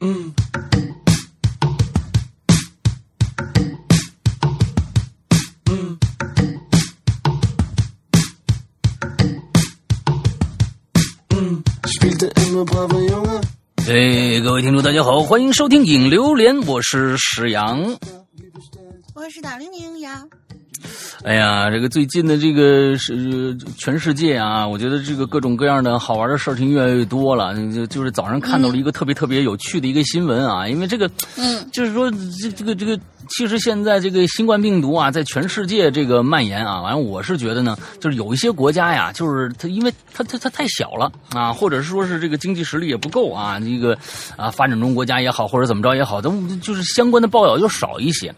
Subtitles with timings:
[0.00, 0.32] 嗯。
[13.92, 17.98] 哎，各位听众，大家好，欢迎收听《影榴莲》，我是石阳，
[19.14, 20.24] 我是大玲玲呀。
[21.22, 27.54] 哎呀，这个最近的这个是全世界啊，我觉得这个各种各样的好玩的事情越来越多了。
[27.72, 32.98] 就就是早上看到了一个特别特别有趣的一个新闻啊，因为这个，嗯，就是说这这个这个，
[33.30, 43.96] 其实现在这个新冠病毒啊，在全世界这个蔓延啊，完了我是觉得呢，就是有一些国家呀，就是它因为它它它太小了啊，或者是说是这个经济实力也不够啊，这个
[44.36, 48.28] 啊发展中国家也好，或者怎么着也好，都就是相关的报道就少一些。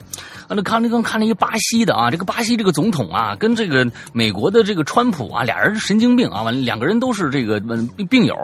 [0.49, 8.35] 啊，那看那刚看了一个巴西的啊，这个巴西这个总统啊，跟这个美国的这个川普啊，俩人是神经病啊，完两个人都是这个病病友。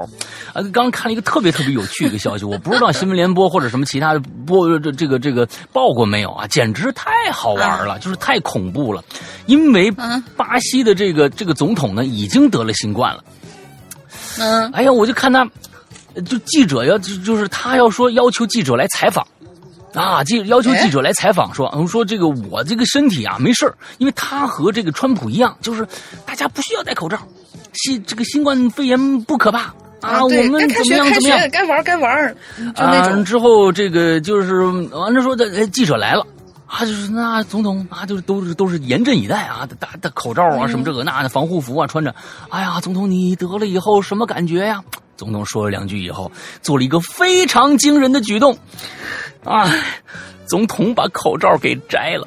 [0.55, 6.47] 啊，刚看了一个特别特别有趣的一个消息，我不知道新闻联播或者什么其他的播这这个这个报过没有啊？
[6.47, 9.03] 简直太好玩了，就是太恐怖了，
[9.47, 9.91] 因为
[10.37, 13.25] 巴西的这个这个总统呢，已经得了新冠了。
[14.39, 15.45] 嗯，哎呀，我就看他，
[16.25, 19.27] 就记者要就就是他要说要求记者来采访。
[19.95, 25.85] 啊，记要求记者来采访说，说这个我这个身体啊没事因为他和这个川普一样，就是
[26.27, 27.19] 大家不需要戴口罩，
[27.73, 32.37] 新这个新冠肺炎不可怕啊，我们怎么样怎么样，该玩该玩
[32.75, 36.27] 啊，之后这个就是完了说的记者来了
[36.67, 42.15] 啊，就是那总统啊，就是都是都是严阵以待啊，戴戴口罩啊，什么这个那的防护服啊穿着，
[42.51, 44.83] 哎呀，总统你得了以后什么感觉呀？
[45.17, 46.31] 总统说了两句以后，
[46.63, 48.57] 做了一个非常惊人的举动。
[49.45, 49.71] 啊！
[50.47, 52.27] 总统把口罩给摘了，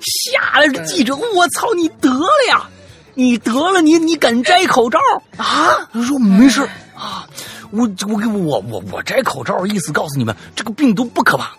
[0.00, 1.72] 吓得记者，我操！
[1.74, 2.68] 你得了呀？
[3.14, 3.80] 你得了？
[3.80, 4.98] 你你敢摘口罩
[5.36, 5.88] 啊？
[5.92, 6.62] 他说没事
[6.94, 7.26] 啊，
[7.70, 11.50] 我我给我我我摘口罩，意思告诉你们，这个病毒不可怕，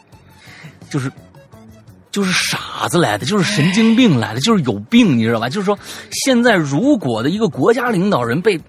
[0.90, 1.12] 就是
[2.12, 5.50] 就是傻子来的，就是神经病来的，就是有病，你知道吧？
[5.50, 5.78] 就是说，
[6.12, 8.60] 现在如果的一个国家领导人被。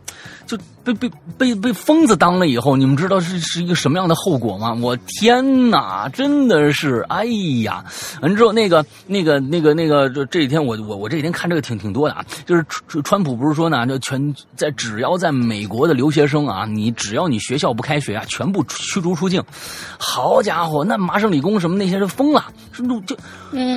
[0.47, 4.75] 就被被被被疯子当了以后，你们知道是是一个什么样的后果吗？
[4.75, 7.25] 我天哪，真的是，哎
[7.63, 7.85] 呀！
[8.21, 19.43] 完之后那个那个那个那个，这这几天我我我这几天看这个挺挺多的啊，就是川川普不是说呢，就全在只要在美国的留学生啊，你只要你学校不开学啊，全部驱逐出境。
[19.99, 23.17] 好家伙，那麻省理工什么那些人疯了，就就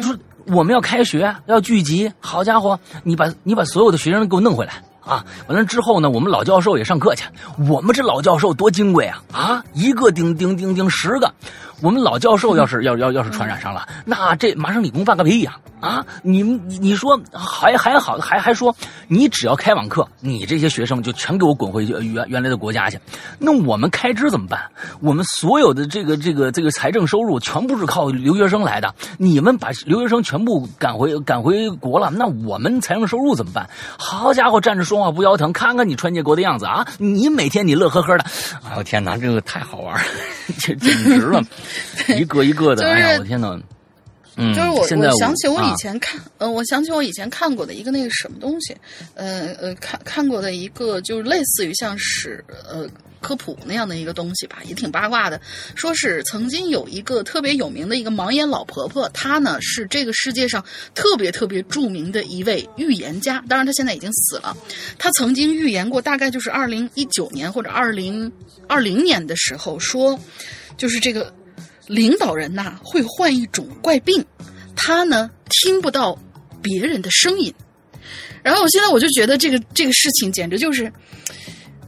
[0.01, 0.15] 说
[0.47, 4.83] 我们要开学要聚集，好家伙，你把你把所有的学生给我弄回来。
[5.07, 7.23] 啊，完了之后呢，我们老教授也上课去。
[7.69, 9.23] 我们这老教授多金贵啊！
[9.31, 11.33] 啊，一个顶顶顶顶十个。
[11.81, 15.57] 我们老教授要是要要要是传染上了，那这麻省理工办个屁呀！
[15.79, 18.75] 啊，你你你说还还好，还还说
[19.07, 22.99] 你只要开网课，你这些学生就全给我滚回去原原来的国家去。
[23.37, 24.59] 那我们开支怎么办？
[25.01, 28.91] 我们所有的这个这个这个财政收入全部是靠留学生来的。
[29.19, 33.69] 你们把留学生全部赶回赶回国了，那我们财政收入怎么办？
[33.99, 36.87] 好家伙，站着说话不腰疼，看看你川建国的样子啊！
[36.97, 38.25] 你每天你乐呵呵的，
[38.67, 40.03] 哎呦天哪，这个太好玩了，
[40.57, 41.39] 这简直了。
[42.17, 43.59] 一个一个的，哎呀，我天哪！
[44.39, 48.75] 嗯，就是我，我想起我以前看，呃，我想起我以前看过的一个那个什么东西，
[49.15, 52.87] 呃呃，看看过的一个，就是类似于像是呃
[53.19, 55.41] 科普那样的一个东西吧，也挺八卦的。
[55.73, 60.63] 说是曾经有一个特别有名的一个盲眼老婆婆，她呢是这个世界上
[60.93, 64.55] 特别特别著名的一位预言家，当然她现在已经死了。
[64.99, 68.31] 她曾经预言过，大概就是二零一九年或者二零
[68.67, 70.19] 二零年的时候，说
[70.77, 71.33] 就是这个。
[71.87, 74.23] 领导人呐会患一种怪病，
[74.75, 76.17] 他呢听不到
[76.61, 77.53] 别人的声音。
[78.43, 80.91] 然后我现在我就觉得这个这个事情简直就是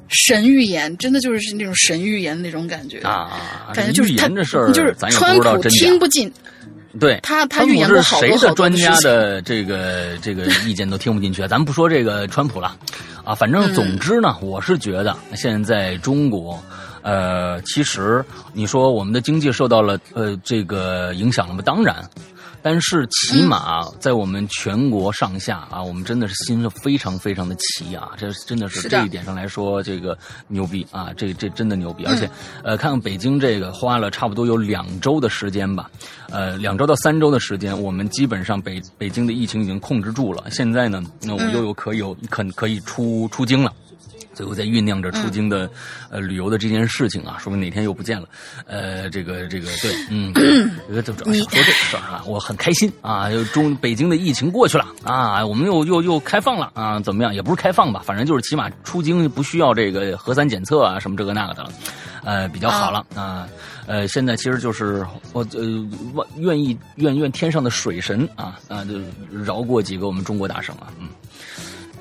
[0.08, 3.72] 神预言，真的就是那种神预言的那种感觉啊！
[3.74, 6.32] 感觉就是他这事儿，就是川普听不进，
[7.00, 11.48] 对他他预言过好多好专家的这个这个意见都听不进去。
[11.48, 12.76] 咱们不说这个川普了
[13.24, 16.62] 啊，反正总之呢，我是觉得现在中国。
[17.02, 18.24] 呃，其实
[18.54, 21.62] 你说我们的经济受到了呃这个影响了吗？
[21.66, 22.08] 当然，
[22.62, 30.18] 但是起码在我们全国上下啊，我们真的是心是非常非常的齐啊，这真的是这一点上来说，这个
[30.48, 32.06] 牛逼啊，这这真的牛逼。
[32.06, 32.30] 而且，
[32.64, 35.90] 呃，看看北京这个花了差不多有两周的时间吧，
[36.30, 40.44] 呃，两周到三周的时间，我们基本上北北京的疫情已经控制住了。
[40.52, 43.72] 现在呢，那我又有可有可可以出出京了。
[44.40, 45.70] 最后在酝酿着出京的、
[46.10, 48.26] 呃旅游的这件事情啊，说明哪天又不见了。
[48.66, 50.34] 呃，这个这个对，嗯，
[50.88, 57.36] 这个这主要想说这个事儿啊，我很开心啊，又中北京的疫情过去了啊，我们又又又开放了啊，怎么样？
[57.36, 61.72] 也不是开放吧，反正就是起码出京不需要这个核酸检测啊，什么这个那个的了，
[62.24, 63.46] 呃，比较好了啊。
[63.88, 65.86] 呃，现在其实就是我呃
[66.38, 69.02] 愿意愿愿天上的水神啊啊，就
[69.44, 71.10] 饶过几个我们中国大省啊，嗯。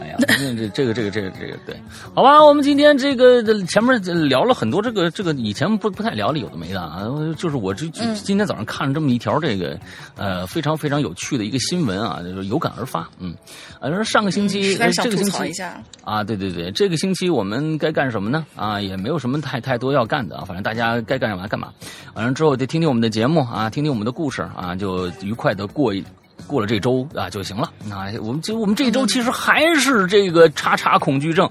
[0.01, 1.77] 哎呀，这这这个这个这个这个对，
[2.15, 7.05] 好吧，我们今天这个前面聊了很多这个这个以前不不太聊的有的没的啊，
[7.37, 9.79] 就是我这今天早上看了这么一条这个
[10.17, 13.35] 呃非常非常有趣的一个新闻啊，就是有感而发，嗯，
[13.81, 15.63] 啊说上个星期这个星期
[16.05, 18.47] 啊，对对对，这个星期我们该干什么呢？
[18.55, 21.73] 啊，也没有什么太太多要干的啊，反正大家该干嘛干嘛，
[22.15, 26.05] 完了之后得听听我们的节目啊，听听我们的故事啊，就愉快的过一。
[26.47, 27.71] 过了这周啊就行了。
[27.87, 31.49] 那我们就我们这周其实还是这个叉叉恐惧症。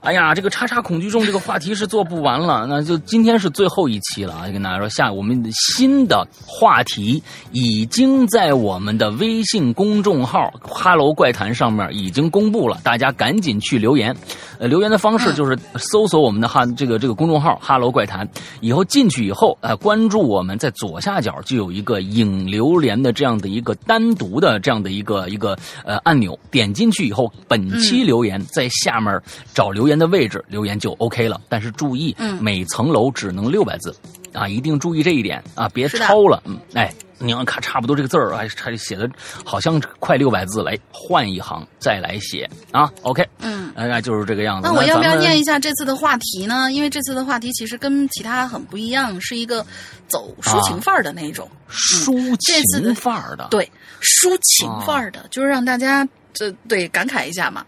[0.00, 2.66] 哎呀，这个叉叉恐惧症这个话题是做不完了。
[2.66, 4.46] 那就今天是最后一期了啊！
[4.52, 14.16] 跟大家说，下我们新的话题已经在我们的微信公众号“哈喽怪谈”上面已经公布了，大家赶紧去留言。
[14.58, 18.28] 呃，留言的方式就是搜索我们的哈这个这个公众号“哈喽怪谈”，
[18.60, 24.27] 以后进去以后，呃，关注我们在左下角就有一个引留连的这样的一个单独。
[24.40, 29.20] 的这样的一个一个呃按钮，点进去以后，本期留言在下面
[29.54, 31.40] 找留言的位置留言就 OK 了。
[31.48, 33.94] 但是注意，每层楼只能六百字
[34.32, 36.42] 啊，一定注意这一点啊，别超了。
[36.44, 39.08] 嗯，哎，你要看差不多这个字儿还还写的
[39.44, 42.90] 好像快六百字，来换一行再来写啊。
[43.02, 44.68] OK，嗯，那就是这个样子。
[44.68, 46.70] 那我要不要念一下这次的话题呢？
[46.72, 49.64] 因为这次的话题其实跟其他很不一样，是一个
[50.06, 53.70] 走抒情范儿的那种抒情范儿的，对。
[54.00, 57.64] 抒情范儿的，就是让大家这对感慨一下嘛。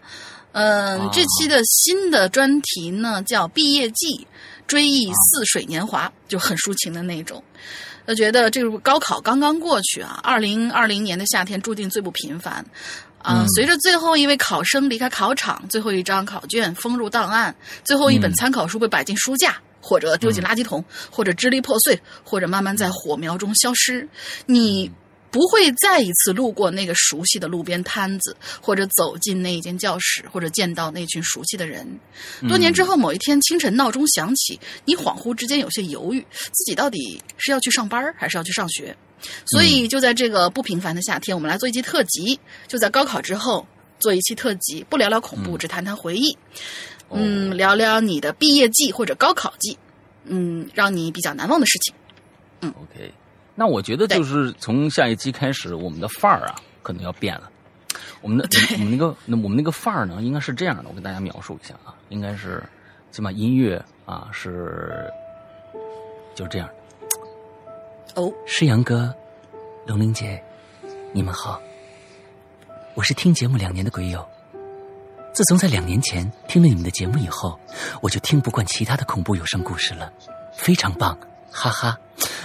[0.53, 4.07] 嗯，这期的新的专题呢叫《毕业季》，
[4.67, 7.41] 追忆似水年华，就很抒情的那种。
[8.05, 12.65] 我觉得这个高考刚刚过去啊，二零二零年的夏天注定最不平凡。
[13.19, 17.55] 啊，随着最后一位考生离开考场，最后一张考卷封入档案，
[17.85, 24.05] 最后一本参考书被摆进书架，或者丢进垃圾桶，或者支离破碎，或者慢慢在火苗中消失，
[24.47, 24.91] 你。
[25.31, 31.87] 不会再一次路过那个熟悉的路边摊子，或者走进那一间教室，或者见到那群熟悉的人。
[32.47, 38.95] 多年之后，某一天清晨闹钟响起，你恍惚之间有些犹豫，自己到底是要去上班还是要去上学？
[39.45, 42.39] 所以就在这个不平凡的夏天，我们来做一期特辑。
[42.67, 43.65] 就在高考之后
[43.99, 46.37] 做一期特辑，不聊聊恐怖，只谈谈回忆。
[47.11, 49.77] 嗯，聊聊你的毕业季或者高考季，
[50.25, 51.93] 嗯，让你比较难忘的事情。
[52.61, 53.13] 嗯，OK。
[53.61, 57.47] 那我觉得就是从下一期开始，我们的范儿啊可能要变了。
[58.19, 60.89] 我们的我们那个那我们那个范儿呢，应该是这样的。
[60.89, 62.63] 我跟大家描述一下啊，应该是
[63.11, 65.07] 起码音乐啊是
[66.33, 66.67] 就这样。
[68.15, 69.13] 哦，诗阳哥、
[69.85, 70.43] 龙玲姐，
[71.13, 71.61] 你们好，
[72.95, 74.27] 我是听节目两年的鬼友。
[75.33, 77.59] 自从在两年前听了你们的节目以后，
[78.01, 80.11] 我就听不惯其他的恐怖有声故事了，
[80.51, 81.15] 非常棒。
[81.51, 81.97] 哈哈，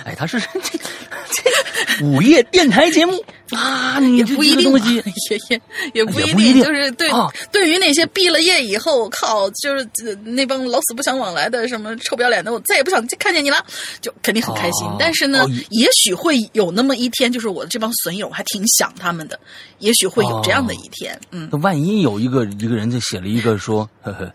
[0.04, 3.24] 哎，他是这这午夜电台节目
[3.56, 5.04] 啊，你不一定，也
[5.48, 5.60] 也
[5.94, 7.08] 也不一定，就是对
[7.52, 9.88] 对于那些毕了业以后靠，就是
[10.24, 13.64] 那帮老死不相往来的什么臭不要脸的，我再也不想看见你了，
[14.00, 14.88] 就肯定很开心。
[14.98, 19.38] 但是呢，也许会有那么一天，就是我的这帮损友还挺想他们的，
[19.78, 21.18] 也许会有这样的一天。
[21.30, 24.32] 嗯，那万一有一个一个人就写了一个说，呵呵，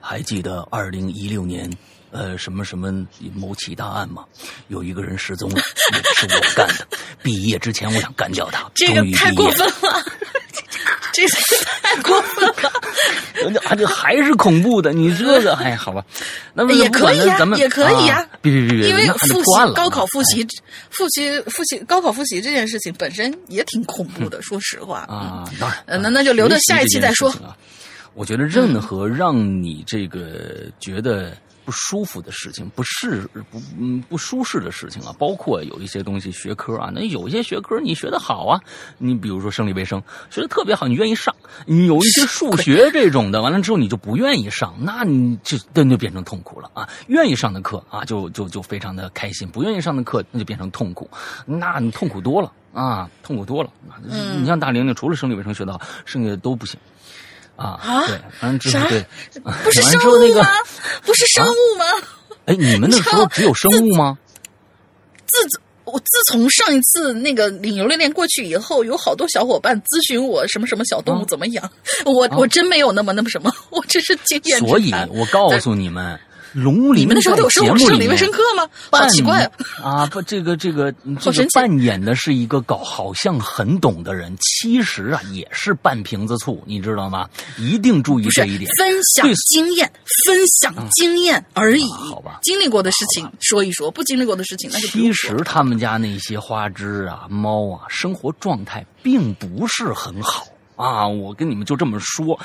[0.00, 1.70] 还记得二零一六年。
[2.10, 2.92] 呃，什么什么
[3.34, 4.24] 某起大案嘛，
[4.68, 5.60] 有一个人失踪了，
[6.16, 6.86] 是我干的。
[7.22, 8.70] 毕业之前，我想干掉他。
[8.74, 10.04] 这个太过分了，
[11.12, 11.36] 这个
[11.82, 12.72] 太过分了。
[13.66, 14.92] 啊，这还是恐怖的。
[14.92, 16.04] 你这个，哎，好吧，
[16.54, 18.26] 那么也可以啊，也可以啊。
[18.40, 20.46] 别别别别，因为复习高考复习
[20.90, 25.44] 复习复习高考复习这件事情本身也挺恐怖的，说实话啊。
[25.60, 27.34] 当然，那那就留到下一期再说。
[28.14, 31.36] 我觉得任何让你这个觉得。
[31.68, 38.58] 不舒服的事情，不适不嗯不舒适的事情啊，包括有一些东西学科啊，那有一些学科你学的好啊，
[38.96, 41.30] 你比如说生理卫生学的特别好，你愿意上；
[41.66, 46.88] 你有一些数学这种的，完了之后你就不愿意上，那你就那就变成痛苦了啊。
[47.08, 51.10] 愿意上的课啊，就就就非常的开心；不愿意上的课，那就变成痛苦，
[51.44, 53.70] 那你痛苦多了啊，痛苦多了。
[54.40, 56.80] 你像大玲玲，除了生理卫生学的好，剩下的都不行。
[57.58, 58.06] 啊啊！
[58.06, 59.04] 对，完了之后对，
[59.64, 60.46] 不是生物吗？
[61.04, 61.84] 不是生物吗？
[62.46, 64.16] 哎，你们那时候只有生物吗？
[65.26, 71.70] 自我自从上一次那个领游练练过去以后，有好多小伙伴咨询我什么什么小动物怎么养，
[72.04, 76.18] 我我真没有那么那么什么，我只是经验之所以谈我告诉你们，
[76.52, 78.68] 龙你鳞在们那时候都有生物生理卫生课吗？
[78.90, 79.50] 好奇怪啊！
[80.02, 80.06] 啊！
[80.06, 87.28] 不，这个这个这个扮演的是一个搞好像很懂的人，其实啊也是半瓶子醋，你知道吗？
[87.58, 88.70] 一定注意这一点。
[88.78, 89.90] 分享经验，
[90.26, 91.82] 分享经验而已。
[91.90, 100.46] 啊好吧经历过的事情说一说，不经历过的事情那就其实他们家那些花枝啊、猫啊，生活状态并不是很好
[100.78, 101.06] 啊。
[101.06, 102.38] 我跟你们就这么说，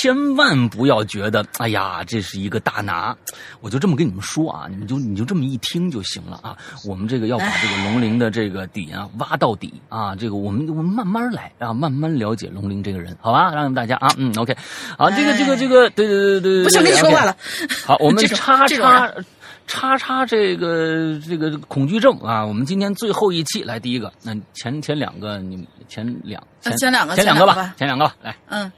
[0.00, 3.16] 千万不要觉得，哎呀，这是一个大拿。
[3.60, 6.56] 我就这么跟你们说啊，你们就你就这么一听就行了啊。
[6.84, 13.50] 我们这个要把这个龙鳞的这个底啊挖到底啊，这个我们我们慢慢来啊，慢慢了解龙鳞这个人，好吧？
[13.54, 14.56] 让大家啊，嗯，OK，
[14.98, 17.36] 好，这个这个这个，对对对对对，不想跟你说话了。
[17.84, 19.24] 好，我们 叉叉人
[19.70, 28.70] 叉叉这个这个恐惧症啊，我们今天最后一期来第一个，那前前两个你前两前两个前两个吧前两个吧，来嗯，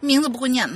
[0.00, 0.66] 名字不会念，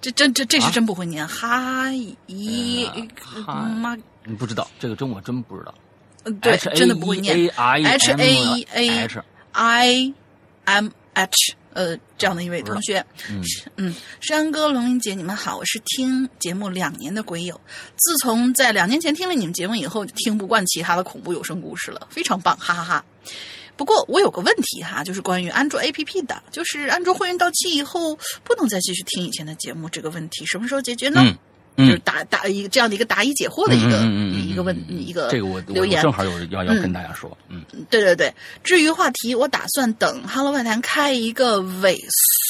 [0.00, 1.28] 这真这这是啊真不会念。
[1.28, 3.06] 哈一呃
[3.44, 3.94] 哈妈，
[4.24, 5.74] 你不知道这个真我真不知道
[6.24, 7.36] 呃对，真的不会念。
[7.36, 10.14] A I H A E A H I
[10.64, 12.98] M H，呃，这样的一位同学，
[13.30, 13.40] 嗯。
[13.76, 17.60] 嗯，山哥、龙玲姐，你们好，我是听节目两年的鬼友，
[17.94, 23.04] 自从在两年前听了你们节目以后，就听不惯其他的恐怖有声故事了，非常棒，哈哈哈。
[23.76, 31.20] 不过我有个问题哈，就是关于安卓 APP 的，就是安卓会员到期以后不能再继续听以前的节目，这个问题什么时候解决呢？
[31.24, 31.38] 嗯
[31.78, 34.02] 就是嗯，答答一个这样的一个答疑解惑的一个、
[34.36, 36.02] 一个问嗯一个这个我我留言。
[36.02, 41.96] 正好有要要嗯跟大家说，嗯对对对，至于话题，我打算等 Hello 外谈开一个尾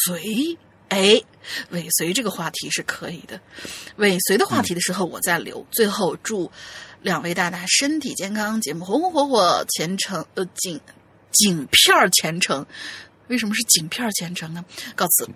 [0.07, 0.57] 随，
[0.89, 1.23] 哎，
[1.71, 3.39] 尾随这个话题是可以的。
[3.97, 5.65] 尾随的话题的时候，我再留。
[5.71, 6.51] 最后祝
[7.03, 10.81] 两位大大身体健康，节目红红火火，前程呃景
[11.33, 12.65] 景片儿前程。
[13.27, 14.65] 为什么是景片儿前程呢？
[14.97, 15.29] 告辞。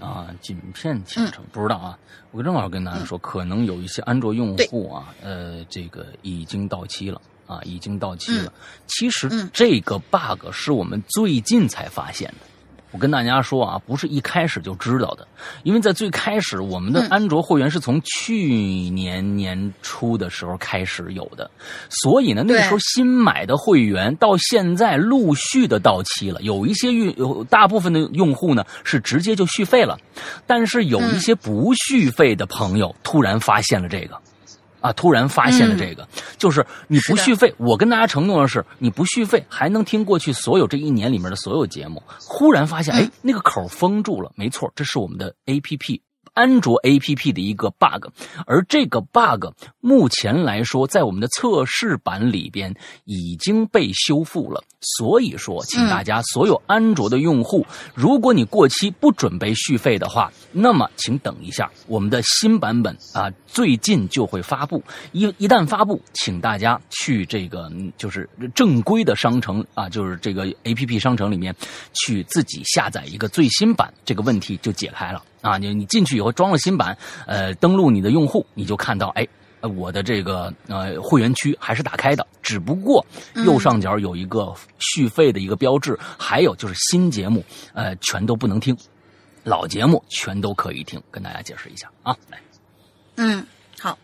[0.00, 1.98] 啊，仅片前嗯程、不知道啊，
[2.30, 8.52] 我正好跟大家说，可能有一些安卓用户啊，呃，这个已经到期了啊，已经到期了。
[8.86, 12.46] 其实嗯这个 bug 是我们最近才发现的。
[12.92, 15.26] 我跟大家说啊，不是一开始就知道的，
[15.64, 18.46] 因为在最开始，我们的嗯安卓会员是从去
[18.90, 21.50] 年年初的时候开始有的，
[21.90, 29.98] 所以呢，那个时候新买的会员到现在陆续的到期了，有一些用有大部分的用户呢是直接就续费了，
[30.46, 34.18] 但是有一些不续费的朋友突然发现了这个。
[34.86, 34.92] 啊！
[34.92, 36.06] 突然发现了这个，
[36.38, 42.02] 就是你不续费，我跟大家承诺的是，你不续费还能听过去所有这一年里面的所有节目。
[42.20, 46.00] 忽然发现，哎，那个口封住了，没错，这是我们的 A P P
[46.34, 48.08] 安卓 A P P 的一个 bug，
[48.46, 49.46] 而这个 bug
[49.80, 52.74] 目前来说，在我们的测试版里边
[53.04, 54.62] 已经被修复了。
[54.86, 64.80] 所以说，请大家所有安卓的用户，如果你过期不准备续费的话，那么请等一下，我们的新版本啊，最近就会发布。
[65.10, 71.52] 一一旦发布，请大家去这个嗯就是正规的商城啊，就是这个 A P P 商城里面
[71.92, 75.58] 去自己下载一个最新版，这个问题就解开了啊。
[75.58, 79.26] 你你进去以后装了新版，呃，登录你的用户，你就看到哎。
[79.66, 83.04] 呃我的这个呃会员区还是打开的，只不过
[83.44, 87.44] 右上角有一个续费的一个标志，还有就是新节目
[87.74, 88.76] 呃全都不能听，
[89.42, 92.16] 老节目全都可以听，跟大家解释一下啊。
[92.30, 92.38] 来，
[93.16, 93.44] 嗯，
[93.80, 93.98] 好。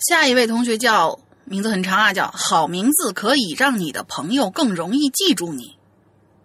[0.00, 5.76] 下一位同学叫名字很长啊，叫好名字可以让你的朋友更容易记住你。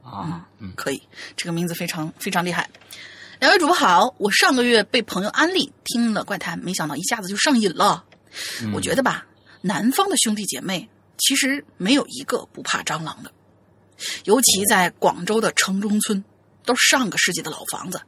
[0.03, 1.01] 啊，嗯可以，
[1.35, 2.69] 这个名字非常非常厉害。
[3.39, 8.03] 两位主播好，我上个月被朋友安利听了怪谈，没想到一下子就上瘾了。
[8.61, 9.25] 嗯我觉得吧，
[9.61, 13.31] 南方的兄弟姐妹其实没有一个不怕蟑螂的，
[14.25, 16.23] 尤其在广州的城中村，
[16.65, 18.01] 都是上个世纪的老房子，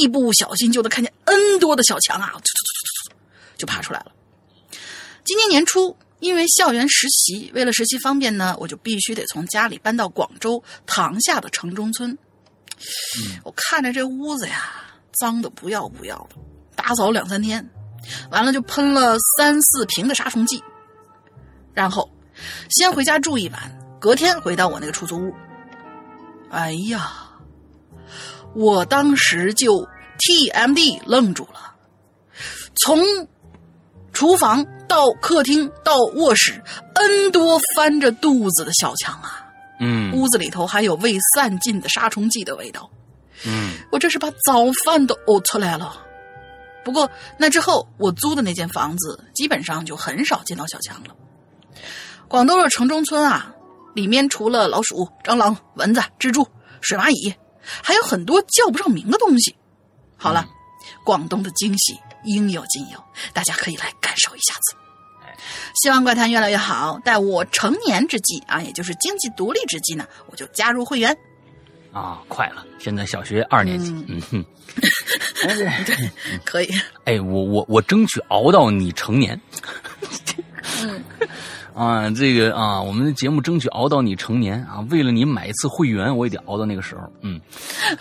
[0.00, 2.34] 一不小心就能看见 N 多的小强啊，
[3.58, 4.12] 就爬出来了。
[5.24, 12.16] 今年年初，因为校园实习，为了实习方便呢，我就必须得从家里搬到广州塘下的城中村。
[13.44, 16.36] 我看着这屋子呀，脏的不要不要的，
[16.74, 17.68] 打扫两三天，
[18.30, 20.62] 完了就喷了三四瓶的杀虫剂，
[21.72, 22.10] 然后
[22.70, 25.34] 先回家住一晚，隔天回到我那个出租屋。
[26.50, 27.12] 哎呀，
[28.54, 29.86] 我当时就
[30.18, 31.74] TMD 愣住了，
[32.82, 33.02] 从
[34.12, 36.62] 厨房到客厅到卧室
[36.94, 39.38] ，N 多翻着肚子的小强啊！
[39.80, 42.90] 嗯屋子里头还有未散尽的杀虫剂的味道，
[43.46, 46.01] 嗯我这是把早饭都呕出来了。
[46.84, 51.14] 不过那之后，我租的那间房子基本上就很少见到小强了。
[52.28, 53.54] 广东的城中村啊，
[53.94, 56.46] 里面除了老鼠、蟑螂、蚊子、蜘蛛、
[56.80, 57.34] 水蚂蚁，
[57.82, 59.54] 还有很多叫不上名的东西。
[60.16, 60.48] 好了，
[61.04, 64.76] 广东的惊喜应有尽有，大家可以来感受一下子。
[65.74, 66.98] 希望怪谈越来越好。
[67.04, 71.16] 待我成年之际啊，也就是经济独立之际呢，我就加入会员。
[71.92, 74.44] 啊，快了，现在小学二年级，嗯哼，
[75.84, 76.10] 对，
[76.42, 76.68] 可以。
[77.04, 79.38] 哎，我我我争取熬到你成年。
[80.82, 81.02] 嗯，
[81.76, 87.02] 啊，这个啊，我们的节目争取熬到你成年啊，为了你买一次会员，我也得熬到那个时候。
[87.20, 87.38] 嗯，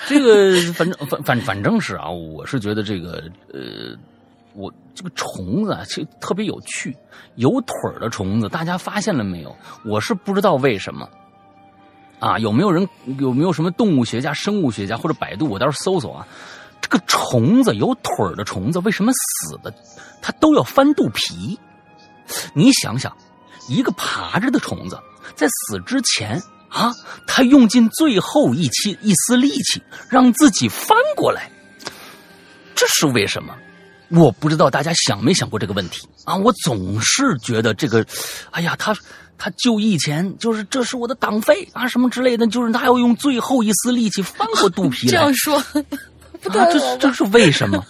[0.07, 3.93] 这个反正反反反正是啊，我是觉得这个呃，
[4.53, 6.95] 我这个虫子啊，其实特别有趣，
[7.36, 9.53] 有腿儿的虫子，大家发现了没有？
[9.83, 11.10] 我是不知道为什么。
[12.21, 12.87] 啊，有没有人
[13.17, 15.49] 有没有什么动物学家、生物学家或者百度？
[15.49, 16.25] 我倒是搜搜啊。
[16.79, 19.73] 这个虫子有腿儿的虫子，为什么死的
[20.21, 21.59] 它都要翻肚皮？
[22.53, 23.11] 你想想，
[23.67, 24.99] 一个爬着的虫子
[25.35, 26.93] 在死之前啊，
[27.25, 31.49] 它用尽最后一气一丝力气让自己翻过来，
[32.75, 33.55] 这是为什么？
[34.09, 36.35] 我不知道大家想没想过这个问题啊？
[36.35, 38.05] 我总是觉得这个，
[38.51, 38.95] 哎呀，他。
[39.43, 45.12] 他就义前就是这是我的党费啊什么之类的，就是他要用最后一丝力气翻过肚皮来。
[45.17, 45.60] 这样说，
[46.43, 47.83] 不啊，这这是为什么？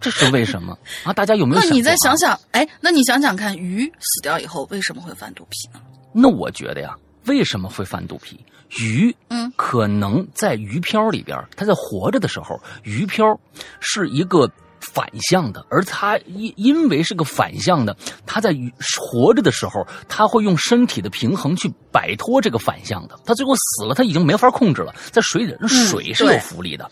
[0.00, 1.12] 这是为什么啊？
[1.12, 1.60] 大家有没有？
[1.62, 5.80] 那你再想想，哎，那你想想看，鱼死掉以后为什么会翻肚皮呢？
[6.10, 6.96] 那我觉得呀，
[7.26, 8.40] 为什么会翻肚皮？
[8.80, 13.38] 鱼，嗯，可能在鱼漂里边，它在活着的时候，鱼漂
[13.78, 14.50] 是一个。
[14.92, 18.54] 反向的，而它因因为是个反向的，它在
[19.00, 23.18] 活着的时候，它会用身体的平衡去摆脱这个反向的。
[23.24, 24.94] 它最后死了，它已经没法控制了。
[25.10, 26.90] 在水里，水是有浮力的，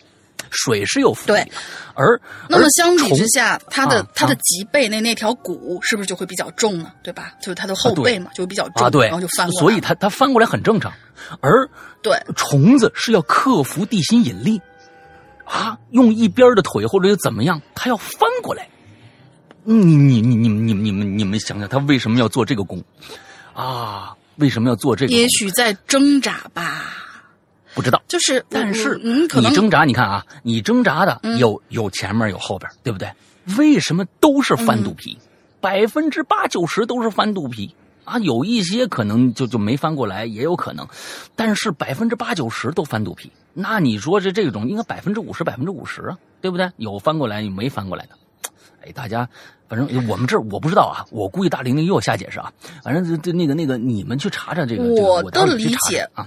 [0.50, 1.40] 水是有浮力。
[1.40, 1.52] 对，
[1.94, 6.90] 而那么相比之下，它的它的脊背那那条骨是不是就会比较重呢？
[7.02, 7.32] 对吧？
[7.40, 9.60] 就是它的后背嘛，就会比较重，对，然后就翻过来。
[9.60, 10.92] 所以它它翻过来很正常。
[11.40, 11.68] 而
[12.02, 14.60] 对虫子是要克服地心引力。
[15.52, 18.66] 啊，用一边的腿或者又怎么样，他要翻过来。
[19.64, 22.82] 你你你你们你们你们你们想想，他为什么要做这个功？
[23.52, 25.12] 啊，为什么要做这个？
[25.12, 26.86] 也许在挣扎吧，
[27.74, 28.02] 不知道。
[28.08, 33.12] 就是，但是你挣扎，你看啊，你挣扎的有有前面有后边，对不对？
[33.58, 35.18] 为什么都是翻肚皮？
[35.60, 37.72] 百分之八九十都是翻肚皮。
[38.04, 40.86] 啊，有一些可能就就没翻过来，也有可能，
[41.36, 43.30] 但是百分之八九十都翻肚皮。
[43.54, 46.70] 那你说这这种应该百分之五十百分之五十啊，对不对？
[46.76, 48.10] 有翻过来，有没翻过来的。
[48.84, 49.28] 哎，大家
[49.68, 52.52] 反正我们这我不知道啊，我估计大玲玲又要瞎解释啊。
[52.82, 54.82] 反正这这那个那个，你们去查查这个。
[54.82, 56.26] 我的理解啊，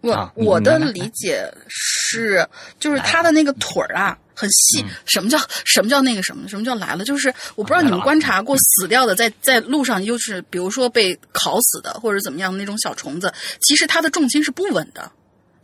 [0.00, 2.46] 我我的理解是，
[2.78, 4.16] 就是他的那个腿儿啊。
[4.32, 6.48] 很细，什么叫什么叫那个什么？
[6.48, 7.04] 什么叫来了？
[7.04, 15.12] 就是我不知道你们观察过死掉的，在在路上，又是比如说被烤死的，或者怎么样那种小虫子，其实它的重心是不稳的，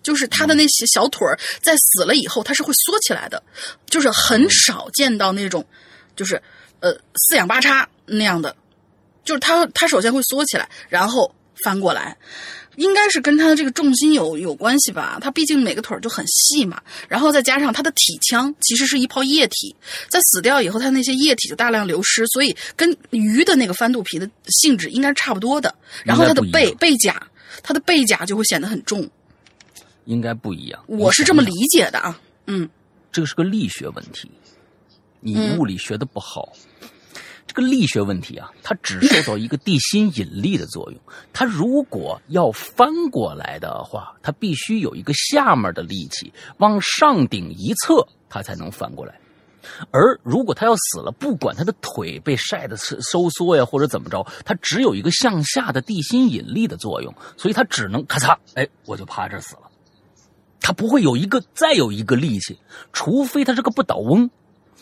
[0.03, 3.43] 就是它的那些小腿儿在死了以后，它是会缩起来的，
[3.87, 5.65] 就是很少见到那种，
[6.15, 6.35] 就是
[6.81, 8.55] 呃四仰八叉那样的，
[9.25, 12.15] 就是它它首先会缩起来，然后翻过来。
[12.77, 19.75] 应该是跟他的这个重心有有关系吧，他毕竟每个腿就很细嘛，然后再加上他的体腔其实是一泡液体，
[20.09, 25.75] 在死掉以后，他那些液体就大量流失，所以跟鱼的那个翻肚皮的性质应该是差不多的。
[26.05, 27.27] 然后他的背背甲，
[27.63, 29.09] 他的背甲就会显得很重，
[30.05, 30.85] 应该不一样。
[30.87, 32.69] 我是这么理解的啊，嗯，
[33.11, 34.31] 这个是个力学问题，
[35.21, 36.53] 你物理学的不好。
[37.47, 41.01] 这个力学问题啊，它只受到一个地心引力的作用。
[41.33, 49.19] 它如果要翻过来的话，它必须有一个下面的力气往上顶一侧，它才能翻过来。
[49.91, 59.63] 而如果它要死了，不管它的腿被晒的收缩呀，或者怎么着，它只有一个向下的地心引力的作用，所以它只能咔嚓，哎，我就趴这死了。
[60.61, 62.59] 它不会有一个再有一个力气，
[62.93, 64.31] 除非它是个不倒翁。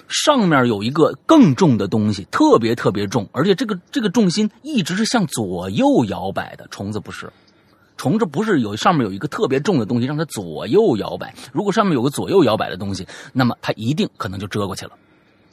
[0.08, 6.66] 上面有一个更重的东西，特别特别重，而且这个这个重心一直是向左右摇摆的。
[6.68, 7.32] 虫子不是，
[7.96, 11.34] 虫子不是有上面有一个特别重的东西让它左右摇摆。
[11.52, 14.92] 如果上面有个左右摇摆的东西，那么它一定可能就折过去了。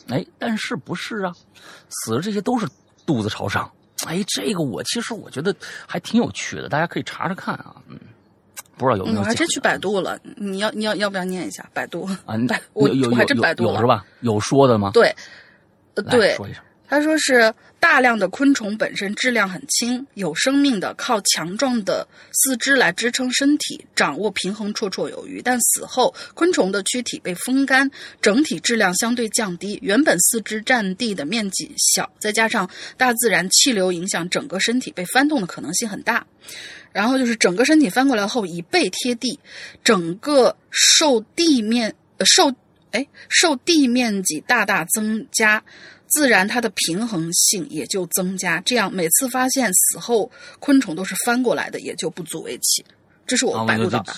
[0.10, 1.34] 哎，但是不是啊？
[1.90, 2.68] 死了这些都是
[3.06, 3.72] 肚子朝上。
[4.06, 5.56] 哎，这个我其实我觉得
[5.88, 7.76] 还挺有趣的，大家可以查查看啊。
[7.88, 7.98] 嗯。
[8.82, 9.20] 不知道有没有？
[9.20, 10.20] 我还真去百度了。
[10.36, 12.04] 你要你要要不要念一下百度？
[12.26, 14.04] 啊，百我有还真百度了，是吧？
[14.22, 14.92] 有说的吗？
[14.94, 15.16] 对，
[16.10, 16.64] 对，说一声。
[16.92, 25.42] 他说是大量的昆虫本身质量很轻，有生命的，靠强壮的四肢来支撑身体，掌握平衡绰绰有余。
[25.42, 27.90] 但死后，昆虫的躯体被风干，
[28.22, 36.28] 整体质量相对降低，原本四肢占地的面积小，再加上大自然气流影响，整个身体被翻动的可能性很大。
[36.92, 39.40] 然后就是整个身体翻过来后，以背贴地，
[39.82, 42.54] 整个受地面呃受
[42.92, 45.64] 哎受地面积大大增加。
[46.12, 52.86] 自然它的平衡性也就增加，这样每次发现死后昆虫都是翻过来的，也就不足为奇。
[53.26, 54.14] 这是我百度到的。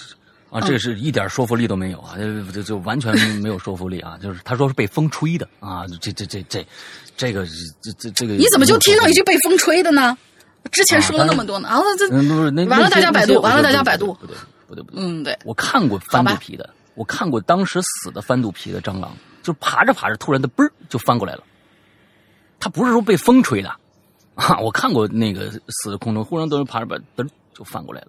[0.50, 4.20] 啊，这是一点说服力都没有啊，就就就完全没有说服力啊！
[4.22, 6.64] 就是他说是被风吹的啊，这这这这
[7.18, 7.44] 这个
[7.82, 10.16] 这这这个你怎么就听到一句被风吹的呢？
[10.72, 14.36] 之前说了那么多呢，啊，这不是那完了，大家百度，完了，大家百度，不对
[14.68, 21.44] 不对不对，嗯，对，我看过翻肚皮的，我看过当时死的翻肚皮的蟑螂，就爬着爬着，突然的嘣儿就翻过来了。
[22.64, 23.68] 它不是说被风吹的，
[24.36, 28.08] 啊，我看过那个死的空中，忽然都是爬着把噔就翻过来了，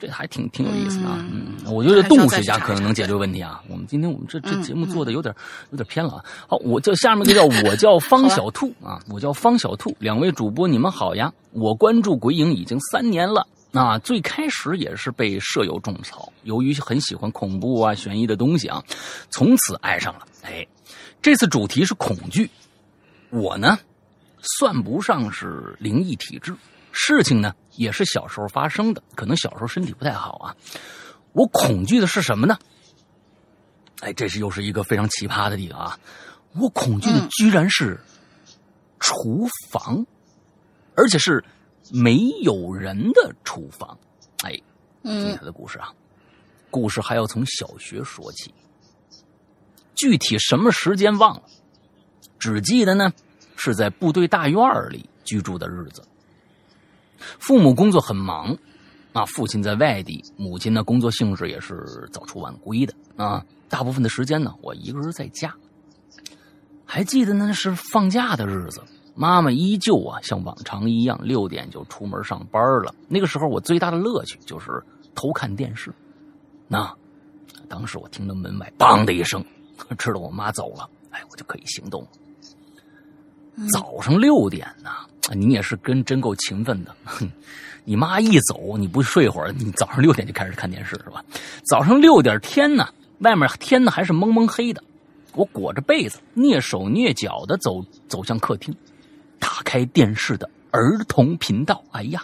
[0.00, 1.24] 这还挺挺有意思的啊。
[1.30, 3.62] 嗯，我觉得动物学家可能能解决问题啊。
[3.68, 5.32] 我们今天我们这这节目做的有点
[5.70, 6.24] 有点偏了啊。
[6.48, 11.32] 好，我叫下面一个叫我叫方小兔 啊，我叫方小兔，两位主播你们好呀。
[11.52, 18.82] 我关注鬼影已经三年了，啊最开始也是被舍友种草，由于很喜欢恐怖啊悬疑的东西啊，
[19.30, 20.26] 从此爱上了。
[20.42, 20.66] 哎，
[21.22, 22.50] 这次主题是恐惧。
[23.30, 23.78] 我呢，
[24.40, 26.54] 算不上是灵异体质，
[26.92, 30.56] 事情呢也是小时候发生的，可能小时候身体不太好啊。
[31.32, 32.58] 我恐惧的是什么呢？
[34.00, 35.98] 哎，这是又是一个非常奇葩的地方啊！
[36.54, 38.00] 我恐惧的居然是
[38.98, 40.04] 厨房，
[40.96, 41.44] 而且是
[41.92, 43.96] 没有人的厨房。
[44.42, 44.52] 哎，
[45.04, 45.92] 精彩的故事啊！
[46.70, 48.52] 故事还要从小学说起，
[49.94, 51.42] 具体什么时间忘了。
[52.40, 53.12] 只记得呢，
[53.54, 56.02] 是在部队大院里居住的日子。
[57.38, 58.56] 父母工作很忙，
[59.12, 63.44] 啊，父亲在外地，母亲呢工作性质也是早出晚归的啊。
[63.68, 65.54] 大部分的时间呢，我一个人在家。
[66.86, 68.82] 还记得那是放假的日子，
[69.14, 72.92] 妈妈依旧啊像往常一样六点就出门上班了。
[73.06, 74.82] 那个时候我最大的乐趣就是
[75.14, 75.92] 偷看电视。
[76.66, 76.92] 那
[77.68, 79.44] 当时我听到门外“梆”的一声，
[79.98, 82.08] 知道我妈走了，哎，我就可以行动了。
[83.72, 84.90] 早上六点呢，
[85.34, 86.94] 你也是跟真够勤奋的。
[87.84, 91.24] 你妈一走，你不睡会儿，你早上六点就开始看电视是吧？
[91.64, 92.88] 早上六点天呢，
[93.20, 94.82] 外面天呢还是蒙蒙黑的。
[95.34, 98.74] 我裹着被子，蹑手蹑脚的走走向客厅，
[99.38, 101.82] 打开电视的儿童频道。
[101.92, 102.22] 哎呀，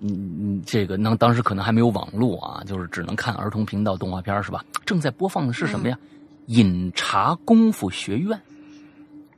[0.00, 0.08] 嗯
[0.40, 4.64] 嗯，这个那当时可能还没有网络啊，就是只能看儿童频道动画片是吧？
[4.86, 5.98] 正在播放的是什么呀？
[6.46, 8.40] 饮茶功夫学院。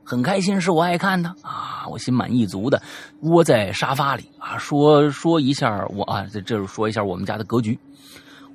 [0.07, 1.85] 很开心，是我爱看的啊！
[1.89, 2.81] 我心满意足的
[3.23, 7.77] 窝在沙发里啊，说说一下我啊，这这说一下我们家的格局。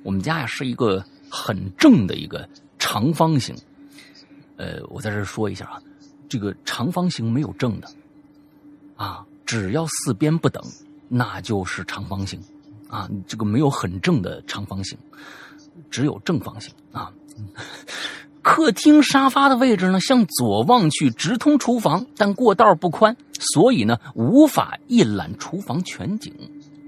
[0.01, 3.55] 我们家呀是一个很正的一个长方形。
[4.57, 5.79] 呃，我在这说一下啊，
[6.27, 7.87] 这个长方形没有正的
[8.95, 10.63] 啊，只要四边不等，
[11.07, 12.41] 那就是长方形
[12.89, 13.07] 啊。
[13.27, 14.97] 这个没有很正的长方形，
[15.91, 17.13] 只有正方形啊。
[18.43, 26.33] 客厅沙发的位置呢，向左望去直通厨房，但过道不宽，所以呢无法一览厨房全景，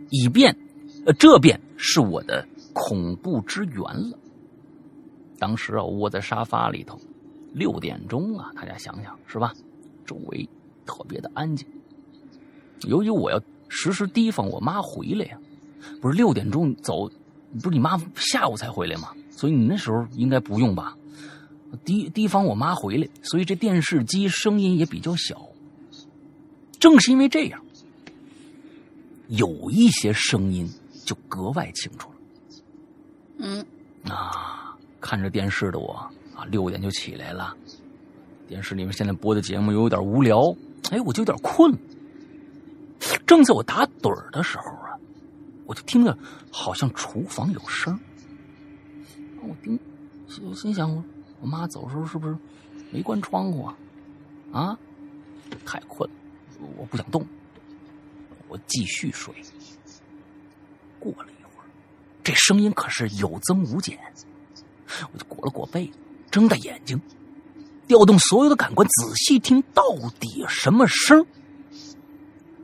[0.10, 0.58] 以便，
[1.06, 4.20] 呃，这便是我的恐怖之源了。
[5.40, 7.00] 当时啊，窝在沙发里头，
[7.54, 9.54] 六点钟啊，大家想想是吧？
[10.06, 10.48] 周围
[10.86, 11.66] 特别的安静。
[12.82, 15.38] 由于我要时时提防我妈回来呀，
[16.02, 17.10] 不是六点钟走，
[17.64, 19.14] 不是你妈下午才回来吗？
[19.32, 20.98] 所以你那时候应该不用吧？
[21.84, 25.42] 提提防我妈回来，所以这电视机声音也比较小。
[26.80, 27.62] 正是因为这样，
[29.30, 30.70] 有一些声音
[31.04, 32.16] 就格外清楚了。
[33.38, 33.66] 嗯，
[34.10, 35.94] 啊，看着电视的我
[36.36, 37.56] 啊，六点就起来了。
[38.48, 40.40] 电视里面现在播的节目有点无聊，
[40.92, 41.76] 哎，我就有点困。
[43.26, 44.94] 正在我打盹儿的时候啊，
[45.66, 46.16] 我就听着
[46.52, 48.00] 好像厨房有声。
[49.42, 49.80] 我听，
[50.28, 51.04] 心心想我。
[51.46, 52.36] 我妈走时候是不是
[52.90, 53.78] 没关窗户啊？
[54.52, 54.80] 啊，
[55.64, 56.16] 太困了，
[56.76, 57.24] 我不想动，
[58.48, 59.32] 我继续睡。
[61.00, 61.70] 过了一会儿，
[62.24, 64.00] 这声音可是有增无减，
[65.14, 65.94] 我就裹了裹被子，
[66.32, 67.00] 睁大眼睛，
[67.86, 69.84] 调动所有的感官，仔细听，到
[70.20, 71.24] 底什么声？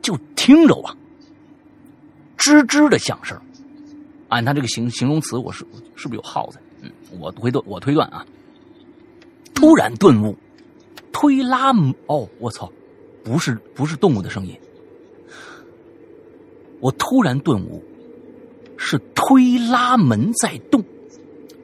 [0.02, 0.96] 就听着啊，
[2.36, 3.40] 吱吱的响声。
[4.28, 5.60] 按他这个形形容词，我是
[5.94, 6.58] 是不是有耗子？
[6.80, 6.90] 嗯，
[7.20, 8.26] 我推断，我推断啊。
[9.62, 10.36] 突然顿悟，
[11.12, 12.68] 推拉门哦，我操，
[13.22, 14.58] 不是不是动物的声音。
[16.80, 17.80] 我突然顿悟，
[18.76, 20.82] 是推拉门在动，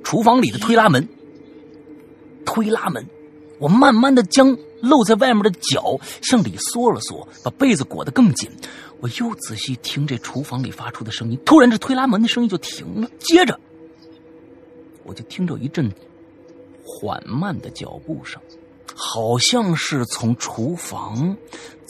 [0.04, 1.08] 厨房里的推拉门，
[2.46, 3.04] 推拉门。
[3.58, 8.48] 我慢慢的将露在外面的脚向里缩了缩，把被子裹得更紧。
[9.00, 13.58] 我又仔细听这厨房里发出的声音，突然这推拉门的声音就停了，接着
[15.02, 15.92] 我就听着一阵
[16.88, 18.40] 缓慢的脚步声，
[18.94, 21.36] 好像是从厨房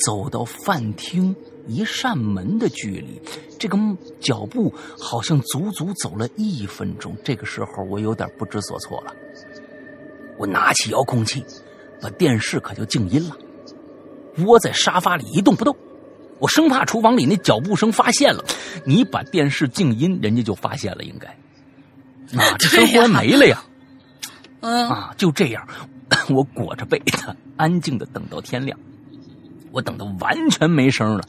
[0.05, 1.35] 走到饭厅
[1.69, 3.21] 一扇门的距离。
[3.59, 3.79] 这个
[4.21, 7.17] 脚步好像足足走了一分钟。
[7.25, 9.15] 这个时候我有点不知所措了。
[10.37, 11.45] 我拿起遥控器，
[12.01, 13.37] 把电视可就静音了，
[14.45, 15.77] 窝在沙发里一动不动。
[16.39, 18.45] 我生怕厨房里那脚步声发现了，
[18.85, 21.29] 你把电视静音，人家就发现了，应该
[22.41, 23.65] 啊， 这生活没了呀。
[24.61, 25.67] 嗯啊，就这样，
[26.31, 28.79] 我裹着被子，安静的等到天亮。
[29.71, 31.23] 我等到完全没声了，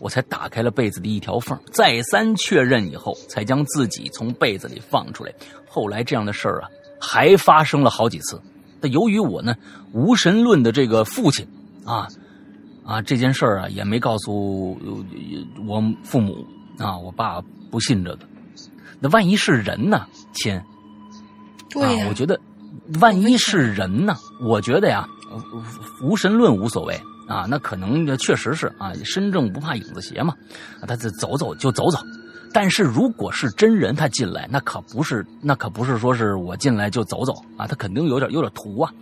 [0.00, 5.32] 我才打开了被子的一条缝，再三确认以后，才将自己从被子里放出来。
[5.68, 6.68] 后来这样的事儿啊，
[7.00, 8.40] 还发生了好几次。
[8.80, 9.54] 但由于我呢
[9.92, 11.46] 无神论的这个父亲
[11.86, 12.06] 啊
[12.84, 14.76] 啊这件事儿啊也没告诉
[15.66, 16.44] 我父母
[16.78, 18.26] 啊，我爸不信这个。
[19.00, 20.54] 那万一是人呢，亲？
[20.56, 20.66] 啊，
[22.08, 22.38] 我觉得
[23.00, 24.16] 万一是人呢？
[24.40, 25.08] 我觉得呀，
[26.02, 26.94] 无神论无所谓
[27.26, 30.34] 啊，那可能确实是啊，身正不怕影子斜嘛，
[30.80, 31.98] 啊，他这走走就走走。
[32.52, 38.92] 但是如果是真人，他进来，那可不是，那可不是说是我进来就走走啊，他肯定有点有点图啊。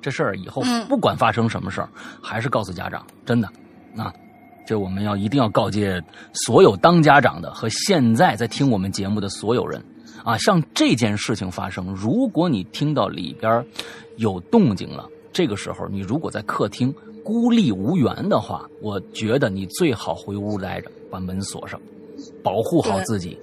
[0.00, 1.88] 这事儿以后嗯不管发生什么事儿，
[2.22, 3.48] 还是告诉家长，真的
[3.96, 4.12] 啊，
[4.66, 6.02] 这我们要一定要告诫
[6.32, 9.84] 所有当家长的和现在在听我们节目的所有人
[10.24, 13.64] 啊，像这件事情发生，如果你听到里边
[14.16, 16.94] 有动静了，这个时候你如果在客厅
[17.24, 21.80] 孤立无援的话，我觉得你最好回屋待着，把门锁上，
[22.42, 23.38] 保护好自己。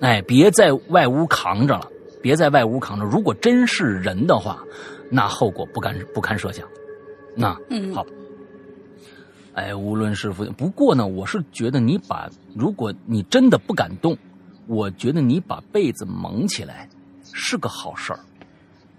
[0.00, 1.90] 哎，别在外屋扛着了，
[2.22, 3.04] 别在外屋扛着。
[3.04, 4.62] 如果真是人的话，
[5.10, 6.66] 那后果不堪不堪设想。
[7.34, 8.04] 那嗯好，
[9.54, 14.16] 哎，无论是否，不过呢，我是觉得你把，如果你真的不敢动，
[14.66, 16.88] 我觉得你把被子蒙起来
[17.32, 18.20] 是个好事儿。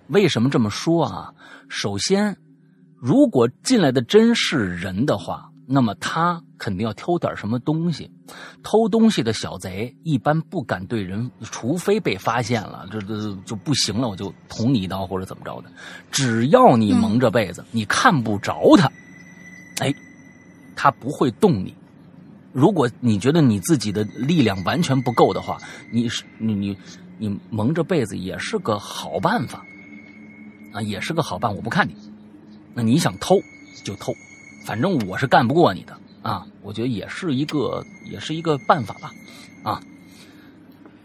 [0.07, 1.33] 为什么这么说啊？
[1.67, 2.37] 首先，
[2.95, 8.09] 如果进来的真是人的话，那么他肯定要偷点什么东西。
[8.63, 15.69] 偷东西的小贼一般不敢对人，除非被发现了，这这就不行了，我就捅你一刀或者怎么着的。
[16.09, 18.89] 只要你蒙着被子，你看不着他，
[19.79, 19.93] 哎，
[20.75, 21.75] 他不会动你。
[22.57, 25.59] 如果你觉得你自己的力量完全不够的话，
[25.91, 26.75] 你是你你
[27.19, 29.63] 你蒙着被子也是个好办法，
[30.73, 31.55] 啊，也是个好办。
[31.55, 31.93] 我不看你，
[32.73, 33.35] 那你想偷
[33.83, 34.11] 就偷，
[34.65, 36.47] 反正我是干不过你的啊。
[36.63, 39.11] 我觉得也是一个也是一个办法吧，
[39.61, 39.79] 啊，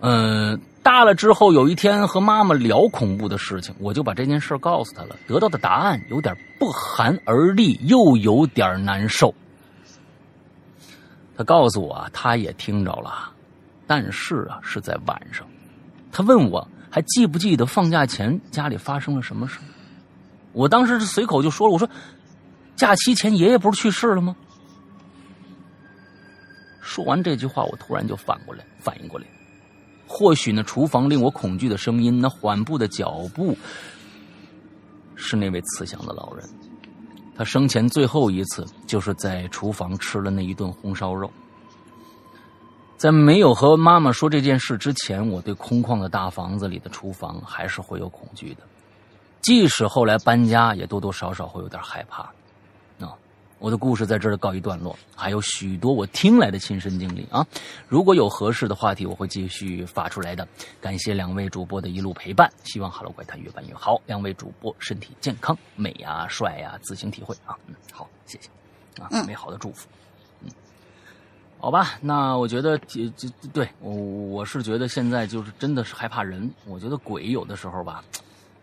[0.00, 9.34] 嗯、大了之后有一天和妈妈聊恐怖的事情，我就把这件事告诉她了，得到的答案有点不寒而栗，又有点难受。
[11.44, 13.31] 告诉我啊，他也听着了，
[13.87, 15.46] 但是啊是在晚上。
[16.11, 19.59] 他问我还记不记得放假前家里发生了什么事？
[20.52, 21.88] 我当时是随口就说了，我说
[22.76, 24.37] 假期前爷爷不是去世了吗？
[26.81, 29.26] 说完这句话，我突然就反过来反应过来，
[30.07, 33.57] 或许那厨房令我恐惧的声音，那缓步的脚步，
[35.14, 36.46] 是那位慈祥的老人。
[37.36, 41.30] 他生前最后一次就是在厨房吃了那一顿红烧肉。
[42.96, 48.62] 在没有和妈妈说这件事之前，我对空旷的大房子里的厨房还是会有恐惧的，
[49.40, 52.30] 即使后来搬家，也多多少少会有点害怕。
[53.62, 57.46] 啊，我的故事在这儿告一段落，还有许多我听来的亲身经历啊。
[57.88, 60.46] 如果有合适的话题，我会继续发出来的。
[60.81, 64.03] 感谢两位主播的一路陪伴，希望《哈喽怪谈》越办越好。
[64.07, 67.57] 两位主播身体健康，美呀、帅呀、自行体会啊。
[67.68, 68.48] 嗯，好，谢谢
[69.01, 69.87] 啊，嗯美好的祝福。
[70.40, 70.51] 嗯，
[71.61, 76.51] 好吧，那我觉得这这对我我是觉得现在就是真的是害怕人。
[76.66, 78.03] 我觉得鬼有的时候吧，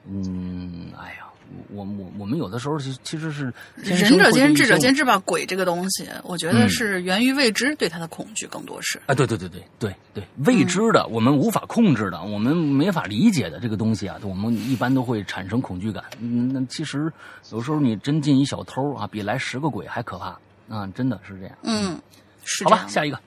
[0.05, 1.28] 嗯，哎呀，
[1.69, 5.17] 我我我们有的时候其其实是仁者见仁，智者见智吧。
[5.19, 8.99] 鬼这个东西，我觉得嗯是源于未知，对他的恐惧更多是。
[9.05, 16.03] 啊，对对对对对对，未知的，我们无法控制的，我们没法理解的这个东西啊，我们一般都会产生恐惧感。
[16.19, 17.11] 嗯，那其实
[17.51, 21.57] 有时候你真进一小偷啊，比来十个鬼还可怕啊，真的是这样。
[21.63, 21.99] 嗯，
[22.43, 23.19] 是好吧，下一个，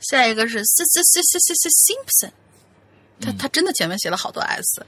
[0.00, 2.30] 下一个是 S S S S S Simpson，
[3.20, 4.84] 他嗯他真的前面写了好多 S。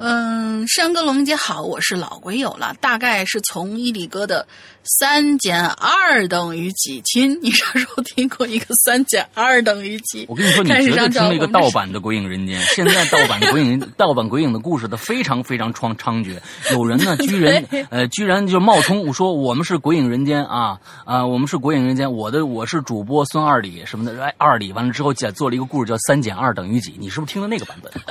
[0.00, 4.46] 嗯，山哥龙姐好，我是老鬼友了，大概是从伊里哥的
[4.82, 7.38] 三减二等于几亲？
[7.40, 10.26] 你啥时候听过一个三减二等于几？
[10.28, 12.60] 我跟你说，你绝对听了一个盗版的《鬼影人间》。
[12.74, 16.36] 现在盗版《鬼影》 盗版《鬼影》的故事的非常非常猖猖獗，
[16.72, 26.96] 有人呢 居然呃居然就冒充说我们是《鬼影人间》啊啊，我们是《鬼影人间》，我的我是主播孙二里什么的，哎二里完了之后讲做了一个故事叫三减二等于几？
[26.98, 27.92] 你是不是听了那个版本？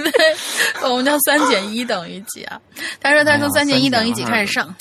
[0.00, 0.36] 对，
[0.82, 2.60] 我们叫三减一等于几啊？
[3.00, 4.74] 他说他从三减一等于几开始上，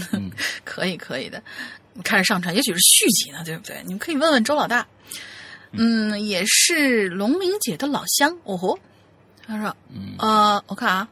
[0.64, 1.42] 可以可以的，
[2.02, 3.82] 开始上传，也许是续集呢，对不对？
[3.84, 4.86] 你们可以问问周老大。
[5.76, 8.38] 嗯，也是龙玲姐的老乡。
[8.44, 8.78] 哦吼，
[9.44, 9.76] 他说，
[10.18, 11.08] 呃，我看啊，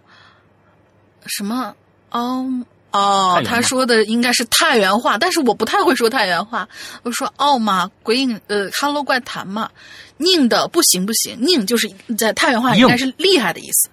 [1.27, 1.75] 什么
[2.11, 6.69] 哦哦，他说的应该是太原话，但是我不太会说太原话。
[7.03, 9.71] 我说哦嘛，鬼影呃，Hello 怪谈嘛。
[10.19, 13.89] 宁的不行不行，宁就是在太原话应该是厉害的意思。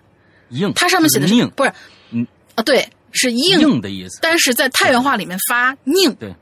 [0.49, 1.73] 硬，它上面写的是宁，不是？
[2.11, 4.19] 嗯啊，对，是硬硬的意思。
[4.21, 6.35] 但是在太原话里面发宁，对，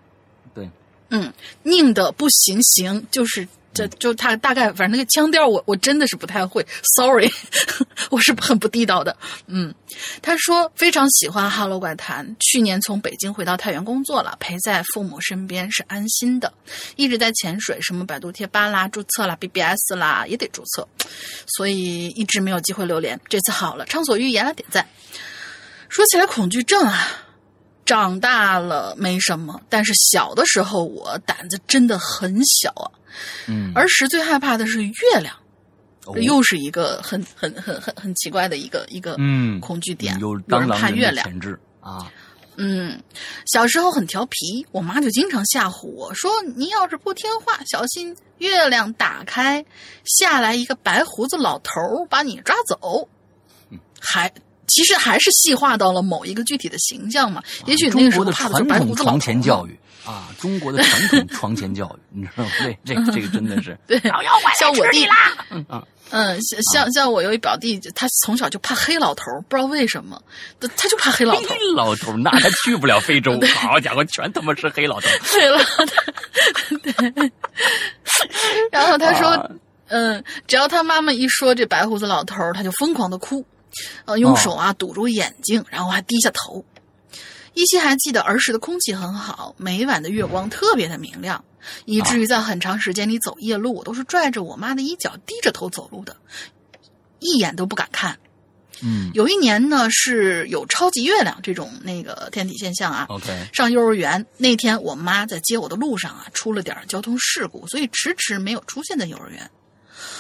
[0.54, 0.70] 对，
[1.10, 1.32] 嗯，
[1.64, 3.48] 宁的不行行就是。
[3.78, 7.30] 这就他大概反正那个腔调我我真的是不太会，sorry，
[8.10, 9.16] 我是很不地道的。
[9.46, 9.72] 嗯，
[10.20, 16.52] 他说非常喜欢《哈喽怪谈》，去年从北京回到太原工作了，陪在父母身边是安心的。
[16.96, 20.88] 一直在潜水，什么百度贴吧啦、注册啦、BBS 啦也得注册，
[21.46, 23.20] 所以一直没有机会留连。
[23.30, 24.88] 这次好了，畅所欲言了，点赞。
[25.90, 27.08] 说起来恐惧症啊，
[27.88, 32.86] 长大了没什么，但是小的时候我胆子真的很小啊。
[33.48, 35.34] 嗯，儿时最害怕的是月亮，
[36.14, 40.20] 这又是一个很很很很很奇怪的一个一个嗯恐惧点。
[40.20, 41.26] 有人怕月亮
[41.80, 42.12] 啊。
[42.60, 43.00] 嗯，
[43.46, 49.64] 小时候很调皮，我妈就经常吓唬我说：“你要是不听话，小心月亮打开
[50.04, 51.72] 下来一个白胡子老头
[52.10, 53.08] 把你抓走。”
[54.02, 54.32] 还
[54.68, 57.42] 其实还是细化到了某一个具体的形象嘛？
[57.66, 59.04] 也许那个时候怕的是白胡子老头。
[59.04, 59.78] 床前教育。
[60.06, 62.50] 啊，中国的传统床前教育，你知道吗？
[62.62, 64.00] 对，这 这个真的是对。
[64.58, 65.66] 像我弟啦， 嗯
[66.12, 70.18] 嗯，像像像我有一表弟，他从小就怕黑老头，不知道为什么，
[70.62, 71.42] 他他就怕黑老头。
[71.50, 73.38] 黑老头，那他去不了非洲。
[73.54, 75.10] 好家伙，全他妈是黑老头。
[75.34, 75.60] 对了，
[76.82, 77.32] 对。
[78.72, 79.52] 然后他说，
[79.88, 83.46] 嗯，只要他妈妈一说这白胡子老头，他就疯狂的哭，
[84.06, 86.64] 呃，用手啊堵住眼睛，然后还低下头。
[87.54, 91.44] 依稀还记得儿时的空气很好，每晚的月光特别的明亮，
[91.86, 96.16] 以至于在很长时间里走夜路，我都是拽着我妈的衣角，低着头走路的，
[97.20, 98.16] 一眼都不敢看。
[98.84, 103.08] 嗯，有一年呢，是有超级月亮这种那个天体现象啊。
[103.10, 109.50] OK，上幼儿园那天，我妈在接我的路上啊，出了点交通事故，所以迟迟没有出现在幼儿园。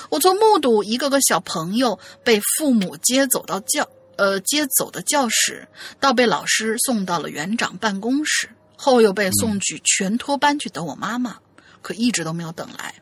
[0.09, 3.87] 我从目睹一个个小朋友被父母接走到教。
[4.19, 5.67] 呃，接走的教室，
[5.99, 11.37] 到被老师送到了园长办公室，后又被送去全托班去等我妈妈，
[11.83, 12.95] 可一直都没有等来。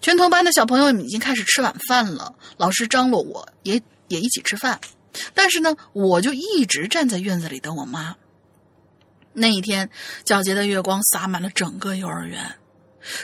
[0.00, 4.80] 全托班的小朋友已经开始吃晚饭了，老师张罗我也也一起吃饭，
[5.34, 8.14] 但是呢，我就一直站在院子里等我妈。
[9.32, 9.90] 那一天，
[10.24, 12.54] 皎洁的月光洒满了整个幼儿园。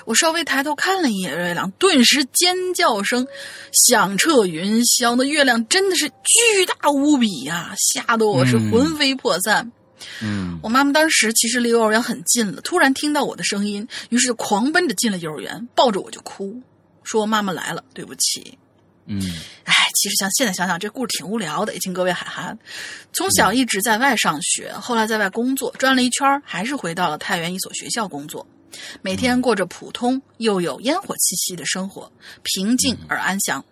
[0.04, 3.26] 我稍微抬头看了一眼月亮，顿时尖叫声
[3.72, 5.14] 响彻云霄。
[5.16, 9.70] 那月亮真的是巨大无比呀，吓得我是魂飞魄散。
[10.22, 16.60] 嗯，我妈妈当时其实离幼儿园很近了，突然听到我的声音，于是就狂奔着进了幼儿园，抱着我就哭，
[17.02, 18.56] 说妈妈来了，对不起。
[19.10, 19.20] 嗯，
[19.64, 22.56] 哎，其实像现在想想，这故事挺无聊的，也请各位海涵。
[23.12, 28.46] 从小一直在外上学，后来在外工作，转了一圈，还是回到了太原一所学校工作。
[29.02, 32.10] 每天过着普通又有烟火气息的生活，
[32.42, 33.64] 平静而安详。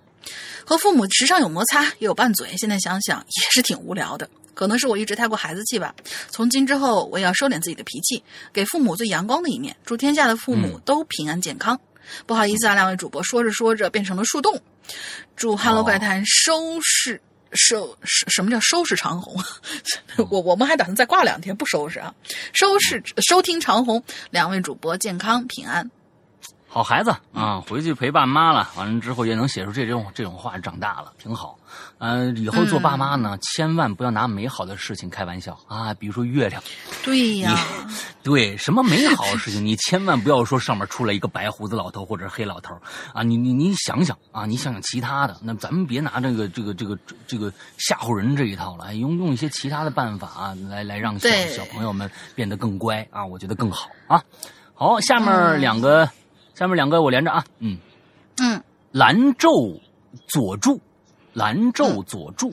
[0.65, 2.57] 和父母时常有摩擦，也有拌嘴。
[2.57, 4.29] 现在想想 也是挺无聊的。
[4.55, 5.95] 可能是我一直太过孩子气吧。
[6.31, 9.77] 从今之后，我也要收敛自己的脾气，给父母最阳光的一面。
[9.85, 11.79] 祝天下的父母都平安健康。
[12.25, 14.61] 不好意思啊，两位主播，说着说着变成了树洞。
[15.37, 17.21] 祝 Hello 怪谈收视。
[17.53, 19.43] 收什什么叫收拾长虹？
[20.31, 22.15] 我我们还打算再挂两天不收拾啊！
[22.53, 25.89] 收拾收听长虹，两位主播健康平安。
[26.77, 28.69] 好孩子啊，回去陪爸妈了。
[28.77, 31.59] 完了之后也能写出这种这种话，长大了挺好。
[31.97, 36.63] 嗯，以后做爸妈呢，千万不要拿美好的事情开玩笑啊，比如说月亮。
[37.03, 37.57] 对呀，
[38.23, 42.79] 对什么美好的事情，你千万不要说上面出来一个白胡子老头或者黑老头
[43.15, 43.23] 啊！
[43.23, 54.23] 你你你想想啊，你想想其他的，那咱们别拿这个这个这个这个吓唬人这一套了，用用一些其他的办法啊，来来让小小朋友们变得更乖啊，我觉得更好啊。
[54.75, 56.07] 好，下面两个。
[56.57, 57.77] 下面两个我连着啊，嗯。
[58.41, 59.79] 嗯，蓝昼
[60.27, 60.81] 佐助，
[61.35, 62.51] 蓝昼佐助，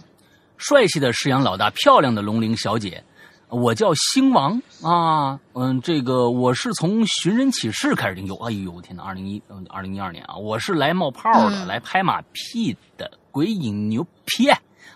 [0.57, 3.01] 帅气的释阳老大，漂亮的龙鳞小姐。
[3.47, 4.61] 我叫星王。
[4.81, 11.67] 啊，嗯，这个我是从寻人启事开始听，哟，哎呦，我天哪，二零一，嗯，二零一二年啊，我是来冒泡的，嗯。
[11.67, 14.49] 来拍马屁的，鬼影牛皮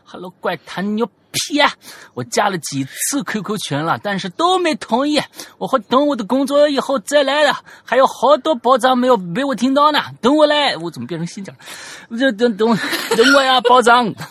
[0.03, 1.09] ，Hello 怪谈牛
[1.47, 1.61] 皮，
[2.13, 5.21] 我加了几次 QQ 群了，但是都没同意，
[5.57, 11.55] 我会等我的工作以后再来的，还有好多宝藏没有被我听到呢，等我来，我怎么变成新疆？
[12.17, 12.77] 这等等
[13.15, 14.13] 等我呀，宝藏。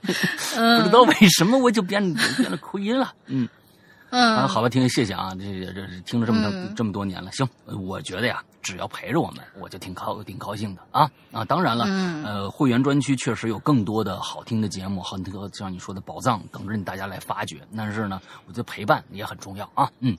[0.00, 2.00] 不知道为什么我就变
[2.36, 3.46] 变了口音了，嗯
[4.10, 6.74] 嗯，啊，好吧，听谢谢啊，这这听了这么多、嗯。
[6.74, 7.48] 这么多年了，行，
[7.86, 11.10] 我觉得呀，只要陪着我们，我就挺高挺高兴的啊。
[11.32, 12.24] 啊，当然了，嗯。
[12.24, 20.16] 呃，会员专区确实有更多的好听的节目，很多像你说的宝藏等着你大家来发掘，但是呢，我觉得陪伴也很重要啊，嗯，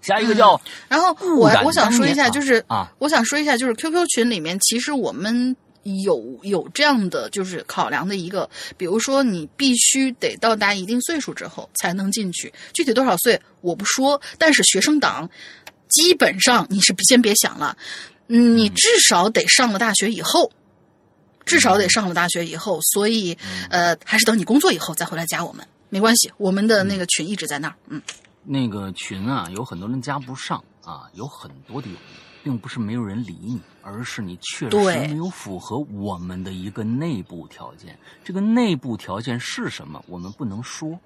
[0.00, 2.88] 下一个叫、然后我我想说一下，就是啊。
[2.98, 5.56] 我想说一下，就是 QQ 群里面，其实我们
[6.02, 15.28] 有有这样的就是考量的一个，比如说你必须得到达一定岁数之后才能进去，具体多少岁我不说，但是学生党
[15.88, 17.76] 基本上你是先别想了，
[18.28, 20.50] 嗯，你至少得上了大学以后。
[21.46, 23.34] 至少得上了大学以后，所以，
[23.70, 28.02] 呃，还是等你工作以后再回来加我们，没关系，我们的那个群一直在那儿，嗯，
[28.44, 34.76] 那个群啊，有很多人加不上啊，有很多的原因，并不是没有人理你，而是你确实
[35.08, 37.98] 没有符合我们的一个内部条件。
[38.24, 40.02] 这个内部条件是什么？
[40.06, 40.98] 我们不能说，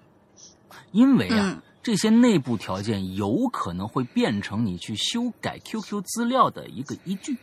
[0.90, 7.36] 因为啊，嗯这些内部条件有可能会变成你去修改 QQ 资料的一个依据。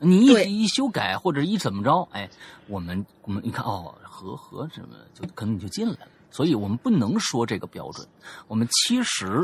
[0.00, 2.28] 你对一一修改或者一怎么着，哎，
[2.68, 8.06] 我们我们你看哦，和和什么就可能你就进来了，所以我们不能说这个标准。
[8.48, 9.42] 我们其实，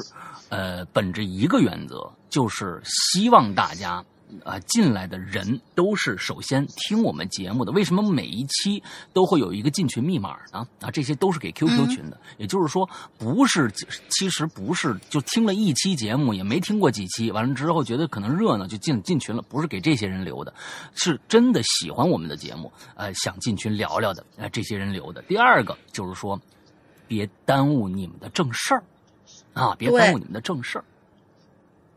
[0.48, 4.02] 呃，本着一个原则，就是希望大家。
[4.44, 7.72] 啊，进来的人都是首先听我们节目的。
[7.72, 8.80] 为什么每一期
[9.12, 10.64] 都会有一个进群密码呢？
[10.80, 12.16] 啊，这些都是给 QQ 群的。
[12.38, 13.68] 也就是说，不是，
[14.08, 20.54] 其实不是就听了一期节目，也没听过几期，完了之后觉得可能热闹就进进群了，不是给这些人留的，
[20.94, 25.20] 是真的喜欢我们的节目，呃，想进群聊聊的，呃，这些人留的。
[25.22, 26.40] 第二个就是说，
[27.08, 28.84] 别耽误你们的正事儿，
[29.54, 30.84] 啊，别耽误你们的正事儿。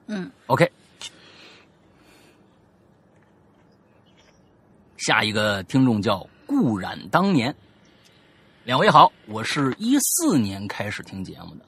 [0.08, 0.70] 嗯，OK。
[4.98, 7.54] 下一个听众叫顾染当年，
[8.64, 11.66] 两位好，我是一四年开始听节目的，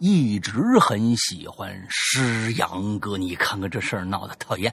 [0.00, 3.16] 一直很喜欢诗阳哥。
[3.16, 4.70] 你看看这事儿闹的讨厌，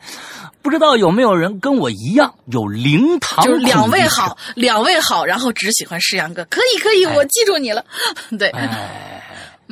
[0.61, 7.15] 不知道有没有人跟我一样有灵堂就是两位好，两位好，然后只喜欢师阳哥，可以可以，哎。
[7.15, 7.85] 我记住你了。
[8.37, 9.23] 对，哎，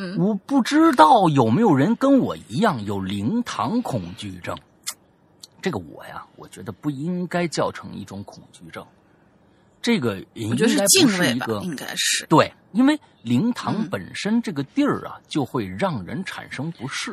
[0.02, 4.58] 嗯我不知道有没有人跟我一样有灵堂恐惧症。
[5.62, 8.86] 这个我呀，我觉得不应该叫成一种恐惧症，
[9.82, 12.26] 这个应该不敬畏吧，是一个应该是。
[12.28, 17.12] 对，因为灵堂嗯本身这个地儿啊，就会让人产生不适，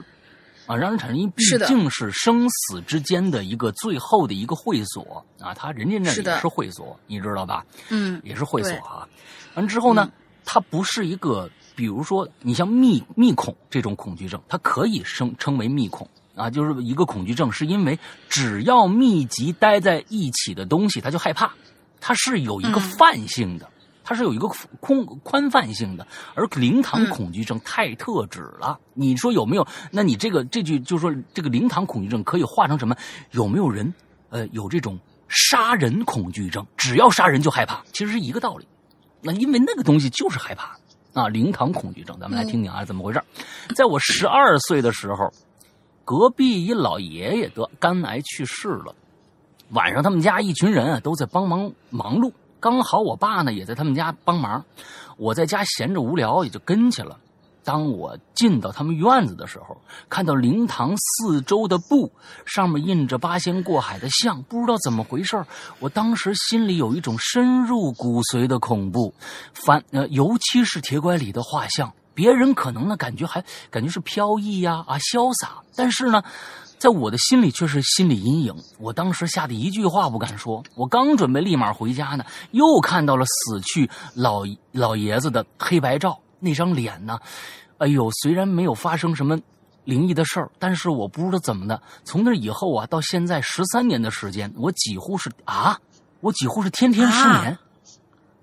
[0.66, 7.66] 啊，让人产生，因为毕竟是生死之间的一个最后的一个会所啊，他人家那也是会所，你知道吧？
[7.90, 9.08] 嗯也是会所啊。
[9.54, 10.08] 完之后呢，
[10.44, 17.96] 它不是一个，比如说你像密密恐这种恐惧症，它可以称称为密恐啊，就是一个恐惧症，是因为
[18.28, 21.52] 只要密集待在一起的东西，它就害怕，
[22.00, 23.70] 它是有一个嗯泛性的。
[24.08, 24.46] 它是有一个
[24.78, 26.06] 空宽泛性的，
[26.36, 28.78] 而灵堂嗯恐惧症太特指了。
[28.94, 29.66] 你说有没有？
[29.90, 32.94] 那你这个这句就是说，这个灵堂恐惧症可以化成什么？
[33.32, 33.92] 有没有人
[34.30, 34.96] 呃有这种
[35.26, 36.64] 杀人恐惧症？
[36.76, 38.68] 只要杀人就害怕，其实是一个道理。
[39.22, 40.75] 那因为那个东西就是害怕
[41.16, 42.14] 啊，灵堂恐惧症。
[42.20, 43.22] 咱们来听听啊，怎么回事？
[43.74, 45.32] 在我十二岁的时候，
[46.04, 48.94] 隔壁一老爷爷得肝癌去世了。
[49.70, 54.62] 晚上他们家一群人啊都在帮忙忙碌，刚好我爸呢也在他们家帮忙，
[55.16, 57.18] 我在家闲着无聊也就跟去了。
[57.66, 59.76] 当我进到他们院子的时候，
[60.08, 62.12] 看到灵堂四周的布
[62.44, 65.44] 上面印着八仙过海的像，不知道怎么回事
[65.80, 69.12] 我当时心里有一种深入骨髓的恐怖，
[69.52, 76.22] 反呃，尤其是铁拐李的画像，别人可能呢感觉还感觉是飘逸呀啊潇洒，但是呢，
[76.78, 78.54] 在我的心里却是心理阴影。
[78.78, 87.18] 我当时吓得一句话不敢说，我刚准备立马回家呢，又看到了死去老老爷子的黑白照，那张脸呢，
[87.78, 89.38] 哎呦，虽然没有发生什么。
[89.86, 95.78] 灵异的事儿，但是我不知道怎么的，从那以后啊，到现在十三年的时间，我几乎是啊，
[96.18, 97.56] 我几乎是天天失眠，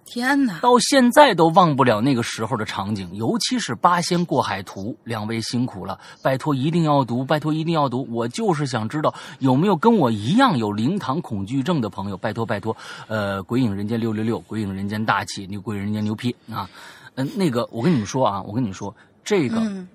[0.06, 0.58] 天哪！
[0.62, 8.08] 到现在都忘不了那个时候的场景，尤其是《八仙过海图》，两位辛苦了，拜托一定要读，拜托一定要读。
[8.10, 12.74] 我就是想知道有没有跟我一样有灵堂恐惧症的朋友，拜托拜托。
[13.10, 16.70] 呃，鬼影人间六六六，鬼影人间大气，牛鬼人间牛批啊！
[17.16, 19.88] 嗯、那个我跟你们说啊，我跟你们说，这个、嗯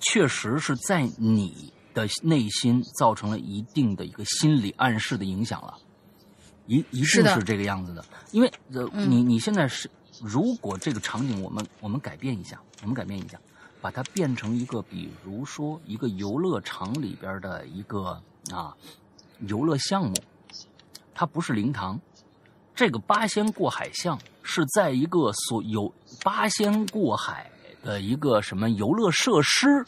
[0.00, 5.76] 确实是在你的内心造成了一定的一个心理暗示的影响了，
[6.66, 8.04] 一一定是这个样子的。
[8.30, 9.90] 因为呃，嗯你你现在是，
[10.22, 13.40] 如果这个场景我们我们改变一下，我们改变一下，
[13.80, 18.22] 把它变成一个，比如说一个游乐场里边的一个
[18.52, 18.76] 啊
[19.40, 20.14] 游乐项目，
[21.12, 22.00] 它不是灵堂。
[22.78, 27.50] 这个八仙过海像是在一个所有八仙过海
[27.82, 29.84] 的一个什么游乐设施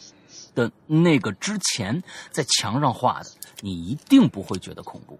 [0.56, 3.30] 的那个之前，在墙上画的，
[3.60, 5.16] 你一定不会觉得恐怖。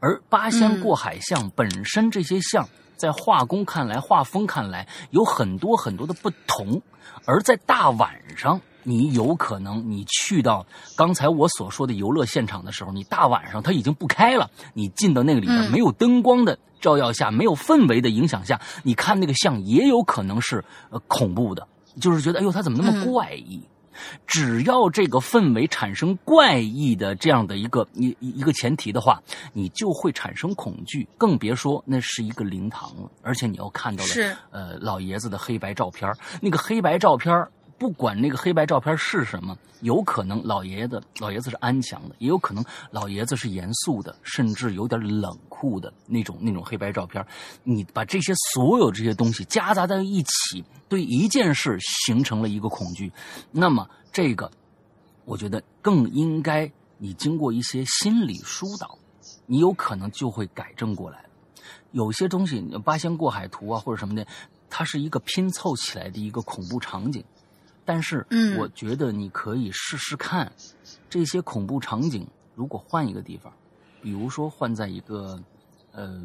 [0.00, 6.82] 而八仙过海像本身这些像，在画工看来、画风看来有很多很多的不同，
[7.24, 8.60] 而在大晚上。
[8.86, 10.64] 你有可能，你去到
[10.96, 21.66] 刚才我所说的游乐现场的时候，你大晚上它已经不开了，你进到那个里边嗯没有灯光的照耀下，没有氛围的影响下，你看那个像也有可能是呃恐怖的，
[22.00, 23.60] 就是觉得哎呦，它怎么那么嗯怪异？
[24.26, 29.22] 只要这个氛围产生怪异的这样的一个一一一个前提的话，
[29.54, 33.10] 你就会产生恐惧，更别说那是一个灵堂了。
[33.22, 36.12] 而且你要看到了是呃老爷子的黑白照片
[36.42, 47.24] 那个黑白照片儿不管那个黑白照片是什么，有可能老爷子老爷子是安详的，也有可能老爷子是严肃的，甚至有点冷酷的那种那种黑白照片。
[47.64, 53.12] 你把这些所有这些东西夹杂在一起，对一件事形成了一个恐惧，
[53.50, 54.50] 那么这个
[55.26, 58.98] 我觉得更应该你经过一些心理疏导，
[59.44, 61.26] 你有可能就会改正过来。
[61.92, 64.26] 有些东西，八仙过海图啊或者什么的，
[64.70, 67.22] 它是一个拼凑起来的一个恐怖场景。
[67.86, 68.58] 但是，嗯。
[68.58, 70.52] 我觉得你可以试试看，
[71.08, 73.50] 这些恐怖场景如果换一个地方，
[74.02, 75.40] 比如说换在一个
[75.92, 76.20] 呃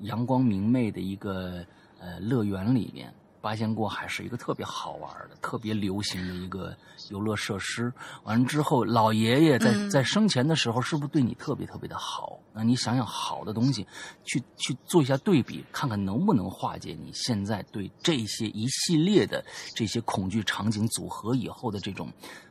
[0.00, 1.64] 阳光明媚的一个
[2.00, 3.14] 呃乐园里面，
[3.44, 6.74] 八仙过海是一个特别好玩的、特别流行的一个
[7.10, 7.92] 游乐设施。
[8.22, 12.38] 完了之后，老爷爷在嗯在生前的时候是不是对你特别特别的好？
[12.54, 13.86] 那你想想好的东西，
[14.24, 22.10] 去去做一下对比，看看能不能化解你现在对这些一系列的这些恐惧场景组合以后的这种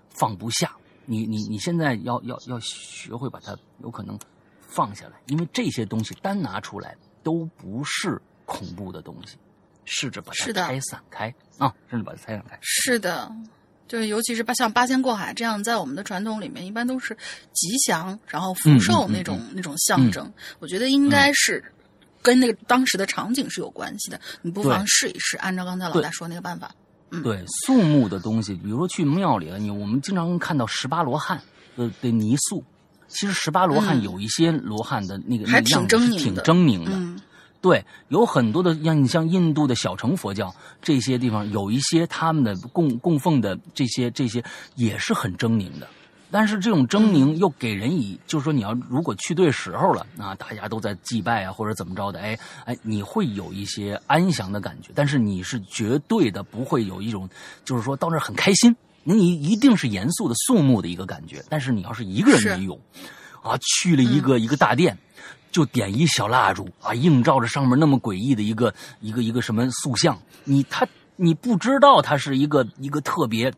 [0.09, 0.75] 放不下。
[1.07, 4.15] 你你你现在要要要学会把它有可能
[4.61, 9.37] 放下来，因为这些东西单拿出来都不是恐怖的东西，
[9.85, 12.57] 试着把它拆散开啊，甚至把它拆散开。
[12.61, 13.31] 是的，
[13.87, 17.15] 就是尤其是八像八仙过海这样，在我们的传统里面，一般都是
[17.53, 20.31] 吉祥，然后福寿嗯嗯嗯那种、那种象征。
[20.59, 21.63] 我觉得应该是
[22.21, 24.19] 跟那个当时的场景是有关系的。
[24.41, 26.73] 你不妨试一试，按照刚才老大说那个办法。
[26.75, 31.39] 嗯对肃穆的东西，比如说去庙里了，你我们经常看到十八罗汉
[31.77, 32.63] 的的泥塑，
[33.07, 36.91] 其实十八罗汉嗯有一些罗汉的那个、还那个样子是挺挺狰狞的狰狞的。
[36.95, 37.21] 嗯
[37.63, 44.43] 对，有很多的像你像印度的小乘佛教这些地方，有一些他们的供供奉的这些这些
[44.75, 45.87] 也是很狰狞的。
[46.29, 57.29] 但是这种狰狞又给人以，就是说你要如果去对时候了啊，大家都在祭拜啊或者怎么着的，哎哎，你会有一些安详的感觉，但是你是绝对的不会有一种，
[57.63, 61.41] 就是说到那儿很开心，你一定是严肃的肃穆的一个感觉。
[61.47, 62.79] 但是你要是一个人游泳，
[63.41, 64.97] 啊，去了一个、一个大殿，
[65.53, 70.85] 就点一小蜡烛啊，映照着上面那么诡异的一个一个一个什么塑像，你他
[71.15, 73.53] 你不知道他是一个一个特别，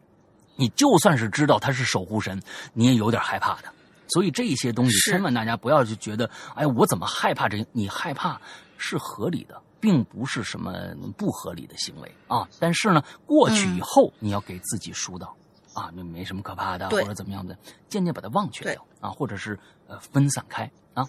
[0.57, 2.39] 你就算是知道他是守护神，
[2.73, 3.73] 你也有点害怕的。
[4.09, 7.65] 所以这些东西，千万大家不要去觉得，哎，我怎么害怕这？
[7.71, 8.39] 你害怕
[8.77, 10.73] 是合理的，并不是什么
[11.17, 12.47] 不合理的行为啊。
[12.59, 15.35] 但是呢，过去以后，你要给自己疏导。
[15.73, 17.57] 啊，那没什么可怕的，或者怎么样的，
[17.89, 21.05] 渐渐把它忘却掉啊，或者是呃分散开啊。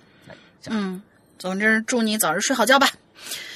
[0.71, 1.03] 嗯，
[1.39, 2.91] 总之祝你早日睡好觉吧。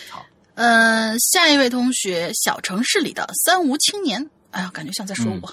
[0.09, 5.49] 好，嗯、下一位同学，小城市里的三无青年，哎呀，感觉像在说我。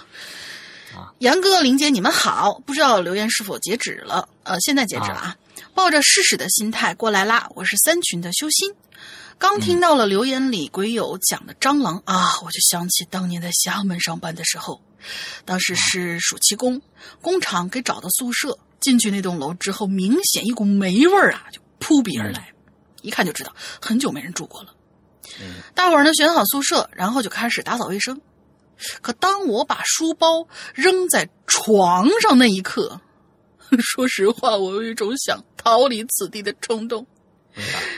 [0.95, 2.59] 啊，杨哥、林姐，你们好！
[2.65, 4.27] 不知道留言是否截止了？
[4.43, 5.37] 呃，现在截止了啊！
[5.75, 8.73] 抱着试试的心态过来啦，我是三群的修心。
[9.37, 14.81] 刚听到了留言里鬼友讲的蟑螂、啊，我就想起当年在厦门上班的时候，
[15.45, 16.81] 当时是暑期工，
[17.21, 22.53] 工厂给找的宿舍，进去那栋楼之后，明显一股霉味儿啊，就扑鼻而来，
[23.01, 24.73] 一看就知道很久没人住过了。
[25.39, 28.19] 嗯大伙儿呢选好宿舍，然后就开始打扫卫生。
[29.01, 33.01] 可当我把书包扔在床上那一刻，
[33.79, 37.05] 说实话，我有一种想逃离此地的冲动。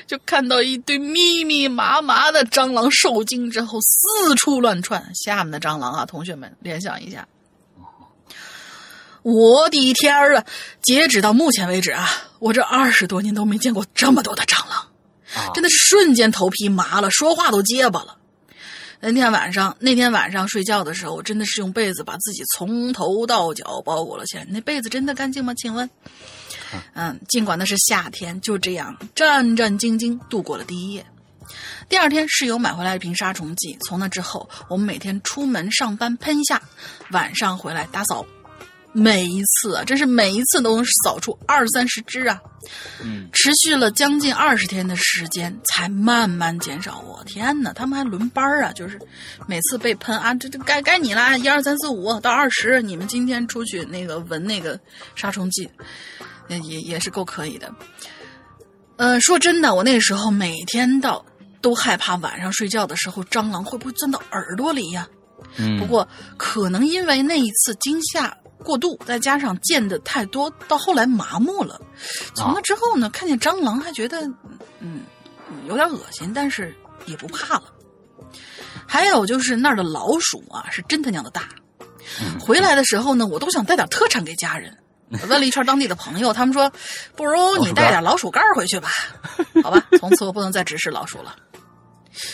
[0.07, 7.27] 就看到一堆密密麻麻的蟑螂受惊之后四处乱窜，下面的蟑螂啊，同学们联想一下。
[9.22, 10.45] 我的天儿啊！
[10.82, 12.07] 截止到目前为止啊，
[12.39, 14.88] 我这二十多年都没见过这么多的蟑螂，
[15.53, 18.15] 真的是瞬间头皮麻了，说话都结巴了。
[19.01, 24.45] 那天晚上，那天晚上睡觉的时候，我真的是用被子把自己从头到脚包裹了起来。
[24.49, 25.53] 那被子真的干净吗？
[25.53, 25.89] 请问？
[26.93, 31.05] 嗯，尽管那是夏天，就这样战战兢兢度过了第一夜。
[31.88, 36.61] 第二天，室友买回来一瓶杀虫剂，从那之后，我们每天出门上班喷一下，
[37.11, 38.26] 晚上回来打扫。
[38.91, 42.41] 每一次啊，真是每一次都能扫出二三十只啊！
[43.03, 46.99] 嗯，持续了将近二十天的时间，才慢慢减少。
[47.01, 48.71] 我天哪，他们还轮班啊！
[48.73, 48.99] 就是
[49.47, 54.79] 每次被喷啊，这这该该你了，一二三四五到二十，你们今天出去那个闻那个
[55.15, 55.69] 杀虫剂，
[56.47, 57.71] 也也也是够可以的。
[58.97, 61.23] 呃，说真的，我那个时候每天到
[61.61, 65.07] 都害怕晚上睡觉的时候蟑螂会不会钻到耳朵里呀？
[65.57, 68.35] 嗯，不过可能因为那一次惊吓。
[68.64, 71.80] 过度，再加上见的太多，到后来麻木了。
[72.34, 74.22] 从那之后呢，看见蟑螂还觉得，
[74.80, 75.01] 嗯，
[75.68, 77.64] 有点恶心，但是也不怕了。
[78.88, 81.49] 还有就是那儿的老鼠啊，是真他娘的大。
[82.39, 84.76] 回来的时候呢，我都想带点特产给家人。
[85.24, 86.72] 我问了一圈当地的朋友，他们说，
[87.16, 88.89] 不如你带点老鼠干回去吧。
[89.64, 91.36] 好吧，从此我不能再直视老鼠了。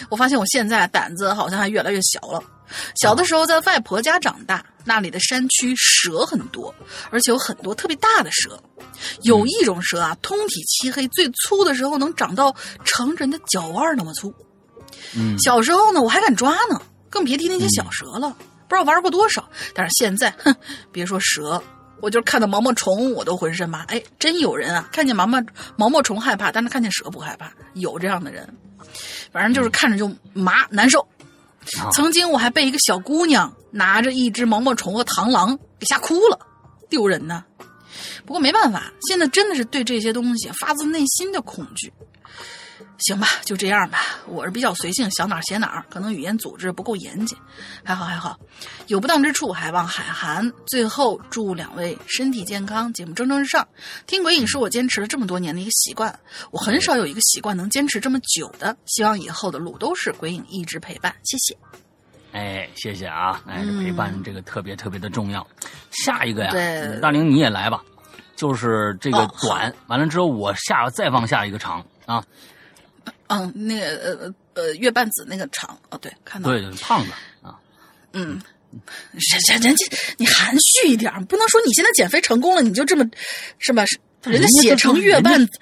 [0.09, 2.41] 我发现我现在胆子好像还越来越小了。
[2.95, 6.73] 小的时候在外婆家长大，那里的山区蛇很多，
[7.09, 8.61] 而且有很多特别大的蛇。
[9.23, 14.33] 有一种蛇啊，通体漆黑，最粗的时候能长到成人的脚腕那么粗。
[15.15, 18.35] 嗯，小时候呢，我还敢抓呢，更别提那些小蛇了。
[18.67, 20.55] 不知道玩过多少，但是现在，哼，
[20.91, 21.61] 别说蛇，
[22.01, 23.83] 我就是看到毛毛虫我都浑身麻。
[23.83, 25.39] 哎，真有人啊，看见毛毛
[25.75, 28.47] 毛毛虫害怕，但是看见蛇不害怕，有这样的人。
[29.31, 31.05] 反正就是看着就麻难受。
[31.93, 36.39] 曾经我还被一个小姑娘拿着一只毛毛虫和螳螂给吓哭了，
[36.89, 37.43] 丢人呢。
[38.25, 41.91] 不过没办法，现在真的是对这些东西发自内心的恐惧。
[42.99, 43.99] 行吧，就这样吧。
[44.27, 47.37] 我是比较随性，想哪儿写哪儿，可能语言组织不够严谨。
[47.83, 48.39] 还好还好，
[48.87, 50.51] 有不当之处还望海涵。
[50.65, 53.67] 最后祝两位身体健康，节目蒸蒸日上。
[54.07, 56.17] 听鬼影是我坚持了这么多年的一个习惯，
[56.51, 58.75] 我很少有一个习惯能坚持这么久的。
[58.85, 61.57] 希望以后的路都是鬼影一直陪伴，谢谢。
[62.31, 63.41] 哎，谢谢啊！
[63.47, 65.45] 哎，这陪伴这个特别特别的重要。
[65.91, 67.81] 下一个呀，对大玲你也来吧，
[68.35, 72.23] 就是这个短，完了之后我下再放下一个长啊。
[73.27, 77.57] 嗯，那个呃呃月半子那个长哦，对，看到了对，对，胖子啊，
[78.13, 78.39] 嗯，
[79.11, 79.85] 人人人家
[80.17, 83.05] 你含蓄一点，不能说你现在减肥成功了，你就这么
[83.59, 83.83] 是吧？
[84.23, 85.59] 人家写成月半子，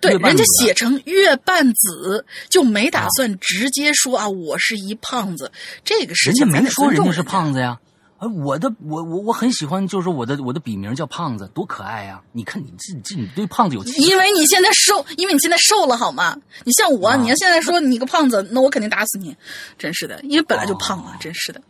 [0.00, 5.50] 对，人家写成月半子，就没打算直接说啊，我是一胖子。
[5.84, 7.78] 这个事人家情咱得没说人家是胖子呀。
[8.20, 12.22] 哎，我的我我我很喜欢，就是我的我的笔名叫胖子，多可爱呀！
[12.32, 16.36] 你看你这这你对胖子有气因为你现在瘦，因为你现在瘦了好吗？
[16.64, 19.34] 你像我，啊你要现在说你个胖子，那我肯定打死你，
[19.78, 21.62] 真是的，因为本来就胖哦了，真是的。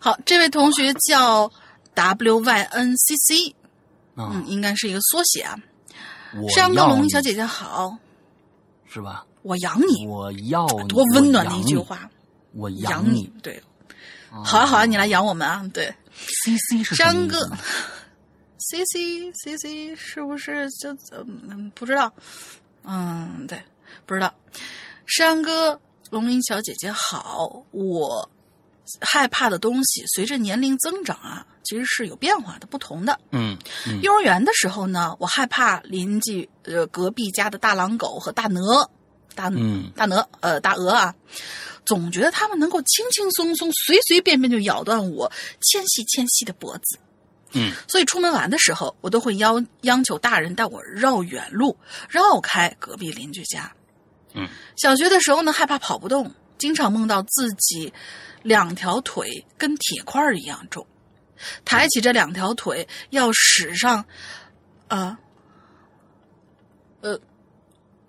[0.00, 1.48] 好，这位同学叫
[1.94, 3.54] W Y N C C，
[4.16, 5.56] 啊嗯，，应该是一个缩写啊。
[6.52, 7.96] 山羊哥要你龙小姐姐好，
[8.92, 9.24] 是吧？
[9.42, 12.10] 我养你，我要你多温暖的一句话，
[12.52, 13.32] 我养你。
[13.44, 13.62] 对，啊
[14.32, 15.92] 好啊好啊，你来养我们啊，对。
[16.44, 17.50] C C 是什么山哥
[18.58, 22.12] ，C C C C 是不是就嗯不知道？
[22.84, 23.60] 嗯，对，
[24.06, 24.32] 不知道。
[25.06, 25.80] 山哥，
[26.10, 28.30] 龙鳞小姐姐好，我
[29.00, 33.18] 害怕的东西随着年龄增长啊，其实是有变化的，不同的。
[33.30, 33.56] 嗯
[33.86, 38.88] 嗯幼儿园的时候呢，我害怕邻居呃隔壁家的大狼狗和大鹅，
[39.34, 39.90] 大嗯。
[39.96, 41.14] 大鹅呃大鹅啊，
[41.84, 45.30] 总觉得它们能够轻轻松松、随随便便就咬断我
[45.60, 46.98] 纤细纤细的脖子。
[47.52, 47.72] 嗯。
[47.88, 51.76] 所以出门玩的时候，我都会要央求大人带我绕远路，
[52.08, 53.72] 绕开隔壁邻居家。
[54.34, 57.92] 嗯，小学的时候呢，害怕跑不动，经常梦到自己
[58.42, 60.86] 两条腿跟铁块一样重，
[61.66, 64.02] 抬起这两条腿要使上，
[64.88, 65.18] 啊，
[67.02, 67.20] 呃，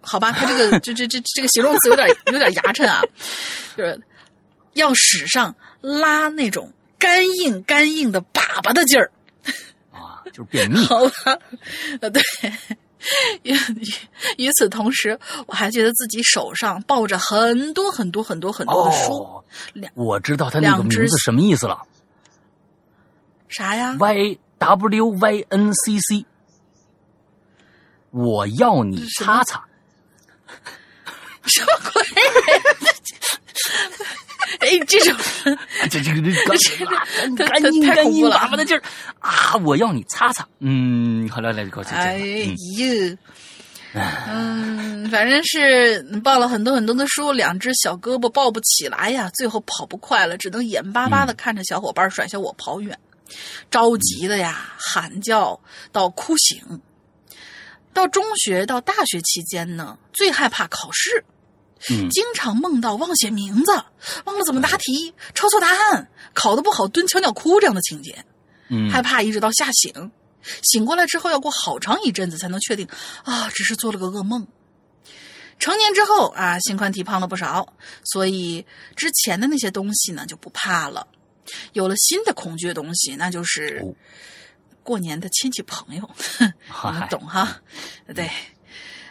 [0.03, 3.01] 好吧，他这个这这这这个形容词有点有点牙碜啊，
[3.75, 3.99] 就是
[4.73, 9.09] 要使上拉那种干硬干硬的粑粑的劲儿。
[9.91, 10.83] 啊，就是便秘。
[10.85, 11.39] 好吧，
[12.01, 12.21] 呃，对。
[13.41, 13.83] 与与
[14.37, 19.43] 与此同时，我还觉得自己手上抱着很多很多很多很多的书，哦，
[19.93, 21.81] 我知道他那个名字什么意思了
[23.49, 26.25] 啥呀？，Y W Y N C C。
[28.11, 29.65] 我要你擦擦，
[31.45, 32.01] 什么鬼？
[34.59, 35.15] 哎，这种
[35.89, 36.31] 这这个这
[36.85, 38.83] 赶赶太紧赶紧太恐怖了把把那劲儿
[39.19, 39.55] 啊！
[39.65, 40.47] 我要你擦擦。
[40.59, 41.89] 嗯，好来来，给我去。
[41.91, 43.17] 哎嗯呦，
[44.27, 52.97] 嗯，反正是抱了很多很多的书，两只小胳膊抱不起来呀，最后跑不快了，只能眼巴巴的看着小伙伴甩下我跑远，
[53.69, 55.59] 着急的呀，喊叫
[55.91, 56.61] 到哭醒。
[57.93, 61.23] 到中学到大学期间呢，最害怕考试，
[61.89, 63.71] 嗯经常梦到忘写名字、
[64.25, 68.25] 忘了怎么答题、抄错答案、考得不好蹲墙角哭这样的情节。
[68.69, 70.11] 嗯，害怕一直到吓醒，
[70.63, 72.87] 醒过来之后要过好长一阵子才能确定
[73.23, 74.47] 啊，只是做了个噩梦。
[75.59, 77.73] 成年之后啊，心宽体胖了不少，
[78.05, 78.65] 所以
[78.95, 81.07] 之前的那些东西呢就不怕了。
[81.73, 83.93] 有了新的恐惧的东西，那就是哦
[84.83, 86.09] 过年的亲戚朋友，
[86.39, 87.57] 你们，懂哈？
[88.13, 88.29] 对，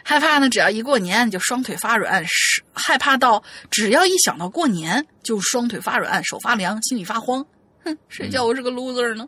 [0.03, 7.45] 害怕呢，只要一过年就双腿发软，是害怕到只要一想到过年就双腿发软、手发凉、心里发慌。
[7.83, 9.27] 哼，谁叫我是个 loser 呢？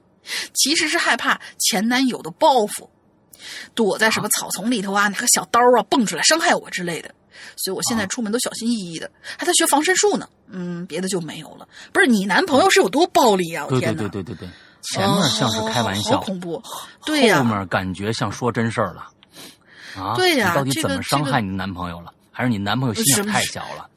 [0.54, 2.90] 其实是害怕前男友的报复，
[3.74, 7.14] 躲在什么草丛里头啊，拿个小刀啊蹦出来伤害我之类的。
[7.58, 10.28] 所以我现在出门都小心翼翼的，还在学防身术呢。
[10.48, 11.68] 嗯，别的就没有了。
[11.92, 13.68] 不是你男朋友是有多暴力啊？
[13.70, 14.02] 我天哪！
[14.02, 14.50] 对对对对对，
[14.94, 16.62] 前面像是开玩哦、笑好，恐怖。
[17.06, 19.08] 对呀、后面感觉像说真事儿了。
[19.98, 22.14] 啊，对呀你到底这怎么伤害你男朋友了？
[22.32, 23.90] 还是你男朋友心眼太小了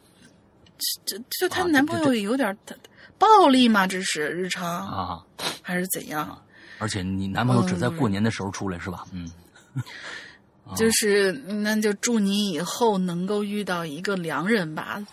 [1.04, 2.56] 这就她啊男朋友有点儿
[3.18, 3.84] 暴力吗？
[3.86, 5.20] 这是日常、啊？
[5.60, 6.40] 还是怎样？
[6.78, 9.04] 而且你男朋友只在嗯过年的时候出来是吧？
[9.10, 9.28] 嗯，
[10.76, 15.04] 就是那就祝你以后能够遇到一个良人吧。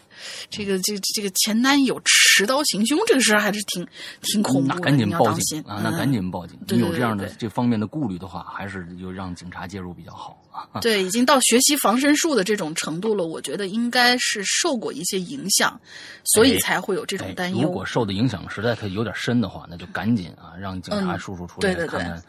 [0.50, 3.86] 这个这这个前男友持刀行凶这个事儿还是挺
[4.22, 5.82] 挺恐怖的，那赶紧报警啊！
[5.84, 6.58] 那嗯赶紧报警。
[6.70, 10.80] 你有这样的对这方面的顾虑的话，还是就让警察介入比较好啊。
[10.80, 15.78] 对，已经到学习防身术的这种程度了，我觉得应该是受过一些影响，
[16.24, 17.64] 所以哎才会有这种哎担忧。
[17.64, 22.24] 如果受的影响实在它有点深的话，那就赶紧啊，让警察嗯叔叔出对对对来看看。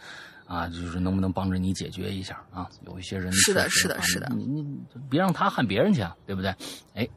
[0.46, 2.68] 啊，就是能不能帮着你解决一下啊？
[2.86, 4.78] 有一些人是的是的是的你你你
[5.10, 6.50] 别让他喊别人去啊，对不对？
[6.94, 7.08] 哎，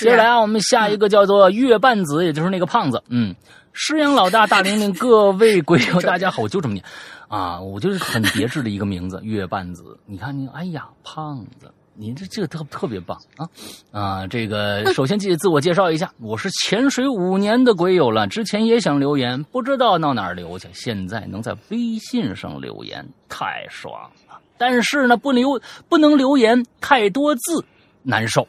[0.00, 3.02] 接下来啊，我们下一个叫做月半子，也就是那个胖子。
[3.08, 3.34] 嗯，
[3.72, 6.84] 师阳老大、大玲玲，各位鬼友， 大家好，我就这么念
[7.28, 9.98] 啊，我就是很别致的一个名字，月半子。
[10.06, 11.72] 你看你，哎呀，胖子。
[11.96, 13.48] 你这这个特特别棒啊
[13.92, 14.26] 啊！
[14.26, 24.40] 这个首先记自我介绍一下，我是潜水五年的鬼友了，之前也想留言，不知道到哪儿留去，现在能在微信上留言，太爽了。
[24.58, 27.64] 但是呢，不留不能留言太多字，
[28.02, 28.46] 难受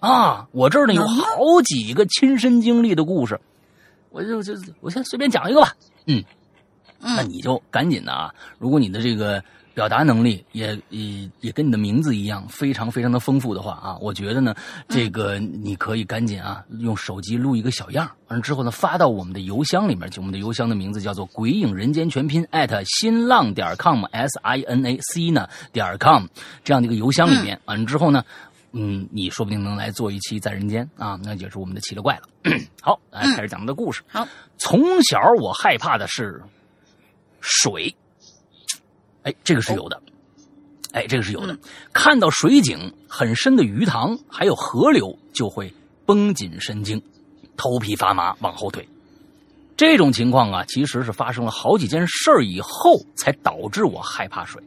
[0.00, 0.46] 啊！
[0.52, 3.40] 我这儿呢有好几个亲身经历的故事，
[4.10, 5.74] 我就就我先随便讲一个吧。
[6.06, 6.22] 嗯，
[7.00, 8.34] 那嗯你就赶紧的啊！
[8.58, 9.42] 如果你的这个
[9.74, 14.54] 表达能力也也也跟你的名字一样，非常非常的丰富的话啊，我觉得呢，
[14.88, 26.26] 这个你可以赶紧啊，用手机录一个小样，完了之后呢，发到我们的邮箱里面，去我们的邮箱的名字叫做“鬼影人间全拼”艾特新浪点 com s i n a c 呢点 com
[26.62, 28.24] 这样的一个邮箱里面，完了之后呢。
[28.74, 32.22] 嗯，你说不定能来做一期在人间啊，那就是我们的奇了怪了。
[32.80, 34.00] 好，来开始讲我们的故事。
[34.08, 36.42] 好，从小我害怕的是
[37.42, 37.94] 水，
[39.22, 40.02] 哎，这个是有的，
[40.92, 41.52] 哎，这个是有的。
[41.52, 41.58] 嗯
[41.92, 45.72] 看到水井很深的鱼塘，还有河流，就会
[46.04, 47.00] 绷紧神经，
[47.56, 48.86] 头皮发麻，往后退。
[49.76, 54.62] 这种情况啊，其实是发生了好几件事儿以后，才导致我害怕水。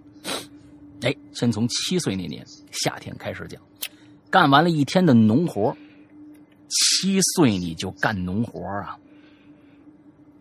[1.01, 3.62] 哎，先从七岁那年夏天开始讲，
[4.30, 5.76] 干完了一天的农活，
[6.70, 8.97] 七岁你就干农活啊？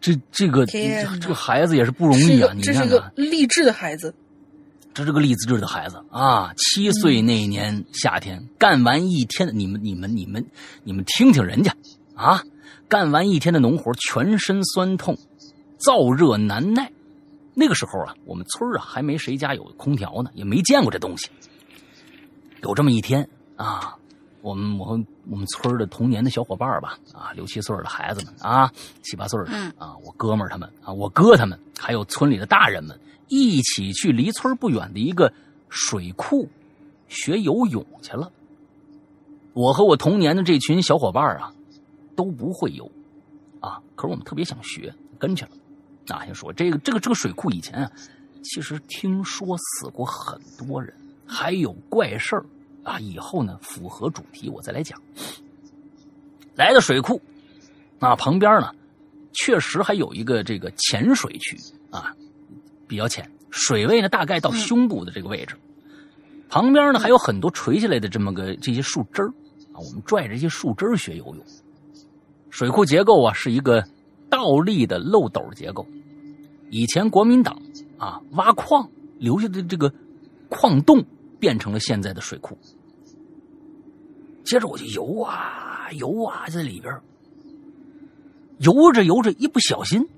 [0.04, 2.52] 这这个这个孩子也是不容易啊！
[2.52, 4.14] 个这是你看看，个励志的孩子。
[4.92, 6.52] 这是个励志的孩子啊！
[6.58, 10.44] 七岁那一年夏天，干完一天的，你们、你们、你们、
[10.82, 11.74] 你们听听人家
[12.14, 12.42] 啊！
[12.86, 15.16] 干完一天的农活，全身酸痛，
[15.80, 16.92] 燥热难耐。
[17.54, 21.30] 那个时候啊，我们村儿啊还没谁家有空调呢，也没见过这东西。
[22.60, 23.26] 有这么一天
[23.56, 23.96] 啊，
[24.44, 28.70] 我们我们我们村儿的童年的小伙伴儿吧，啊，六七岁的孩子们啊，
[29.00, 35.32] 七八岁的嗯啊，我哥们儿他们啊，我哥他们，还有村里的大人们，一起去离村儿不远的一个
[35.70, 36.46] 水库
[37.08, 38.30] 学游泳去了。
[39.54, 41.50] 我和我童年的这群小伙伴儿啊，
[42.14, 42.84] 都不会游
[43.60, 45.52] 啊，可是我们特别想学，跟去了。
[46.08, 47.90] 啊，先说这个这个这个水库以前啊，
[48.42, 50.94] 其实听说死过很多人，
[51.26, 52.44] 还有怪事儿
[52.84, 53.00] 啊。
[53.00, 55.00] 以后呢，符合主题我再来讲。
[56.54, 57.20] 来到水库，
[57.98, 58.70] 啊，旁边呢，
[59.32, 61.58] 确实还有一个这个浅水区
[61.90, 62.14] 啊，
[62.86, 65.56] 比较浅，水位呢大概到胸部的这个位置。
[66.48, 69.28] 旁边呢还有很多垂下来的这么个这些树枝儿
[69.72, 71.44] 啊，我们拽着这些树枝儿学游泳。
[72.50, 73.84] 水库结构啊是一个
[74.30, 75.84] 倒立的漏斗结构，
[76.70, 77.60] 以前国民党
[77.98, 79.92] 啊挖矿留下的这个
[80.48, 81.04] 矿洞
[81.44, 82.56] 变成了现在的水库。
[84.46, 86.90] 接着我就游啊游啊，在里边
[88.60, 90.08] 游着游着，一不小心，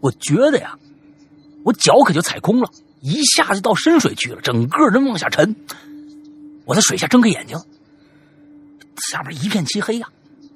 [0.00, 0.78] 我觉得呀，
[1.64, 2.70] 我脚可就踩空了，
[3.00, 5.56] 一下就到深水区了，整个人往下沉。
[6.66, 7.58] 我在水下睁开眼睛，
[9.10, 10.08] 下边一片漆黑呀，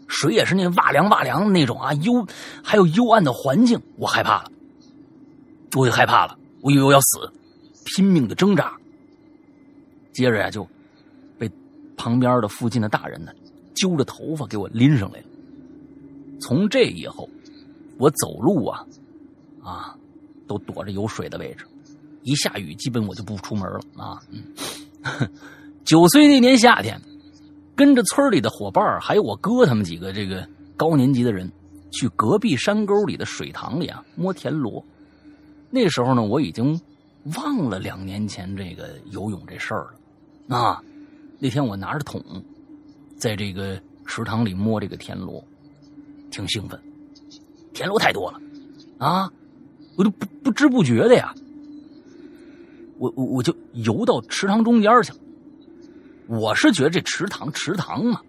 [0.07, 2.25] 水也是那哇凉哇凉的那种啊，幽
[2.63, 4.53] 还有幽暗的环境，我害怕了，
[5.75, 7.33] 我就害怕了，我以为我要死，
[7.85, 8.77] 拼命的挣扎。
[10.13, 10.67] 接着呀，就
[11.39, 11.51] 被
[11.97, 13.33] 旁边的附近的大人呢
[13.75, 15.27] 揪着头发给我拎上来了。
[16.41, 17.29] 从这以后，
[17.99, 18.87] 我走路啊，
[19.63, 19.97] 啊，
[20.47, 21.67] 都躲着有水的位置，
[22.23, 24.21] 一下雨基本我就不出门了啊。
[24.31, 24.43] 嗯，
[25.85, 27.01] 九岁那年夏天，
[27.77, 30.47] 跟着村里的伙伴还有我哥他们几个这个
[30.77, 31.51] 高年级的人，
[31.93, 34.83] 去隔壁山沟里的水塘里啊摸田螺。
[35.71, 36.81] 那时候呢，我已经
[37.37, 40.00] 忘了两年前这个游泳这事儿了
[40.51, 40.83] 啊。
[41.39, 42.23] 那天我拿着桶，
[43.17, 45.43] 在这个池塘里摸这个田螺。
[46.31, 46.81] 挺兴奋，
[47.75, 48.41] 田螺太多了，
[48.99, 49.29] 啊，
[49.97, 51.35] 我就不不知不觉的呀，
[52.99, 55.19] 我我我就游到池塘中间去了。
[56.29, 58.21] 我是觉得这池塘池塘嘛，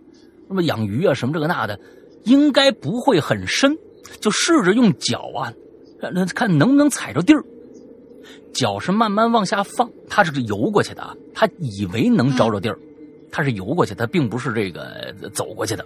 [0.48, 1.80] 那么养鱼啊什么这个那的，
[2.24, 3.78] 应该不会很深，
[4.20, 5.54] 就试着用脚啊，
[6.00, 7.46] 看看能不能踩着地儿。
[8.54, 12.78] 脚是慢慢往下放，他是游过去的啊，他以为能着着地儿，
[13.32, 15.86] 他是游过去，他并不是这个走过去的。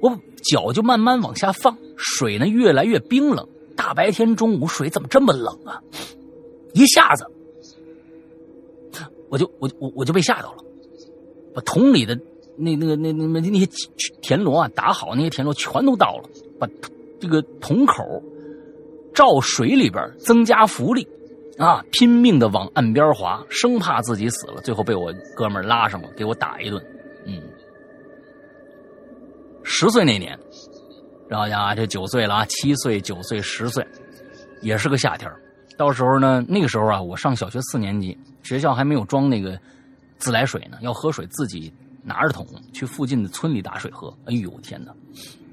[0.00, 3.48] 我脚就慢慢往下放，水呢越来越冰冷。
[3.74, 5.82] 大白天中午水怎么这么冷啊？
[6.72, 7.26] 一下子，
[9.28, 10.64] 我就我我我就被吓到了，
[11.54, 12.18] 把桶里的
[12.56, 13.68] 那那个那那那那些
[14.22, 16.28] 田螺啊打好，那些田螺全都倒了，
[16.58, 16.66] 把
[17.20, 18.22] 这个桶口
[19.14, 21.06] 照水里边增加浮力，
[21.58, 24.60] 啊，拼命的往岸边滑，生怕自己死了。
[24.60, 26.84] 最后被我哥们拉上了，给我打一顿，
[27.24, 27.42] 嗯。
[29.62, 30.38] 十岁那年，
[31.28, 33.84] 然后呀，这九岁了啊，七岁、九岁、十岁，
[34.60, 35.30] 也是个夏天。
[35.76, 39.58] 到时候呢，那个时候啊，我上小学四年级，学校还没有装那个
[40.18, 44.08] 自来水呢，要喝水自己拿着桶去附近的村里打水喝。
[44.26, 44.94] 哎呦天哪！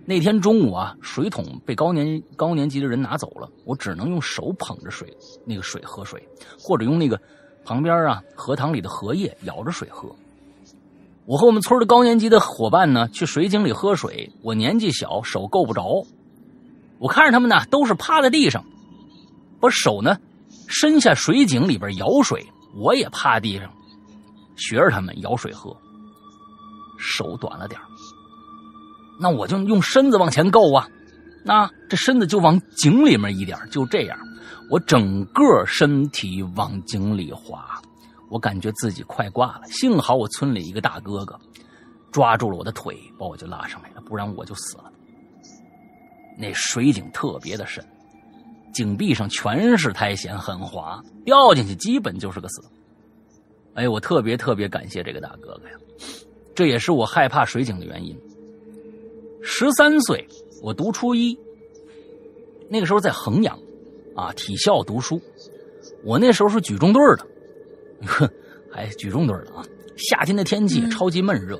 [0.05, 6.21] 那天中午啊，水桶被高年高年级的人拿走了，我只能用手捧着水那个水喝水，
[6.59, 7.17] 或者用那个
[7.63, 10.13] 旁边啊荷塘里的荷叶舀着水喝。
[11.25, 14.29] 我和我们村的高年级的伙伴呢，去水井里喝水。
[14.41, 16.05] 我年纪小，手够不着。
[16.99, 18.65] 我看着他们呢，都是趴在地上，
[19.61, 20.17] 把手呢
[20.67, 22.45] 伸下水井里边舀水。
[22.75, 23.71] 我也趴地上，
[24.57, 25.73] 学着他们舀水喝。
[26.97, 27.79] 手短了点
[29.23, 30.85] 那我就用身子往前够啊。
[31.45, 34.19] 那这身子就往井里面一点，就这样，
[34.69, 37.81] 我整个身体往井里滑。
[38.29, 41.39] 我感觉自己快挂了，幸好我村里一个大哥哥
[42.11, 44.91] 抓住了我的腿，把我就拉上来了，不然我就死了。
[46.37, 47.85] 那水井特别的深，
[48.73, 52.61] 井壁上全是苔藓，很滑，掉进去基本就是个死。
[53.75, 55.75] 哎，我特别特别感谢这个大哥哥呀，
[56.55, 58.17] 这也是我害怕水井的原因。
[59.43, 60.25] 十三岁，
[60.61, 61.37] 我读初一，
[62.69, 63.59] 那个时候在衡阳
[64.15, 65.21] 啊体校读书，
[66.03, 67.27] 我那时候是举重队的。
[68.05, 68.29] 哼，
[68.71, 69.63] 还举重队的啊！
[69.97, 71.59] 夏天的天气超级闷热，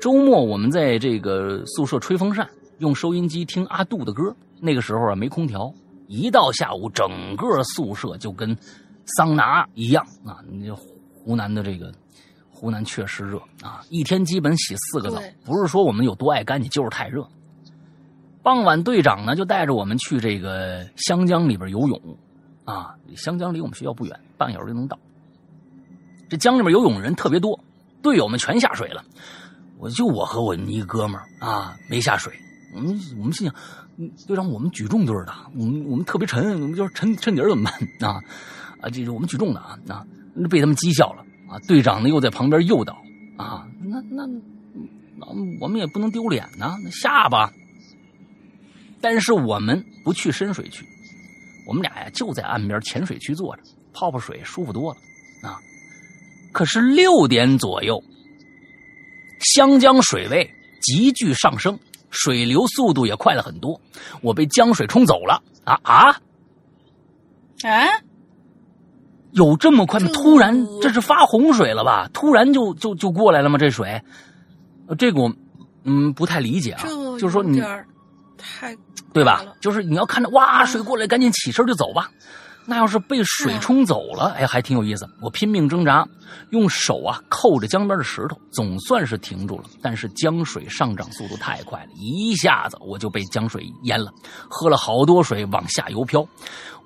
[0.00, 2.48] 周末我们在这个宿舍吹风扇，
[2.78, 4.34] 用收音机听阿杜的歌。
[4.60, 5.72] 那个时候啊，没空调，
[6.08, 8.56] 一到下午，整个宿舍就跟
[9.16, 10.38] 桑拿一样啊！
[10.50, 11.92] 你湖南的这个
[12.62, 17.26] 湖南确实热啊，一天基本洗四个澡，不是说我们有多爱干净，就是太热。
[18.40, 22.00] 傍晚，队长呢就带着我们去这个湘江里边游泳
[22.64, 24.96] 啊，湘江离我们学校不远，半小时就能到。
[26.28, 27.58] 这江里面游泳人特别多，
[28.00, 29.04] 队友们全下水了，
[29.78, 32.32] 我就我和我一哥们儿啊没下水。
[32.76, 33.54] 我们我们心想，
[34.28, 37.74] 队长，我们举重队的，我们我们特别沉，我们就是沉沉底怎么办
[38.08, 38.22] 啊？
[38.80, 40.06] 啊，这是我们举重的啊啊，
[40.48, 41.58] 被他们讥笑了啊。
[41.68, 42.94] 队长呢又在旁边诱导
[43.36, 44.26] 啊，那那
[45.18, 45.26] 那
[45.60, 47.52] 我们也不能丢脸呐，下吧。
[49.00, 50.86] 但是我们不去深水区，
[51.66, 55.58] 我们俩呀就在岸边浅水区坐着泡泡水，舒服多了啊。
[56.52, 58.02] 可是六点左右，
[59.40, 60.50] 湘江水位
[60.80, 61.78] 急剧上升，
[62.10, 63.80] 水流速度也快了很多。
[64.20, 66.20] 我被江水冲走了啊啊
[67.64, 68.02] 啊！
[69.32, 70.08] 有这么快吗？
[70.12, 72.08] 突然这是发洪水了吧？
[72.12, 73.58] 突然就就就过来了吗？
[73.58, 74.00] 这水，
[74.86, 75.32] 呃这个我
[75.84, 76.84] 嗯不太理解啊。
[77.18, 77.60] 就是说你
[78.38, 78.76] 太
[79.12, 79.44] 对吧？
[79.60, 82.10] 就是你要看着哇水过来，赶紧起身就走吧。
[82.64, 85.04] 那要是被水冲走了，哎，还挺有意思。
[85.20, 86.06] 我拼命挣扎，
[86.50, 89.64] 用手啊扣着江边的石头，总算是停住了。
[89.82, 94.12] 但是江水上涨速度太快了，一下子我就被江水淹了，
[94.48, 96.24] 喝了好多水往下游漂。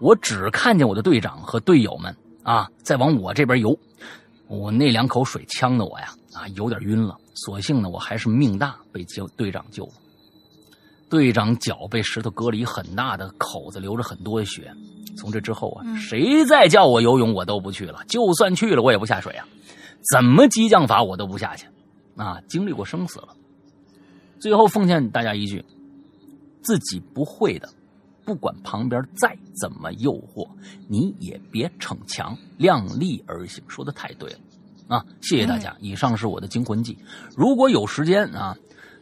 [0.01, 2.15] 我只看见我的队长和队友们
[2.47, 3.77] 啊再往我这边游，
[4.47, 7.19] 我那两口水呛得我呀啊有点晕了。
[7.35, 9.93] 所幸呢，我还是命大，被救队长救了。
[11.11, 14.73] 队长脚被石头割了一很大的口子，流着很多的血。
[15.17, 18.05] 从这之后啊，嗯谁再叫我游泳，我都不去了。
[18.07, 19.47] 就算去了，我也不下水啊。
[20.13, 21.67] 怎么激将法我都不下去。
[22.17, 23.29] 啊，经历过生死了。
[24.39, 25.65] 最后奉劝大家一句：
[26.63, 27.69] 自己不会的，
[28.27, 30.47] 不管旁边再怎么诱惑，
[30.89, 33.63] 你也别逞强，量力而行。
[33.69, 34.39] 说的太对了
[34.89, 35.07] 啊！
[35.23, 35.75] 谢谢大家。
[35.81, 36.99] 以上是我的惊魂记。
[37.37, 38.57] 如果有时间啊，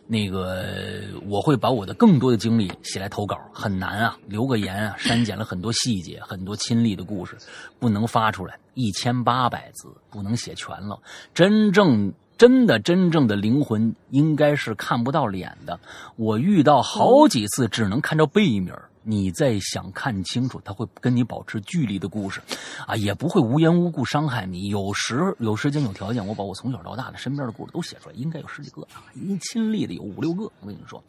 [0.07, 7.37] 那个我会把我的更多的经历写来投稿，很难啊，留个言啊，删减了很多细节，很多亲历的故事
[7.79, 11.01] 不能发出来，一千八百字不能写全了。
[11.33, 15.81] 真正真的真正的灵魂应该是看不到脸的。
[16.17, 18.91] 我遇到好几次只能看着背面儿。
[19.07, 22.41] 你再想看清楚，他会跟你保持距离的故事，
[22.87, 24.69] 啊，也不会无缘无故伤害你。
[24.69, 30.45] 有时有时间有条件，我把我从小到大的身边的故事都写出来，应该有十几个啊，因亲历的有五六个。
[30.61, 31.05] 我跟你们说，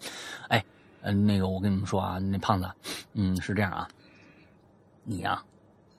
[0.49, 0.63] 哎，
[1.03, 2.69] 嗯、那个我跟你们说啊，那胖子，
[3.13, 3.87] 嗯，是这样啊，
[5.05, 5.41] 你呀、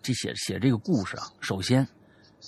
[0.03, 1.88] 这写写这个故事啊，首先，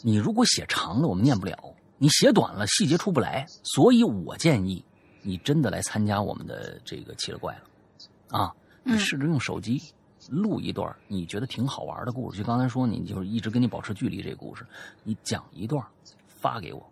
[0.03, 1.57] 你如果写长了，我们念不了；
[1.97, 3.47] 你写短了，细节出不来。
[3.63, 4.85] 所以我建议
[5.23, 8.53] 你真的来参加我们的这个奇了怪了，啊，
[8.99, 9.81] 试着用手机
[10.29, 14.67] 录一段你觉得挺好玩的故事，就刚才说你就是一直跟你保持距离这个故事，
[15.05, 15.85] 你讲一段
[16.27, 16.87] 发给我，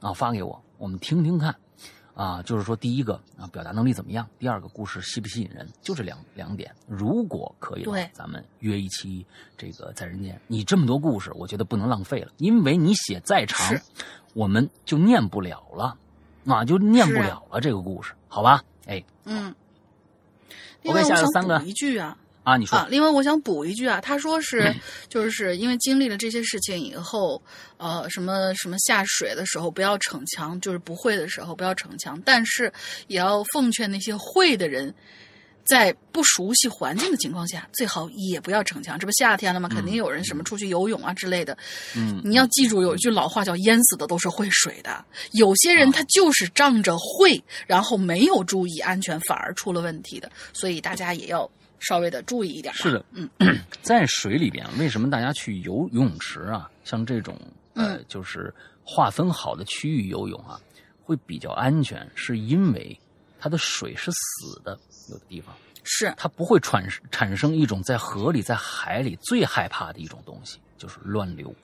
[0.00, 1.54] 啊，发给我，我们听听看。
[2.12, 4.28] 啊，就是说，第一个啊，表达能力怎么样？
[4.38, 5.66] 第二个，故事吸不吸引人？
[5.80, 6.70] 就这两两点。
[6.86, 9.24] 如果可以的话，咱们约一期
[9.56, 10.38] 这个在人间。
[10.46, 13.74] 你这么多故事，我觉得不能浪费了，因为你写再长，
[14.34, 15.96] 我们就念不了了，
[16.44, 18.62] 啊，就念不了了这个故事，好吧？
[18.86, 19.54] 哎，嗯。
[20.82, 24.74] 另外，我想补一句啊，啊，你说，啊，另外我想补一句啊，他说是，
[25.08, 27.40] 就是因为经历了这些事情以后，
[27.76, 32.72] 呃，什么什么下水的时候不要逞强，就是不会的时候不要逞强，但是
[33.08, 34.92] 也要奉劝那些会的人，
[35.64, 38.98] 在不熟悉环境的情况下，最好也不要逞强。
[38.98, 39.68] 这不夏天了吗？
[39.68, 41.56] 肯定有人什么出去游泳啊之类的。
[41.96, 45.04] 嗯，你要记住，有一句老话叫“淹死的都是会水的”。
[45.32, 50.30] 有些人他就是仗着会，然后没有注意安全，反而出了问题的。
[50.52, 51.48] 所以大家也要
[51.78, 52.74] 稍微的注意一点。
[52.74, 53.28] 是的，嗯，
[53.82, 56.68] 在水里边，为什么大家去游游泳池啊？
[56.84, 57.38] 像这种
[57.74, 58.52] 呃，嗯就是
[58.82, 60.60] 划分好的区域游泳啊，
[61.04, 62.98] 会比较安全，是因为
[63.38, 64.78] 它的水是死的，
[65.08, 71.54] 有的地方是它不会产产生一种在河里、在海里最害怕的一种东西，就是乱流。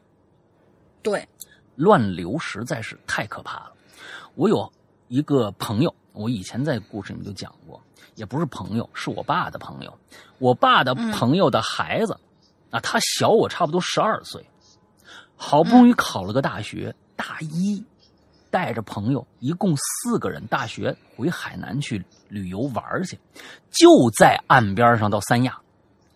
[1.03, 1.29] 对，
[1.77, 3.73] 乱流实在是太可怕了。
[4.35, 4.73] 我有
[5.09, 7.81] 一个朋友，我以前在故事里面就讲过，
[8.15, 9.99] 也不是朋友，是我爸的朋友。
[10.39, 12.19] 我爸的朋友的孩子，
[12.71, 14.45] 啊，他小我差不多十二岁，
[15.37, 17.85] 好不容易考了个大学，大一，
[18.57, 23.19] 带着朋友一共四个人，大学回海南去旅游玩去，
[23.71, 23.87] 就
[24.19, 25.59] 在岸边上到三亚。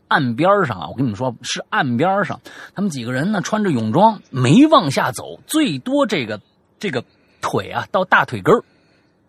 [0.08, 2.40] 岸边上啊，我跟你们说是岸边上，
[2.74, 6.40] 他们几个人呢穿着泳装，没往下走，最多这个
[6.78, 7.04] 这个
[7.42, 8.64] 腿啊到大腿根儿，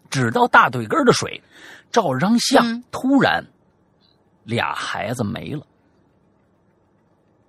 [0.10, 1.44] 只到大腿根儿的水，
[1.92, 3.46] 照着张相，嗯突然
[4.46, 5.68] 俩孩子没了，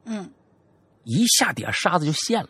[0.06, 0.28] 嗯，
[1.04, 2.48] 一下底下沙子就陷了，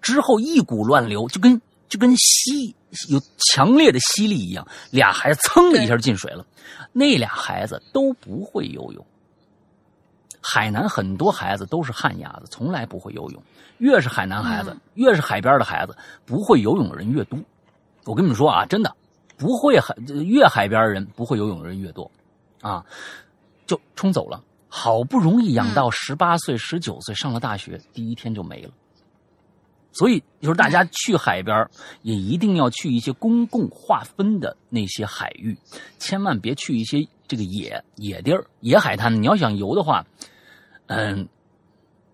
[0.00, 2.74] 之后一股乱流，就跟就跟吸
[3.08, 6.44] 有强烈的吸力一样，俩孩子噌的一下进水了，
[6.92, 9.06] 那俩孩子都不会游泳。
[10.40, 13.42] 海南很多孩子都是旱鸭子，从来不会游泳。
[13.78, 17.38] 越是海南孩子，嗯越是海边的孩子，不会游泳的人越多。
[18.04, 18.94] 我跟你们说啊，真的，
[19.36, 22.10] 不会海越海边的人不会游泳的人越多，
[22.62, 22.84] 啊，
[23.66, 24.42] 就冲走了。
[24.68, 28.70] 好不容易养到十八岁、十九岁，上了大学，第一天就没了。
[29.96, 31.66] 所以，就是大家去海边
[32.02, 35.56] 也一定要去一些公共划分的那些海域，
[35.98, 39.22] 千万别去一些这个野野地儿、野海滩。
[39.22, 40.04] 你要想游的话，
[40.88, 41.26] 嗯，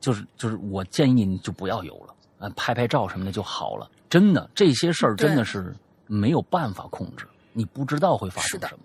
[0.01, 3.91] 就是就是，我建议你就不要游了，嗯，拍拍照什么的就好了。
[4.09, 5.75] 真的，这些事儿真的是
[6.07, 8.85] 没有办法控制，你不知道会发生什么。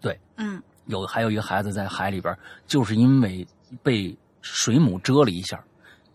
[0.00, 2.36] 对嗯，有还有一个孩子在海里边，
[2.66, 3.46] 就是因为
[3.84, 5.62] 被水母蛰了一下，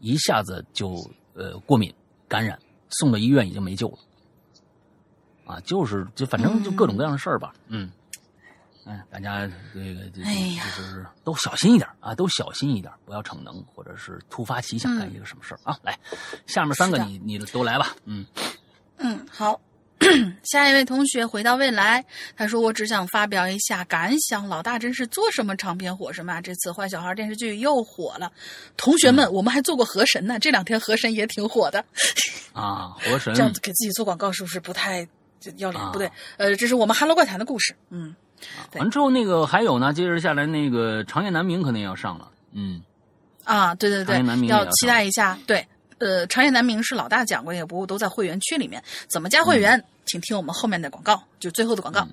[0.02, 1.94] 一下子就呃过敏
[2.28, 2.58] 感染，
[2.90, 3.98] 送到医院已经没救了。
[5.46, 7.90] 啊，就是就反正就各种各样的事儿吧，嗯，
[8.86, 10.64] 哎，大家这个就哎呀。
[10.76, 15.80] 就是都小心一点啊，都小心一点，不要逞能或者是突发奇想干一个什么事儿、啊。
[15.84, 15.98] 来，
[16.48, 18.26] 下面三个你你都来吧，嗯。
[18.98, 19.60] 嗯，好。
[20.44, 22.04] 下一位同学回到未来，
[22.36, 26.40] 他说：“我只想发表一下感想，老大真是做什么长篇火什么啊！
[26.40, 28.32] 这次坏小孩电视剧又火了。
[28.78, 31.84] 同学们，我们还做过河神呢，这两天河神也挺火的。
[32.54, 35.04] 啊，河神这样子给自己做广告是不是不太
[35.40, 35.84] 就要脸？
[35.84, 37.76] 啊不对，呃，这是我们《哈喽怪谈》的故事。
[37.90, 38.16] 嗯，
[38.72, 42.82] 对完之后那个还有呢，接着下来那个长夜难明可能也要上了，嗯
[43.44, 45.38] 啊，对对对要期待一下。
[45.48, 45.68] 对，
[46.00, 48.84] 呃，长夜难明是老大讲过，也不过都在会员区里面。
[49.08, 49.84] 怎么加会员？
[50.06, 52.08] 请听我们后面的广告，就最后的广告。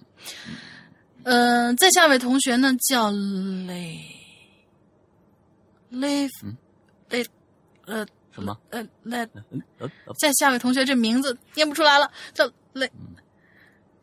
[1.22, 4.00] 嗯、呃，再下一位同学呢叫雷
[5.90, 6.56] 雷嗯
[7.08, 7.24] 雷
[7.86, 8.04] 呃
[8.34, 8.58] 什么？
[8.70, 9.18] 呃雷，
[9.50, 12.90] 嗯呃呃再下一位同学这名字念不出来了，叫雷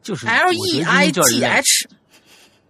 [0.02, 1.90] 就是 L 我 E I 叫 T 累 H。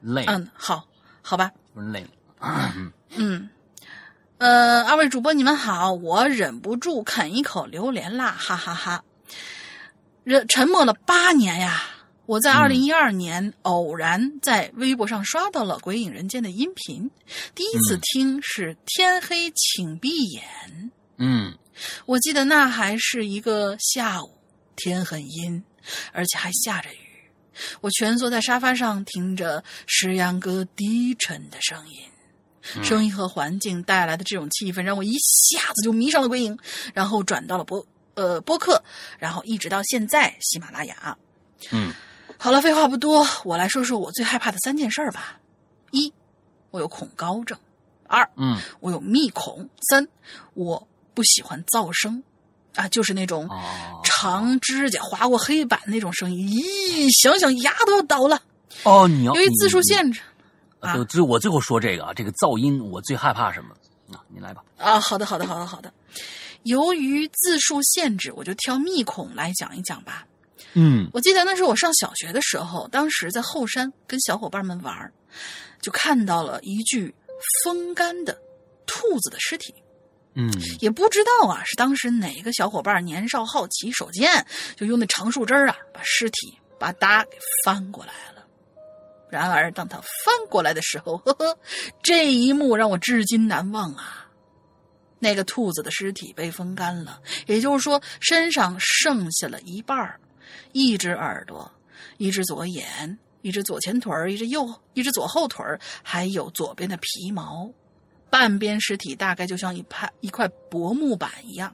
[0.02, 0.88] 累，嗯，好，
[1.22, 1.52] 好吧。
[1.74, 2.06] 不是累，
[2.40, 3.50] 嗯嗯，
[4.42, 9.04] 呃，二位主播你们好，我忍不住啃一口榴莲啦，哈哈哈。
[10.24, 11.84] 忍沉默了八年呀，
[12.26, 17.08] 我在二零一二年偶然在微博上刷到了《鬼影人间》的音频，
[17.54, 20.42] 第一次嗯听是“天黑请闭眼”，
[21.20, 21.54] 嗯。
[22.08, 24.32] 我记得那还是一个下午，
[24.76, 25.64] 天很阴，
[26.14, 26.98] 而且还下着雨。
[27.82, 32.11] 我蜷缩在沙发上，听着石阳哥低沉的声音，嗯
[32.62, 36.58] 声音和环境带来的这种气氛，让我一下子就迷上了鬼影，
[36.94, 38.84] 然后转到了播呃播客，
[39.20, 41.18] 然后一直到现在喜马拉雅。
[41.72, 41.92] 嗯。
[42.38, 45.40] 好了，废话不多，我来说说我最害怕的三件事儿吧。
[45.92, 46.12] 一，
[46.72, 47.56] 我有恐高症；
[48.08, 48.58] 二，嗯。
[48.80, 50.08] 我有密恐；三，
[50.56, 52.24] 我不喜欢噪声，
[52.74, 54.02] 啊，就是那种哦。
[54.04, 58.42] 长指甲划过黑板那种声音，咦，想想牙都要倒了。
[58.84, 60.22] 哦，你要由于字数限制
[60.82, 63.74] 啊就就我最后说这个啊，这个噪音我最害怕什么？
[64.14, 64.62] 啊，你来吧。
[64.78, 65.94] 啊，好的，好的，好的，好的。
[66.64, 70.28] 由于字数限制，我就挑密孔来讲一讲吧。
[70.74, 75.12] 嗯我记得那是我上小学的时候，当时在后山跟小伙伴们玩，
[75.82, 77.14] 就看到了一具
[77.64, 78.38] 风干的
[78.86, 79.74] 兔子的尸体。
[80.34, 84.46] 嗯也不知道啊，是当时哪个小伙伴年少好奇手贱，
[84.78, 88.41] 就用那长树枝啊，把尸体吧嗒给翻过来了。
[89.32, 91.58] 然而，当他翻过来的时候，呵呵，
[92.04, 94.28] 这一幕让我至今难忘啊！
[95.20, 100.20] 那个兔子的尸体被风干了，也就是说，身上剩下了一半儿
[100.74, 101.72] 一只耳朵，
[102.18, 107.72] 一只左眼，一只左前腿儿，一只右，一只左后腿儿，还有左边的皮毛。
[108.30, 111.74] 半边尸体大概就像一块一块薄木板一样，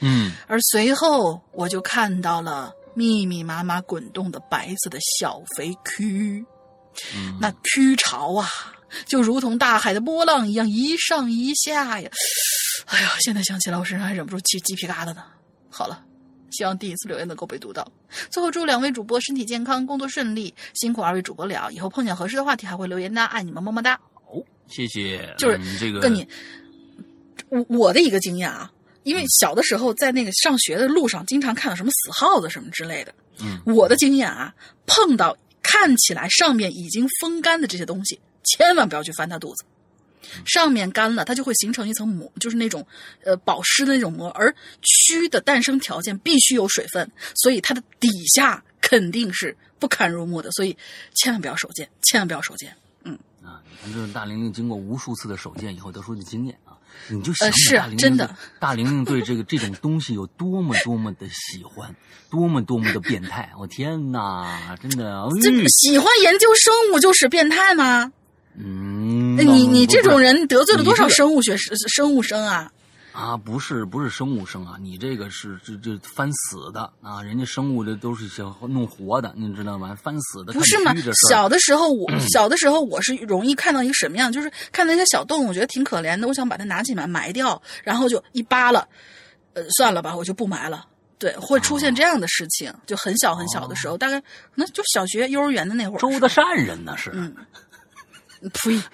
[0.00, 6.44] 嗯而随后我就看到了密密麻麻滚动的白色的小肥蛆，
[7.14, 8.48] 嗯，那蛆潮啊，
[9.06, 12.10] 就如同大海的波浪一样一上一下呀！
[12.86, 15.24] 哎呀，现在想起来我身上还忍不住起鸡皮疙瘩呢。
[15.70, 16.04] 好了。
[16.50, 17.86] 希望第一次留言能够被读到。
[18.30, 21.70] 最后祝两位主播身体健康，工作顺利，辛苦二位主播了。
[21.70, 24.00] 以后碰见合适的话题还会留言的，爱你们，么么哒。
[24.14, 24.22] 好，
[24.66, 25.34] 谢谢。
[25.36, 26.26] 就是嗯这个跟你，
[27.50, 28.72] 我我的一个经验啊，
[29.02, 33.14] 因为小的时候在那个上学的路上，经常看到什么死耗子什么之类的。
[33.40, 34.52] 嗯我的经验啊，
[34.86, 35.36] 碰到
[35.80, 39.64] 看起来上面已经风干的这些东西，千万不要去翻它肚子。
[40.44, 42.84] 上面干了，它就会形成一层膜，就是那种
[43.24, 44.28] 呃保湿的那种膜。
[44.30, 44.52] 而
[44.82, 50.50] 蛆的诞生条件必须有水分，所以它的底下肯定是不堪入目的。
[50.50, 50.76] 所以
[51.14, 52.76] 千万不要手贱，千万不要手贱。
[53.04, 56.58] 嗯啊，你看这大玲玲经过无数次的手贱以后得出的经验，
[57.08, 61.94] 你就想想大玲玲真的，大玲玲对这个这种东西有多么多么的喜欢，
[62.30, 68.12] 多么多么的变态，我天哪，真的，这哎喜欢研究生物就是变态吗？
[68.60, 72.72] 嗯，那你你这种人得罪了多少生物学生物生啊？
[73.18, 79.92] 啊，不是不是生物生啊，你这个是这这翻死的啊，人家生物的都是想弄活的，你知道吗？
[80.00, 80.94] 翻死的不是嘛
[81.28, 88.86] 小的时候我 小的时候我是容易看到一个什么样，就是看到一些小动物，我觉得挺可怜的，我想把它拿起来埋掉，然后就一扒拉，
[89.54, 90.86] 呃，算了吧，我就不埋了。
[91.18, 95.98] 对，会出现这样的事情，就很小很小的时候，大概可能就小学、幼儿园的那会儿。
[95.98, 97.34] 周的善人呢是，嗯，
[98.54, 98.80] 呸！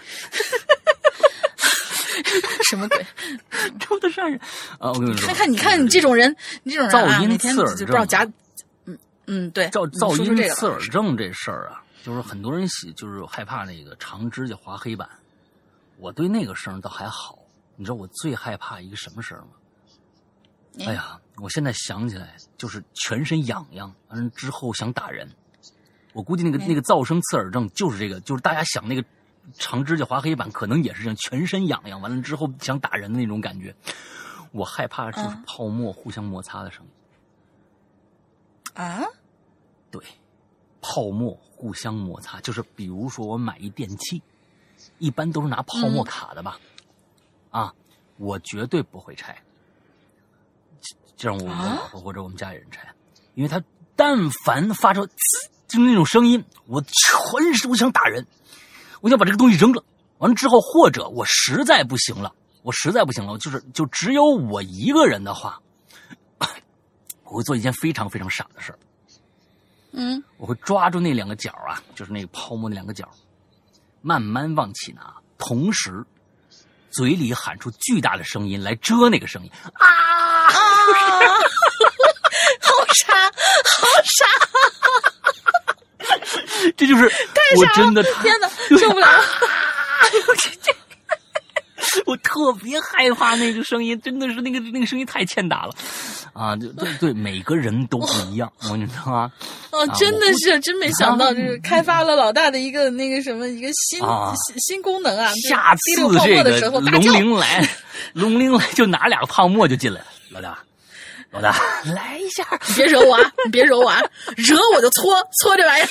[2.69, 3.07] 什么鬼？
[3.81, 4.39] 抽的上人
[4.79, 4.93] 啊！
[4.93, 8.35] 我跟你说，看看你看你这种人，你这种人啊，噪音刺耳就不知道夹症，
[8.87, 15.09] 嗯嗯，对，噪噪音刺耳症这事儿啊，就是很多人喜就是害怕那个长指甲划黑板，
[15.99, 17.39] 我对那个声儿倒还好。
[17.77, 19.49] 你知道我最害怕一个什么声儿吗？
[20.81, 25.29] 哎哎呀，我现在想起来就是全身痒痒，完了之后想打人。
[26.13, 29.05] 我估计那个哎那个噪声刺耳症就是这个，就是大家想那个
[29.53, 33.75] 长指甲划黑板，可能也是这样，全身痒痒，完了之后想打人的那种感觉。
[34.53, 36.91] 我害怕就是嗯泡沫互相摩擦的声音。
[38.75, 39.03] 啊，
[39.91, 40.03] 对，
[40.81, 44.23] 泡沫互相摩擦，就是比如说我买一电器，
[44.99, 46.59] 一般都是拿泡沫卡的吧？
[47.51, 47.75] 啊，
[48.17, 49.37] 我绝对不会拆，
[51.17, 52.93] 就让我老婆或者我们家里人拆，
[53.35, 53.63] 因为他
[53.95, 55.11] 但凡发出呲
[55.69, 58.27] 就是那种声音，我全是我想打人，
[59.05, 59.85] 我想把这个东西扔了。
[60.17, 62.33] 完了之后，或者我实在不行了，
[62.63, 65.61] 我实在不行了，就是就只有我一个人的话，
[67.25, 68.79] 我会做一件非常非常傻的事儿。
[69.93, 73.07] 嗯，我会抓住那两个角啊，就是那个泡沫那两个角，
[74.01, 76.03] 慢慢往起拿，同时
[76.91, 79.87] 嘴里喊出巨大的声音来遮那个声音啊！
[79.87, 80.49] 啊，
[82.63, 84.25] 好傻，好傻！
[86.77, 87.05] 这就是
[87.57, 89.25] 我真的天哪，受不了了！
[92.07, 95.73] 我特别害怕那个声音，真的是那个那个声音太欠打了
[96.33, 96.57] 啊！
[96.57, 99.31] 对对对，每个人都不一样，我你知道吗？
[99.71, 105.29] 哦啊，真的是，真没想到，啊就是开发了老大的一个那个什么一个新啊新新功能啊！
[105.29, 106.03] 就是下次这
[106.71, 107.69] 个龙叫，鳞来，
[108.15, 110.59] 龙鳞来就拿俩泡沫就进来了，老大，
[111.35, 111.53] 老大
[111.93, 112.47] 来一下。
[112.69, 113.33] 你别惹我啊！
[113.45, 114.01] 你别惹我啊！
[114.37, 115.89] 惹我就搓搓这玩意儿，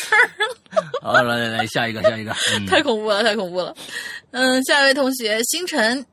[1.01, 2.33] 好，来来来，下一个，下一个。
[2.55, 3.75] 嗯、太恐怖了，太恐怖了。
[4.31, 6.05] 嗯，下一位同学星辰，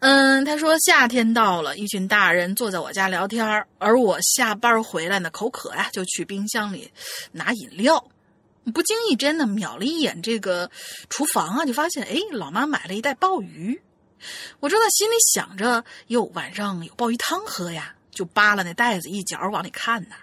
[0.00, 6.92] 嗯，他说夏天到了，一群大人坐在我家聊天儿而我下班回来呢，口渴呀，就去冰箱里
[7.32, 8.04] 拿饮料。
[8.74, 10.70] 不经意间呢，瞄了一眼这个
[11.08, 13.80] 厨房啊，就发现，哎，老妈买了一袋鲍鱼。
[14.60, 20.16] 我正在心里想着，哟，晚上有鲍鱼汤喝呀，就扒拉那袋子一角往里看呐。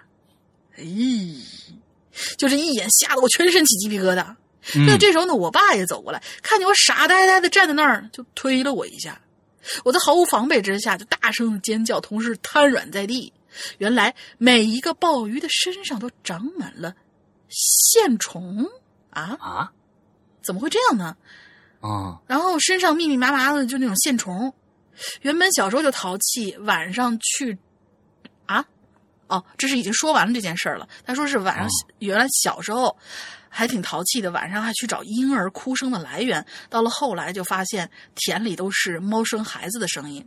[0.76, 0.84] 哎，
[2.36, 4.34] 就这一眼，吓得我全身起鸡皮疙瘩。
[4.74, 9.20] 嗯这时候呢，我爸也走过来，看见我傻呆呆的站在那儿，就推了我一下。
[9.84, 13.32] 我在毫无防备之下就大声尖叫，同时瘫软在地。
[13.78, 16.94] 原来每一个鲍鱼的身上都长满了
[17.48, 18.66] 线虫
[19.10, 19.36] 啊！
[19.40, 19.72] 啊
[20.42, 21.16] 怎么会这样呢？
[21.80, 24.54] 啊然后身上密密麻麻的就那种线虫。
[25.22, 27.58] 原本小时候就淘气，晚上去啊，
[29.32, 30.86] 哦，这是已经说完了这件事儿了。
[31.06, 32.94] 他说是晚上，哦原来小时候
[33.48, 36.44] 还挺淘气的，晚上还去找婴儿哭声的来源。
[36.68, 40.26] 到了后来就发现田里都是猫生孩子的声音。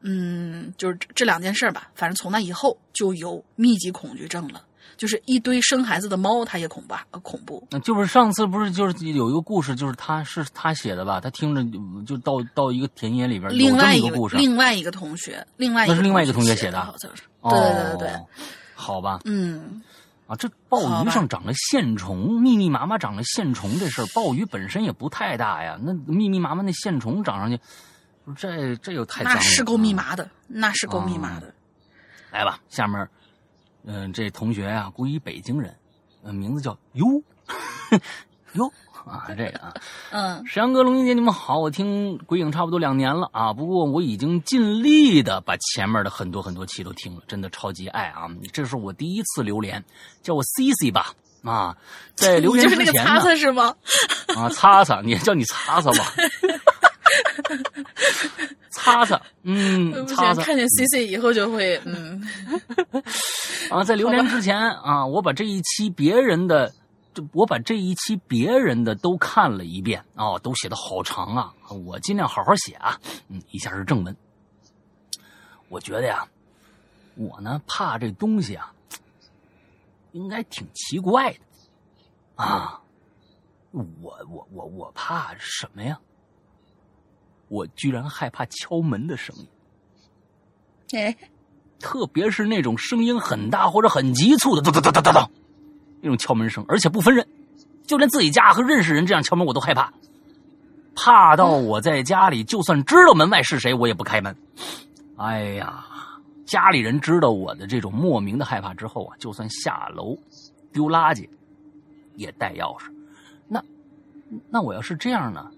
[0.00, 1.90] 嗯，就是这这两件事儿吧。
[1.94, 4.64] 反正从那以后就有密集恐惧症了，
[5.00, 7.66] 就是一堆生孩子的猫，它也恐怕呃恐怖。
[7.70, 11.18] 那就是上次不是就是有一个故事，就是他是他写的吧？
[11.18, 11.64] 他听着
[12.04, 17.22] 就到到一个田野里边另外一个故事，另外一个同学，另外一个那是另外一个同学写写的好像是。
[17.42, 18.12] 对对对
[18.74, 19.80] 好吧嗯，
[20.26, 27.58] 啊，这鲍鱼上长了线虫，密密麻麻长了线虫这事儿，鲍鱼本身也不太大呀，那密密麻麻那线虫长上去，
[28.36, 31.54] 这这又太脏了，那是够密啊麻的，那是够密麻的。
[32.30, 33.08] 来吧，下面，
[33.84, 35.74] 嗯、这同学啊、估计北京人，
[36.22, 37.06] 呃，名字叫哟
[38.54, 38.72] 哟
[39.06, 39.72] 啊，这个啊，
[40.10, 48.28] 嗯沈阳哥、龙英姐，你们好，我听鬼影差不多两年了啊，不过我已经尽力的把前面的很多很多期都听了，真的超级爱啊！
[48.52, 49.82] 这是我第一次留言，
[50.22, 51.74] 叫我 C C 吧啊，
[52.14, 53.74] 在留言就是那个擦擦是吗？
[54.36, 56.12] 啊，擦擦，你叫你擦擦吧，
[58.70, 62.22] 擦擦，嗯，擦擦，看见 C C 以后就会嗯，
[63.70, 66.72] 啊，在留言之前啊，我把这一期别人的，
[67.12, 71.52] 这我把这一期别人的都看了一遍哦，都写的好长啊，
[71.84, 72.98] 我尽量好好写啊。
[73.28, 74.16] 嗯，以下是正文。
[75.68, 76.26] 我觉得呀，
[77.16, 78.72] 我呢怕这东西啊，
[80.12, 81.38] 应该挺奇怪的
[82.36, 82.80] 啊。
[83.72, 83.84] 我
[84.30, 85.98] 我我我怕什么呀？
[87.50, 89.46] 我居然害怕敲门的声音。
[90.98, 91.14] 哎，
[91.80, 95.28] 特别是那种声音很大或者很急促的，噔噔噔噔噔噔，
[96.00, 97.26] 那种敲门声，而且不分人，
[97.84, 99.92] 就连自己家和认识人这样敲门我都害怕，
[100.94, 104.34] 怕到我在家里就算知道门外是谁，我也不开门。
[105.16, 105.84] 哎呀，
[106.46, 110.16] 家里人知道我的这种莫名的害怕之后啊，就算下楼
[110.72, 111.28] 丢垃圾
[112.16, 112.92] 也带钥匙。
[113.46, 113.62] 那
[114.48, 115.50] 那我要是这样呢，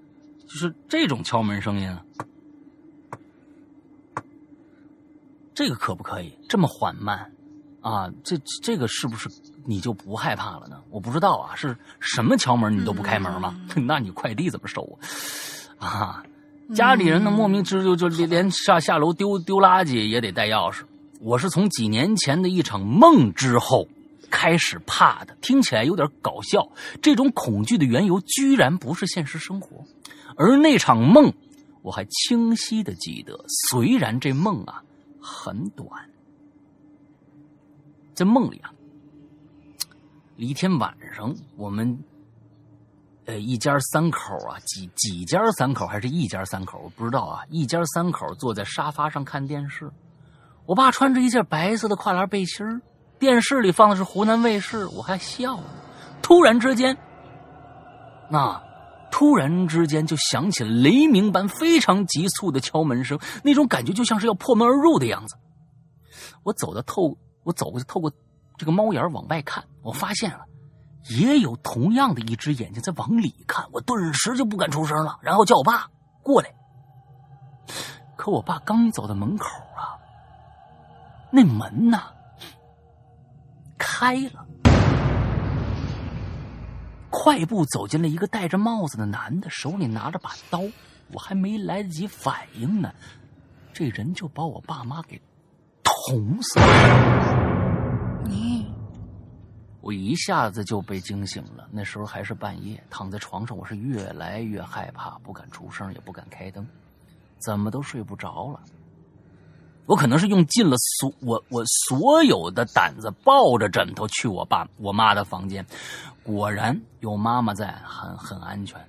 [0.53, 2.05] 就是这种敲门声音啊。
[5.55, 7.33] 这个可不可以这么缓慢
[7.81, 8.11] 啊？
[8.23, 9.31] 这这个是不是
[9.65, 10.79] 你就不害怕了呢？
[10.91, 13.59] 我不知道啊，是什么敲门你都不开门吗？
[13.87, 14.99] 那你快递怎么收
[15.79, 15.89] 啊？
[15.89, 16.23] 啊，
[16.75, 20.83] 家里人呢莫名之就就连连下下楼丢丢垃圾也得带钥匙
[21.21, 23.89] 我是从几年前的一场梦之后
[24.31, 26.67] 开始怕的，听起来有点搞笑。
[27.03, 29.85] 这种恐惧的缘由居然不是现实生活，
[30.37, 31.33] 而那场梦
[31.83, 33.39] 我还清晰的记得。
[33.71, 34.83] 虽然这梦啊
[35.21, 35.89] 很短，
[38.15, 38.73] 在梦里啊，
[40.37, 41.99] 一天晚上我们。
[43.25, 47.45] 呃，一家三口啊，几几家三口还是一家三口，我不知道啊。
[47.51, 49.89] 一家三口坐在沙发上看电视，
[50.67, 52.67] 我爸穿着一件白色的跨栏背心
[53.21, 55.67] 电视里放的是湖南卫视，我还笑呢。
[56.21, 56.99] 突然之间，
[58.29, 58.61] 那
[59.13, 65.37] 突然之间就响起了雷鸣般非常急促的敲门声，那种感觉就像是要破门而入的样子。
[66.43, 68.11] 我走的透，我走过去透过
[68.57, 70.41] 这个猫眼往外看，我发现了。
[71.11, 75.87] 也有同样的一只眼睛在往里看，我顿时就不敢出声了，然后叫我爸
[76.23, 76.55] 过来。
[78.17, 79.99] 可我爸刚走到门口啊，
[81.31, 82.05] 那门呐
[83.77, 84.42] 开了，
[87.13, 90.63] 快步走进了一个戴着帽子的男的，手里拿着把刀。
[91.13, 92.91] 我还没来得及反应呢，
[93.73, 95.21] 这人就把我爸妈给
[95.85, 98.25] 捅死了。
[98.25, 98.67] 你。
[99.83, 106.67] 我一下子就被惊醒了，那时候还是半夜，躺在床上，我是越来越害怕，不敢出声，也不敢开灯，
[107.45, 108.61] 怎么都睡不着了。
[109.93, 115.63] 我可能是用尽了所我我所有的胆子，抱着枕头去我爸我妈的房间，
[116.23, 118.81] 果然有妈妈在，很很安全。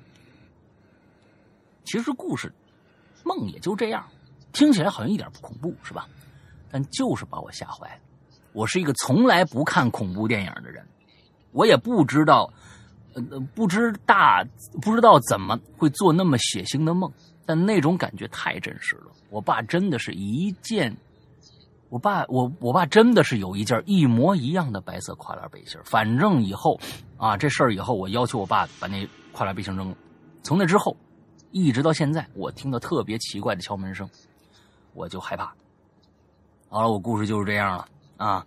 [1.84, 2.50] 其实故事
[3.26, 4.08] 梦也就这样，
[4.54, 6.08] 听起来好像一点不恐怖，是吧？
[6.72, 8.02] 但就是把我吓坏了。
[8.54, 10.88] 我是一个从来不看恐怖电影的人，
[11.52, 12.50] 我也不知道，
[13.14, 13.22] 呃，
[13.54, 14.42] 不知大
[14.82, 17.12] 不知道怎么会做那么血腥的梦，
[17.46, 19.12] 但那种感觉太真实了。
[19.30, 20.96] 我爸真的是一件，
[21.90, 25.80] 我爸我我爸真的是有一件一模一样的白色跨栏背心。
[25.84, 26.80] 反正以后
[27.18, 29.98] 啊，这事儿以后我要求我爸把那跨栏背心扔了。
[30.42, 30.96] 从那之后，
[31.52, 34.10] 一直到现在，我听到特别奇怪的敲门声，
[34.94, 35.54] 我就害怕。
[36.70, 37.88] 好了，我故事就是这样了。
[38.18, 38.46] 啊，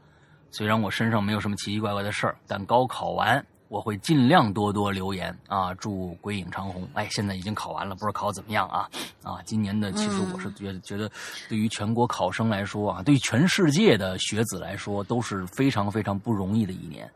[0.50, 6.86] 虽然我身上没有什么奇奇怪怪的事儿，但高考完我会尽量多多留言啊，祝鬼影长虹。
[6.94, 8.88] 哎，现在已经考完了，不知道考怎么样啊？
[9.22, 11.10] 啊，今年的其实我是觉得，觉得
[11.48, 17.10] 对于全国考生来说啊，对于全世界的学子来说，都是非常非常不容易的一年，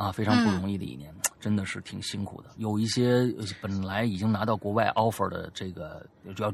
[0.00, 2.48] 啊，非常不容易的一年，真的是挺辛苦的。
[2.56, 3.26] 有一些
[3.60, 6.06] 本来已经拿到国外 offer 的这个
[6.38, 6.52] 要。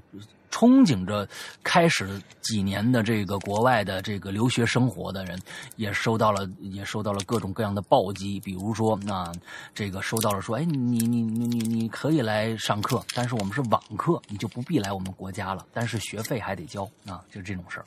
[0.48, 1.28] 憧憬着
[1.62, 5.38] 开始几年的这个国外的这个留学生活的人，
[5.74, 9.30] 也收到了也收到了各种各样的暴击，比如说啊，
[9.74, 17.84] 这个收到了说，哎，你你你你你可以来上课，但是我们是网课，你就不必来我们国家了，但是学费还得交啊，就这种事儿，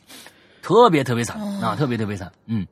[0.62, 2.68] 特别特别惨啊，特别特别惨，嗯。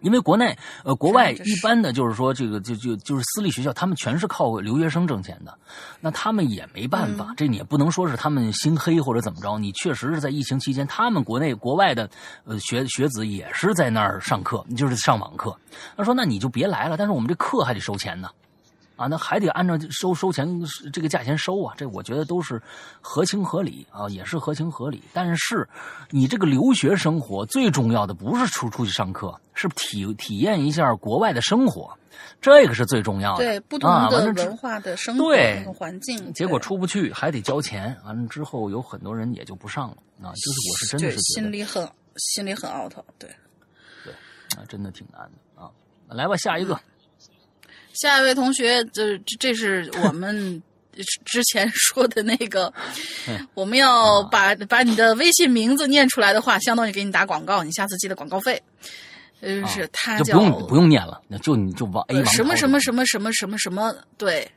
[0.00, 5.56] 因为国内，呃，国外一般的就是说，这个就就就是私立学校，他们全是靠留学生挣钱的，
[6.00, 12.08] 那他们也没办法，这你也不能说是他们心黑或者怎么着，你确实是在疫情期间，他们国内国外的
[12.44, 15.56] 呃学学子也是在那儿上课，就是上网课。
[15.96, 18.28] 他说，那你就别来了，但是我们这课还得收钱呢。
[18.96, 20.48] 啊，那还得按照收收钱
[20.92, 22.60] 这个价钱收啊，这我觉得都是
[23.00, 25.02] 合情合理啊，也是合情合理。
[25.12, 25.68] 但是，
[26.10, 31.96] 你这个留学生活最重要的不是出出去上课，是体体验一下国外的生活，
[32.40, 33.44] 这个是最重要的。
[33.44, 40.32] 对，不同的文化的生活环境，结果出不去还得交钱，完了之后有很多人也就不上了啊。
[40.32, 41.86] 就是我是真的是心里很
[42.16, 43.28] 心里很 out，对
[44.02, 44.12] 对，
[44.56, 45.70] 啊，真的挺难的啊。
[46.08, 46.80] 来吧，下一个。
[48.00, 50.62] 下一位同学，这这是我们
[51.24, 52.72] 之前 说的那个，
[53.54, 58.62] 我们要把把你的微信名字念出来的话，相当于给你打广告，你下次记得广告费。
[59.40, 64.50] 呃，是他叫不用不用念了，就你就往 A 什么什么什么什么什么什么对，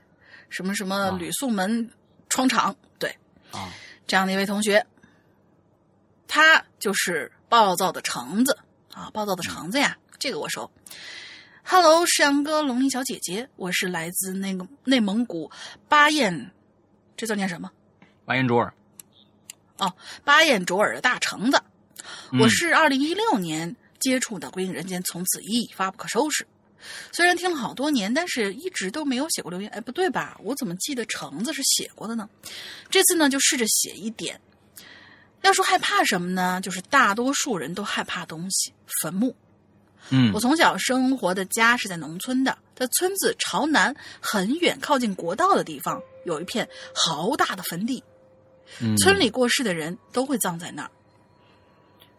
[0.49, 1.89] 什么什么吕宋门
[2.29, 3.13] 窗场对
[3.51, 3.69] 啊，
[4.07, 4.85] 这样的一位同学，
[6.29, 8.57] 他就是暴躁的橙子
[8.93, 10.71] 啊，暴躁的橙子呀，这个我熟。
[11.71, 15.51] Hello，世阳哥，龙鳞小姐姐，我是来自那个内蒙古
[15.87, 16.49] 巴彦，
[17.15, 17.71] 这字念什么？
[18.25, 18.73] 巴彦卓尔。
[19.77, 19.93] 哦，
[20.23, 21.61] 巴彦卓尔的大橙子。
[22.39, 26.47] 我是二零一六年接触的《归隐人间》，从此一发不可收拾。
[27.11, 29.69] 虽然听了好多年，但是一直都没有写过留言。
[29.69, 30.41] 哎，不对吧？
[30.43, 32.27] 我怎么记得橙子是写过的呢？
[32.89, 34.41] 这次呢，就试着写一点。
[35.43, 36.59] 要说害怕什么呢？
[36.61, 38.73] 就是大多数人都害怕东西——
[39.03, 39.35] 坟墓。
[40.09, 48.03] 嗯，我从小生活的家是在农村的，在村子朝南很远、靠近国道的地方，有一片好大的坟地。
[48.97, 50.91] 村里过世的人都会葬在那儿。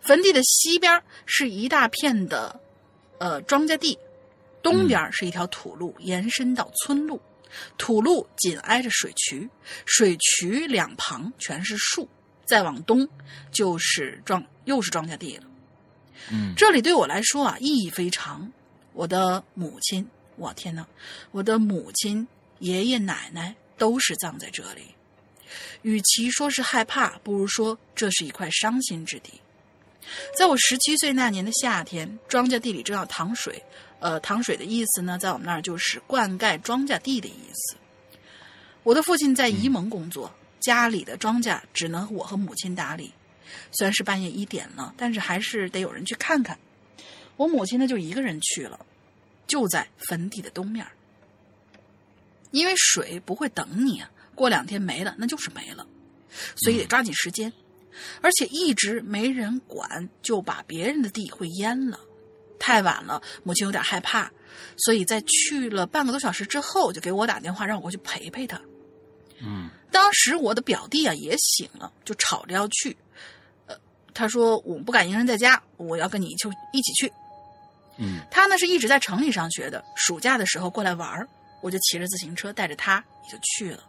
[0.01, 2.61] 坟地的西边是一大片的
[3.19, 3.98] 呃庄稼地，
[4.62, 7.20] 东边是一条土路延伸到村路，
[7.77, 9.48] 土路紧挨着水渠，
[9.85, 12.09] 水渠两旁全是树，
[12.47, 13.09] 再往东
[13.52, 15.44] 就是庄又是庄稼地了。
[16.30, 18.51] 嗯这里对我来说啊意义非常。
[18.92, 20.06] 我的母亲，
[20.36, 20.86] 我天哪，
[21.30, 22.26] 我的母亲、
[22.59, 24.82] 爷爷奶奶都是葬在这里。
[25.82, 29.40] 与其说是害怕，不如说这是一块伤心之地。
[30.36, 33.62] 在我十七岁那年的夏天，庄稼地里正要淌水。
[34.01, 37.76] 呃，淌水的意思呢，在我们那儿就是灌溉庄稼地的意思。
[38.82, 43.12] 我的父亲在沂蒙工作，家里的庄稼只能我和母亲打理。
[43.72, 46.59] 虽然是半夜一点了，但是还是得有人去看看。
[47.36, 48.78] 我母亲呢，就一个人去了，
[49.47, 50.93] 就在坟地的东面儿。
[52.51, 55.86] 因为水不会等你啊，过两天没了那就是没了，
[56.56, 57.52] 所以得抓紧时间。
[58.20, 62.01] 而且一直没人管，就把别人的地会淹了。
[62.59, 64.31] 太晚了，母亲有点害怕，
[64.77, 68.60] 所以在去了半个多小时之后，就给我打电话让我过去陪陪她。
[69.43, 72.97] 嗯当时我的表弟啊也醒了，就吵着要去。
[74.11, 77.12] 呃，他说我不敢一个人在家，我要跟你就一起去。
[77.99, 81.28] 嗯他呢是一直在城里上学的，暑假的时候过来玩儿
[81.61, 83.85] 我就骑着自行车带着他也就去了。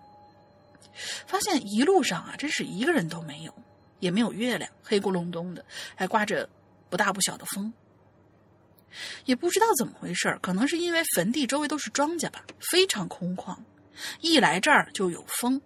[1.26, 3.54] 发现一路上啊，真是一个人都没有，
[4.00, 5.64] 也没有月亮，黑咕隆咚的，
[5.96, 6.48] 还刮着
[6.90, 7.72] 不大不小的风。
[9.24, 13.58] 也不知道怎么回事儿可能是因为坟地周围都是庄稼吧，非常空旷，
[14.20, 15.62] 一来这儿就有风。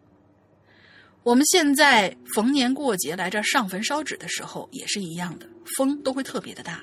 [1.26, 6.80] 我们现在逢年过节来这儿上坟烧纸的时候也是一样的，风都会特别的大。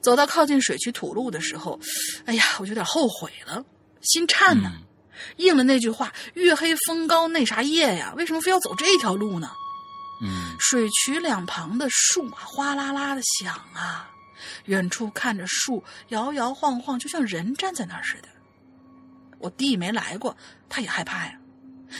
[0.00, 1.80] 走到靠近水渠土路的时候，
[2.26, 3.64] 哎呀，我就有点后悔了，
[4.02, 4.86] 心颤呐、嗯
[5.36, 9.50] 应了那句话“月黑风高那啥夜呀”，为什么非要走这条路呢？
[10.22, 14.10] 嗯水渠两旁的树啊，哗啦啦的响啊，
[14.66, 18.28] 远处看着树摇摇晃晃，就像人站在那儿似的。
[19.38, 20.36] 我弟没来过，
[20.68, 21.36] 他也害怕呀，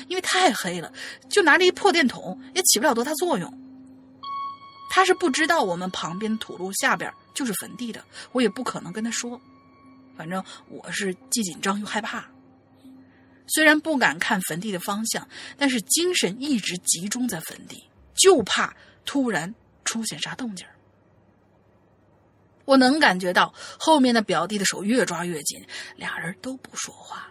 [0.09, 0.93] 因为太黑了，
[1.29, 3.61] 就拿着一破电筒也起不了多大作用。
[4.91, 9.41] 他是不知道我们旁边土路下边就是坟地的，我也不可能跟他说。
[10.17, 12.25] 反正我是既紧张又害怕。
[13.47, 17.83] 虽然不敢看坟地的方向，但是精神一直集中在坟地，
[18.15, 18.73] 就怕
[19.05, 19.53] 突然
[19.85, 20.67] 出现啥动静。
[22.65, 25.63] 我能感觉到后面的表弟的手越抓越紧，
[25.97, 27.29] 俩人都不说话，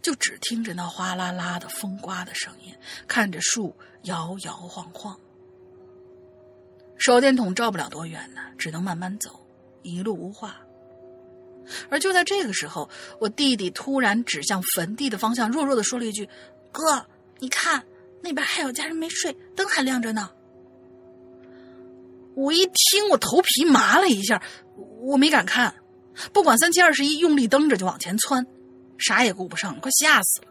[0.00, 2.74] 就只听着那哗啦啦的风刮的声音，
[3.06, 5.18] 看着树摇摇晃晃。
[6.96, 9.40] 手电筒照不了多远呢，只能慢慢走，
[9.82, 10.56] 一路无话。
[11.88, 12.88] 而就在这个时候，
[13.18, 16.28] 我弟弟突然指向坟地的方向，弱弱的说了一句
[16.72, 17.06] ：“哥，
[17.38, 17.84] 你看
[18.20, 20.30] 那边还有家人没睡，灯还亮着呢。”
[22.34, 24.42] 我一听，我头皮麻了一下，
[25.00, 25.74] 我没敢看，
[26.32, 28.46] 不管三七二十一，用力蹬着就往前窜，
[28.98, 30.48] 啥也顾不上，快吓死了。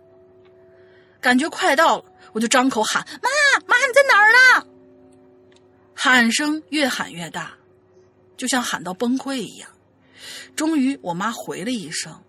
[1.19, 3.29] 感觉快到了，我就张口喊：“妈
[3.67, 4.67] 妈，你在哪儿呢？”
[5.95, 7.53] 喊声越喊越大，
[8.35, 9.69] 就像喊到崩溃一样。
[10.55, 12.23] 终于，我妈回了一声。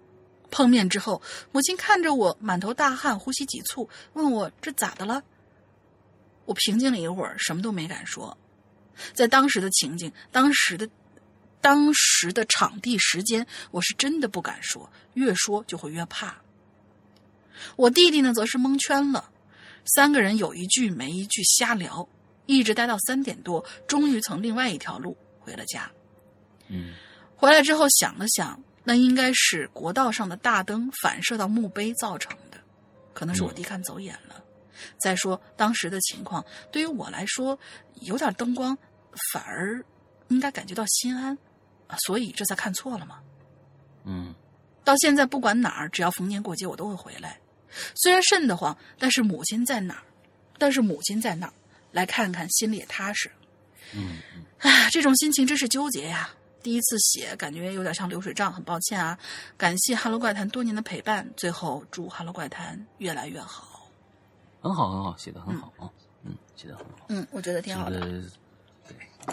[0.51, 5.23] 碰面之后，母亲看着我满头大汗、呼吸急促，问我这咋的了。
[6.45, 8.37] 我平静了一会儿，什么都没敢说。
[9.15, 10.87] 在当时的情境、当时的、
[11.63, 16.37] 当时的场地、时间，我是真的不敢说，越说就会越怕。
[17.77, 19.31] 我弟弟呢，则是蒙圈了，
[19.85, 22.07] 三个人有一句没一句瞎聊，
[22.47, 25.91] 一直待到三点多，终于从另外一条路回了家。
[26.69, 26.95] 嗯
[27.37, 32.59] 回来之后想了想，那应该是国道上的大灯反射到墓碑造成的，
[33.15, 34.43] 可能是我弟看走眼了。
[34.99, 37.57] 再说当时的情况，对于我来说，
[38.01, 38.77] 有点灯光
[39.33, 39.85] 反而
[40.29, 41.39] 应该感觉到心安，啊，
[41.99, 43.21] 所以这才看错了嘛。
[44.05, 44.35] 嗯
[44.85, 47.39] 到现在不管哪儿，只要逢年过节我都会回来。
[47.95, 50.03] 虽然瘆得慌，但是母亲在哪儿？
[50.59, 51.53] 但是母亲在那儿，
[51.93, 53.31] 来看看心里也踏实。
[53.95, 54.19] 嗯
[54.59, 56.31] 哎，这种心情真是纠结呀。
[56.63, 59.19] 第一次写，感觉有点像流水账，很抱歉啊。
[59.57, 63.89] 感谢《哈喽怪谈》多年的陪伴，最后祝《哈喽怪谈》越来越好。
[64.61, 65.91] 很好很好，写的很好啊，
[66.25, 67.07] 嗯，写的很好。
[67.09, 68.01] 嗯，我觉得挺好的。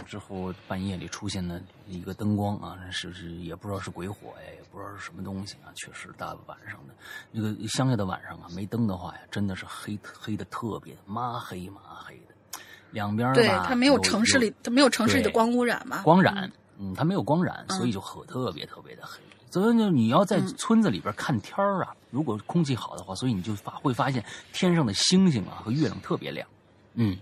[0.06, 5.74] 之后半夜里出现的一个灯光啊，是是也不知道是鬼火呀，也不知道是什么东西啊？
[5.76, 6.94] 确实，大晚上的
[7.32, 12.60] 那个乡下的晚上啊，没灯的话呀，真的是黑黑的特别麻黑麻黑的，
[12.92, 16.02] 两边儿对，它没有城市里，它没有城市里的光污染嘛。
[16.04, 19.20] 光染，嗯，它没有光染，所以就很特别特别的黑。
[19.52, 26.48] 所以呢，你要在村子里边看天儿啊，如果空气好的话，所以你就发会发现天上的星星啊和月亮特别亮。
[26.94, 27.18] 嗯，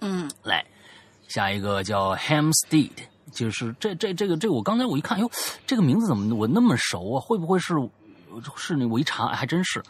[0.00, 0.66] 嗯来，
[1.28, 2.90] 下一个叫 Hamstead，
[3.32, 5.30] 就是这这这个这个，我刚才我一看，哟，
[5.66, 7.20] 这个名字怎么我那么熟啊？
[7.20, 7.74] 会不会是
[8.56, 8.86] 是那？
[8.86, 9.82] 我一查还真是，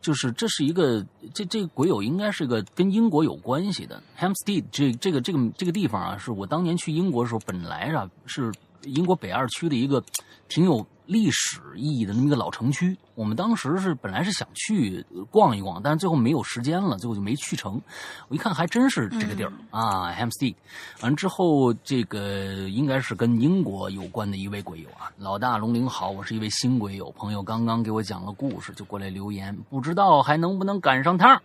[0.00, 1.04] 就是这是一个
[1.34, 8.52] 这这个鬼友应该是个跟英国有关系的 Hamstead 这这个这个这个地方啊，是我当年去英国的时候，本来啊是
[8.82, 10.02] 英国北二区的一个
[10.48, 10.86] 挺有。
[11.06, 17.80] 历史意义的那么一个老城区，我们当时是本来是想去逛一逛，但是最后没有时间了，最后就没去成。
[18.28, 20.54] 我一看还真是这个地儿啊，Hampstead。
[21.02, 25.12] 完之后，这个应该是跟英国有关的一位鬼友啊。
[25.18, 31.42] 老大龙鳞好，我是一位新鬼友，朋友刚刚给我讲了故事，就过来留言，不知道还能不能赶上趟。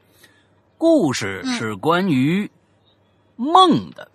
[0.77, 2.49] 故事是关于
[3.35, 4.09] 梦的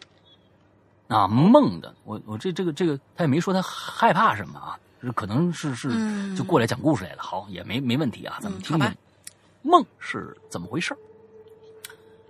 [1.08, 1.94] 啊，梦的。
[2.04, 4.78] 我我这这个这个，他也没说他害怕什么啊。
[5.12, 5.88] 可能是是
[6.34, 8.96] 就过来讲故事来了，好也没没问题啊，咱们听听
[9.62, 10.96] 梦是怎么回事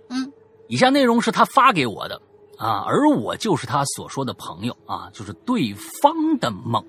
[0.09, 0.31] 嗯，
[0.67, 2.21] 以下内容是他发给我的
[2.57, 6.83] 啊，而我就是他所说的朋友啊，就是对方的梦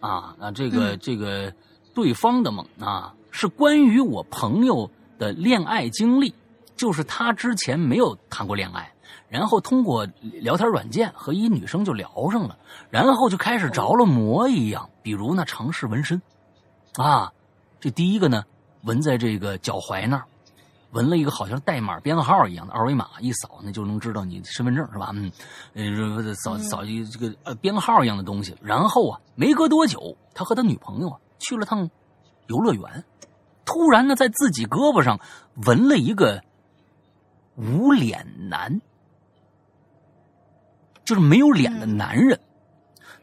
[0.00, 1.52] 啊啊，这个这个
[1.94, 4.88] 对方的梦啊，是关于我朋友
[5.18, 6.32] 的恋爱经历，
[6.76, 8.88] 就是他之前没有谈过恋爱。
[9.28, 12.58] 然后通过聊天软件和一女生就聊上了，
[12.90, 14.90] 然后就开始着了魔一样。
[15.02, 16.20] 比如呢，尝试纹身，
[16.94, 17.32] 啊，
[17.80, 18.44] 这第一个呢，
[18.82, 20.24] 纹在这个脚踝那儿，
[20.92, 25.10] 纹了一个好像代码编号一样的二维码，一扫那就能知道你身份证是吧？
[25.12, 25.30] 嗯，
[25.74, 28.56] 呃，扫扫一这个呃编号一样的东西。
[28.62, 31.90] 然后啊，没隔多久，他和他女朋友啊去了趟
[32.46, 33.04] 游乐园，
[33.64, 35.18] 突然呢，在自己胳膊上
[35.66, 36.42] 纹了一个
[37.56, 38.80] 无脸男。
[41.04, 42.38] 就是没有脸的男人，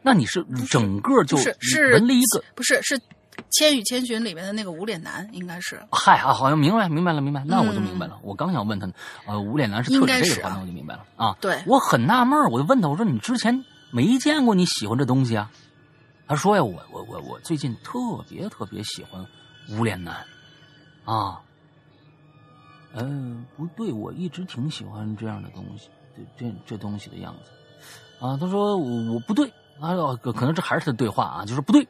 [0.02, 1.56] 那你是整个就是
[1.92, 2.42] 纹了一个？
[2.54, 2.98] 不是，是
[3.50, 5.80] 《千与千寻》里面的那个无脸男，应该是。
[5.90, 7.42] 嗨啊，好像明白，明白了，明白。
[7.44, 8.18] 那我就明白了。
[8.22, 8.92] 我刚想问他呢，
[9.26, 11.36] 呃，无脸男是特指这个话，那我就明白了啊。
[11.40, 15.50] 对，我很纳闷，我就问他，我说你之前没见过你喜欢这东西啊？
[16.26, 17.98] 他说呀，我我我我最近特
[18.28, 19.24] 别特别喜欢
[19.68, 20.14] 无脸男
[21.04, 21.40] 啊。
[22.92, 27.50] 嗯，不对，我一直挺喜欢这样的东西，这这这东西的样子。
[28.24, 29.50] 啊，他说我我不对，
[29.80, 31.88] 啊，可能这还是他的对话啊，就是不对，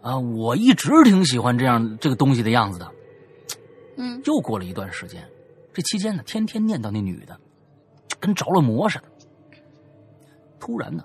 [0.00, 2.92] 啊，我一直挺喜欢这样这个东西的样子的，
[3.96, 5.28] 嗯，又过了一段时间，
[5.74, 7.38] 这期间呢，天天念叨那女的，
[8.20, 9.04] 跟着了魔似的。
[10.60, 11.04] 突然呢，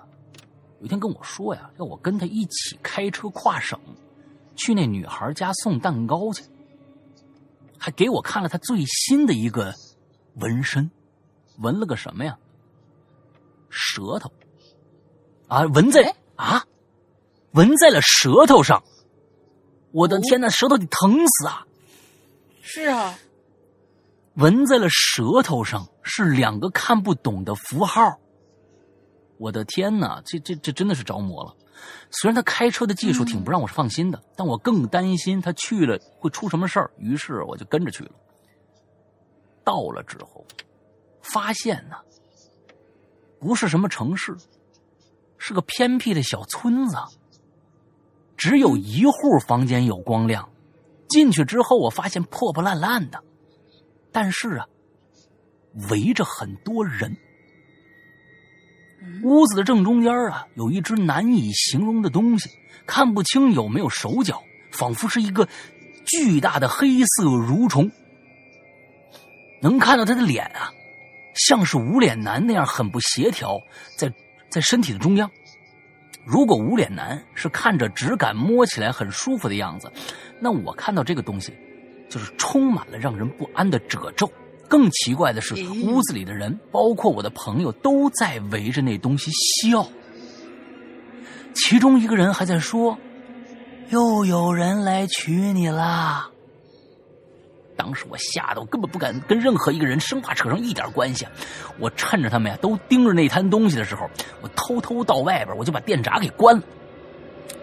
[0.78, 3.78] 有一天跟我说呀，要我跟他一起开车跨省，
[4.54, 6.44] 去那女孩家送蛋糕去，
[7.76, 9.74] 还给我看了他最新的一个
[10.36, 10.90] 纹身，
[11.58, 12.38] 纹了个什么呀？
[13.68, 14.30] 舌头。
[15.48, 16.64] 啊，纹在啊，
[17.52, 18.82] 纹在了舌头上。
[19.92, 21.66] 我的天呐，舌头得疼死啊！
[22.62, 23.16] 是啊，
[24.34, 28.18] 纹在了舌头上是两个看不懂的符号。
[29.38, 31.54] 我的天呐，这这这真的是着魔了。
[32.10, 36.90] 虽然他开车的技术挺不让我放心的，但我更担心他去了会出什么事儿。
[36.98, 38.10] 于是我就跟着去了。
[39.62, 40.44] 到了之后，
[41.22, 41.96] 发现呢，
[43.38, 44.36] 不是什么城市。
[45.46, 46.96] 是个偏僻的小村子，
[48.34, 50.48] 只有一户房间有光亮。
[51.06, 53.22] 进去之后，我发现破破烂烂的，
[54.10, 54.66] 但是啊，
[55.90, 57.14] 围着很多人。
[59.22, 62.48] 屋子的正中间啊，有一只难以形容的东西，
[62.86, 65.46] 看不清有没有手脚，仿佛是一个
[66.06, 67.90] 巨大的黑色蠕虫。
[69.60, 70.72] 能看到他的脸啊，
[71.34, 73.60] 像是无脸男那样很不协调，
[73.98, 74.10] 在。
[74.54, 75.28] 在身体的中央，
[76.24, 79.90] 如果无脸男是看着质感摸起来很舒服的样子，
[80.38, 81.52] 那我看到这个东西，
[82.08, 84.30] 就是充满了让人不安的褶皱。
[84.68, 89.84] 更奇怪的是，屋子里的人，包括我的朋友，都在围着那东西笑。
[91.52, 92.96] 其中一个人还在说
[93.90, 96.30] ：“又有人来娶你啦。”
[97.76, 101.26] 当时我吓得我根本不敢跟任何一个人生怕扯上一点关系。
[101.78, 104.08] 我趁着他们呀都盯着那摊东西的时候，
[104.40, 106.62] 我偷偷到外边，我就把电闸给关了，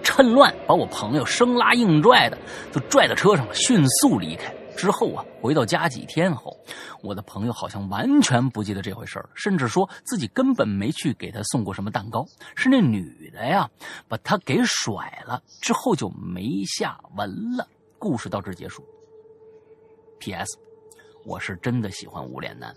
[0.04, 2.38] 趁乱把我朋友生拉硬拽的
[2.72, 4.54] 就拽到车上了，迅速离开。
[4.78, 6.58] 之后啊，回到家几天后，
[7.04, 12.26] 我的朋友好像完全不记得这回事甚至说自己根本没去给他送过什么蛋糕，
[12.56, 13.70] 是那女的呀
[14.08, 17.68] 把他给甩了，之后就没下文了。
[18.00, 18.84] 故事到这结束。
[20.22, 20.56] P.S.
[21.26, 22.72] 我是真的喜欢无脸男，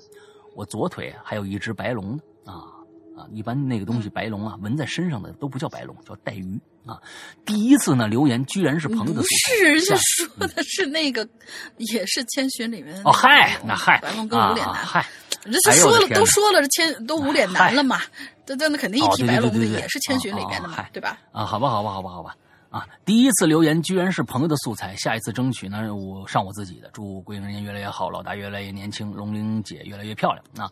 [0.56, 2.72] 我左腿还有一只白龙呢啊
[3.16, 3.28] 啊！
[3.30, 6.98] 一般那个东西白龙啊，纹在身上的都不叫白龙，叫带鱼啊。
[7.44, 11.28] 第一次呢，留言居然是朋友的，不是人家说的是那个，
[11.76, 15.06] 也是千寻里面哦嗨，那嗨白龙跟无脸男嗨
[15.42, 18.00] 这这哎呦我说了都说了，这千都无脸男了嘛，
[18.46, 21.18] 这这那肯定一哦提白龙的也是千寻里面的嘛对吧？
[21.32, 22.36] 啊，好吧，好吧，好吧，好吧。
[22.74, 26.90] 啊，第一次留言居然是朋友的素材，下一次争取呢，我上我自己的。
[26.92, 30.68] 祝桂人越来越好，老大越来越年轻，龙玲姐越来越漂亮啊！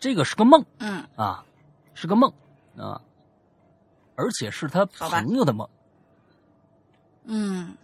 [0.00, 1.44] 这个是个梦嗯，啊，
[1.94, 2.32] 是个梦
[2.76, 3.00] 啊，
[4.16, 5.68] 而且是他朋友的梦，
[7.26, 7.76] 嗯，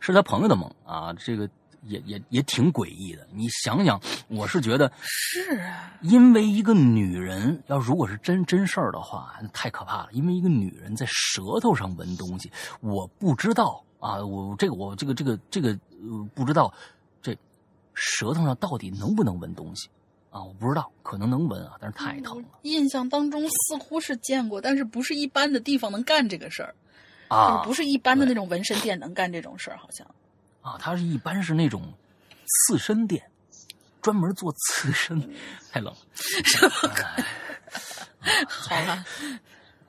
[0.00, 1.46] 是他朋友的梦啊，这个
[1.88, 3.26] 也也也挺诡异的。
[3.32, 10.08] 你想想，我是觉得是啊，因为一个女人，要如果是真真事儿的话，那太可怕了。
[10.12, 12.50] 因为一个女人在舌头上闻东西，
[12.80, 16.72] 我不知道啊，我这个我这个这个这个呃不知道，
[17.20, 17.36] 这
[17.94, 19.88] 舌头上到底能不能闻东西
[20.30, 20.42] 啊？
[20.42, 26.74] 我不知道，可能能闻啊，但是太疼了印象当中似乎是见过，但是不是一般的地方能干这个事儿，
[27.30, 27.62] 就是啊！
[27.64, 30.06] 不是一般的那种纹身店能干这种事儿，好像。
[30.68, 31.94] 啊，它是一般是那种
[32.46, 33.30] 刺身店，
[34.02, 35.18] 专门做刺身，
[35.72, 35.98] 太冷了。
[38.46, 39.04] 好了，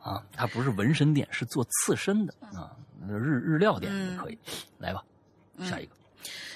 [0.01, 2.71] 啊，它不是纹身店，是做刺身的啊，
[3.09, 4.37] 日日料店可以。
[4.77, 5.03] 来吧，
[5.59, 5.91] 下一个。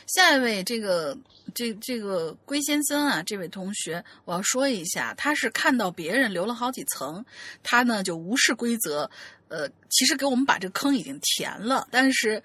[0.06, 1.18] 下一位，这个
[1.54, 7.26] 这这个龟先生啊，这位同学，我要说一下，他是看到别人留了好几层，
[7.62, 9.10] 他呢就无视规则，
[9.48, 12.42] 呃，其实给我们把这个坑已经填了，但是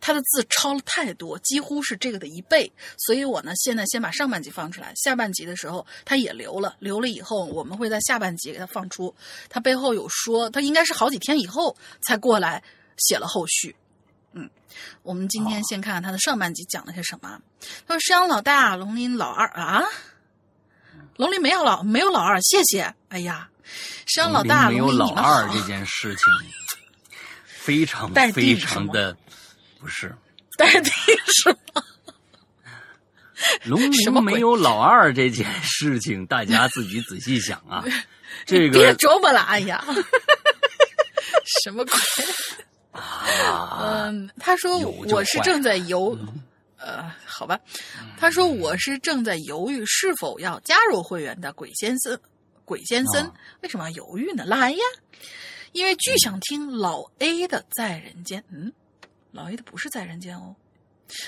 [0.00, 9.14] 他的字超了太多，几乎是这个的一倍，所以我呢现在先把上半集放出来，下半集的时候他也留了，留了以后我们会在下半集给他放出，
[9.48, 12.62] 他背后有说，他应该是好几天以后才过来
[12.96, 13.76] 写了后续。
[14.32, 14.48] 嗯
[15.02, 17.40] 我们今天先看看他的上半集讲了些什么。
[17.86, 19.82] 他说：“山羊老大，龙鳞老二啊，
[21.16, 22.94] 龙鳞没有老没有老二，谢谢。
[23.08, 23.50] 哎呀，
[24.06, 26.24] 山羊老大，没有老二这件事情，
[27.44, 29.16] 非常待非常的
[29.80, 30.14] 不是。
[30.58, 30.92] 待定
[31.26, 31.82] 是吗？
[33.64, 34.20] 龙什么？
[34.22, 37.82] 鬼鳞没有老二这件事情，大家自己仔细想啊。
[38.44, 39.82] 这个别琢磨了，哎呀，
[41.64, 41.94] 什么鬼？
[42.92, 46.16] 啊，嗯，他说我是正在犹，
[46.76, 47.58] 呃，好吧，
[48.18, 52.18] 他说我是正在犹豫是否要加入会员的鬼先生，
[52.64, 53.24] 鬼先生。
[53.26, 53.32] 啊
[53.62, 54.44] 为什么要犹豫呢？
[54.44, 54.78] 来呀，
[55.72, 58.72] 因为巨想听老 A 的在人间，嗯，
[59.32, 60.54] 老爷的不是在人间哦，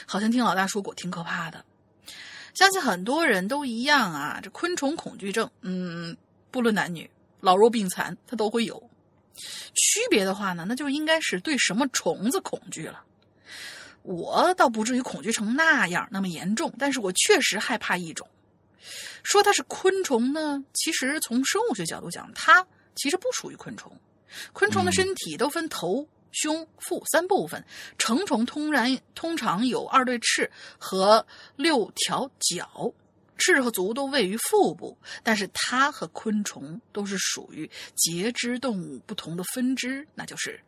[0.06, 1.64] 好像听老大说过挺可怕的，
[2.54, 6.16] 相信很多人都一样啊，这昆虫恐惧症，嗯，
[6.50, 7.10] 不论男女，
[7.40, 8.90] 老弱病残，他都会有。
[9.34, 13.02] 区别的话呢，那就应该是对什么虫子恐惧了。
[14.02, 18.28] 我倒不至于恐惧成那样那么严重，但是我确实害怕一种。
[19.22, 22.66] 说它是昆虫呢，其实从生物学角度讲，它
[22.96, 23.96] 其实不属于昆虫。
[24.52, 27.64] 昆虫的身体都分头、胸、腹三部分，
[27.98, 31.24] 成虫通然通常有二对翅和
[31.56, 32.92] 六条脚。
[33.38, 40.60] 翅和足都位于腹部，但是它和昆虫都是属于节肢动物不同的分支，那就是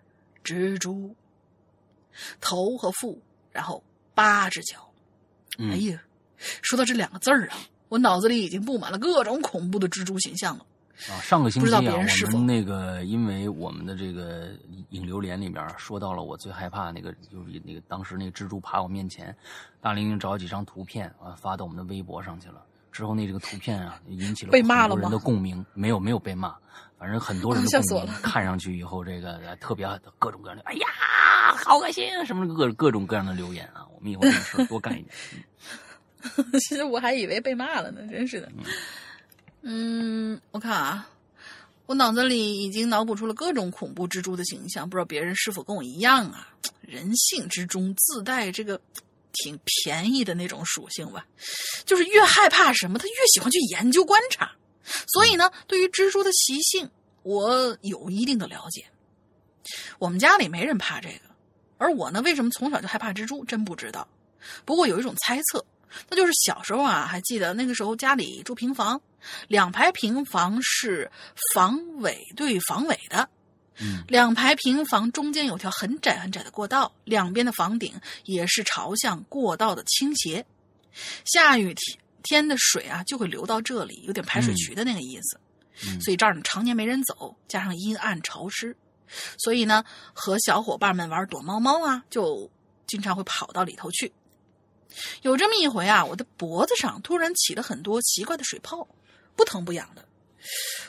[0.42, 1.14] 蜘蛛。
[2.40, 3.22] 头和腹，
[3.52, 4.92] 然后八只脚。
[5.58, 6.02] 嗯哎呀，
[6.62, 7.56] 说到这两个字儿啊，
[7.88, 10.66] 我脑子里已经布满了各种恐怖的蜘蛛形象了。
[11.10, 11.80] 啊，上个星期啊，
[12.32, 14.50] 我们那个因为我们的这个
[14.90, 19.36] 影流连里边说到了我最害怕那个，就是那个当时那个蜘蛛爬我面前，
[19.80, 22.62] 大玲玲找几张图片啊发到我们的微博上去了。
[22.92, 26.54] 之后那这个图片啊引起了很多人的共鸣，没有没有被骂，
[26.96, 28.06] 反正很多人的吓死我了。
[28.06, 29.84] 共 鸣看上去以后，这个呃特别
[30.18, 30.86] 各种各样的，哎呀，
[31.56, 33.84] 好恶心，什么各各种各样的留言啊！
[33.94, 35.12] 我们以后这种事多干一点。
[36.68, 38.50] 其实我还以为被骂了呢，真是的。
[38.56, 38.64] 嗯，
[39.66, 41.08] 嗯我看啊，
[41.86, 46.48] 我脑子里已经脑补出了各种恐怖蜘蛛的形象，不知道别人是否跟我一样啊？
[46.82, 48.78] 人性之中自带这个
[49.32, 51.26] 挺便宜的那种属性吧，
[51.86, 54.52] 就是越害怕什么，他越喜欢去研究观察。
[55.06, 56.90] 所以呢，对于蜘蛛的习性，
[57.22, 58.84] 我有一定的了解。
[59.98, 61.20] 我们家里没人怕这个，
[61.78, 64.06] 而我呢，为什么从小就害怕蜘蛛，真不知道。
[64.66, 65.64] 不过有一种猜测，
[66.08, 69.00] 那就是小时候啊，还记得那个时候家里住平房，
[69.48, 71.10] 两排平房是
[71.54, 73.28] 房尾对房尾的，
[73.80, 77.92] 嗯两排平房中间有条很窄很窄的过道，两边的房顶
[78.24, 80.44] 也是朝向过道的倾斜。
[81.24, 85.40] 下雨天天的水啊就会流到这里，有点排水渠的那个意思。
[85.86, 88.76] 嗯所以这儿呢常年没人走，加上阴暗潮湿，
[89.38, 92.48] 所以呢和小伙伴们玩躲猫猫啊，就
[92.86, 94.12] 经常会跑到里头去。
[95.22, 98.86] 有这么一回啊，我的脖子上突然起了很多奇怪的水泡，
[99.34, 100.04] 不疼不痒的。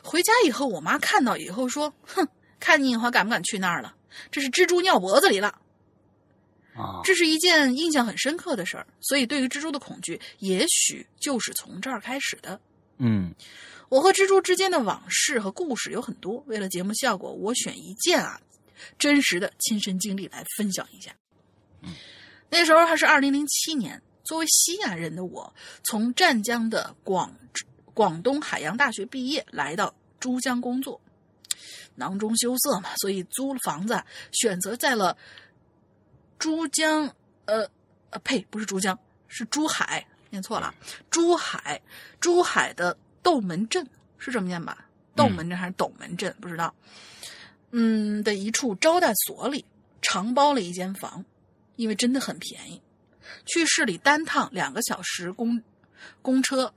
[0.03, 2.27] 回家以后，我妈看到以后说：“哼，
[2.60, 3.95] 看你以后敢不敢去那儿了？
[4.32, 5.60] 这是蜘蛛尿脖子里了。”
[6.76, 12.60] 啊，这是一件印象很深刻的事儿，所以对于蜘蛛的恐惧，也许就是从这儿开始的。
[12.98, 13.34] 嗯
[13.88, 18.41] 我和蜘蛛之间的往事和故事有很多，为了节目效果，我选一件啊
[18.99, 21.15] 真实的亲身经历来分享一下。
[22.50, 25.54] 那时候还是二零零七年，作为西安人的我，
[25.84, 27.34] 从湛江的广
[27.94, 31.00] 广东海洋大学毕业，来到珠江工作。
[31.96, 35.18] 囊中羞涩嘛，所以租了房子，选择在了
[36.38, 37.10] 珠江，
[37.46, 37.70] 呃
[38.10, 38.98] 呃，呸，不是珠江，
[39.30, 40.76] 是珠海，念错了，
[41.10, 41.82] 珠海，
[42.20, 44.90] 珠海的斗门镇是这么念吧？
[45.16, 46.36] 斗门镇还是斗门镇？
[46.42, 46.76] 不知道。
[47.72, 49.64] 嗯，的一处招待所里
[50.02, 51.24] 长包了一间房，
[51.76, 52.82] 因为真的很便宜，
[53.46, 55.62] 去市里单趟两个小时公
[56.22, 56.74] 公车。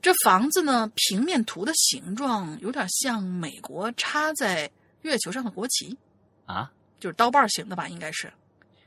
[0.00, 4.70] 这房子呢，平面图的形状有点像美国插在
[5.02, 5.98] 月球上的国旗，
[6.46, 6.70] 啊
[7.00, 7.88] 就是刀把形的吧？
[7.88, 8.32] 应该是，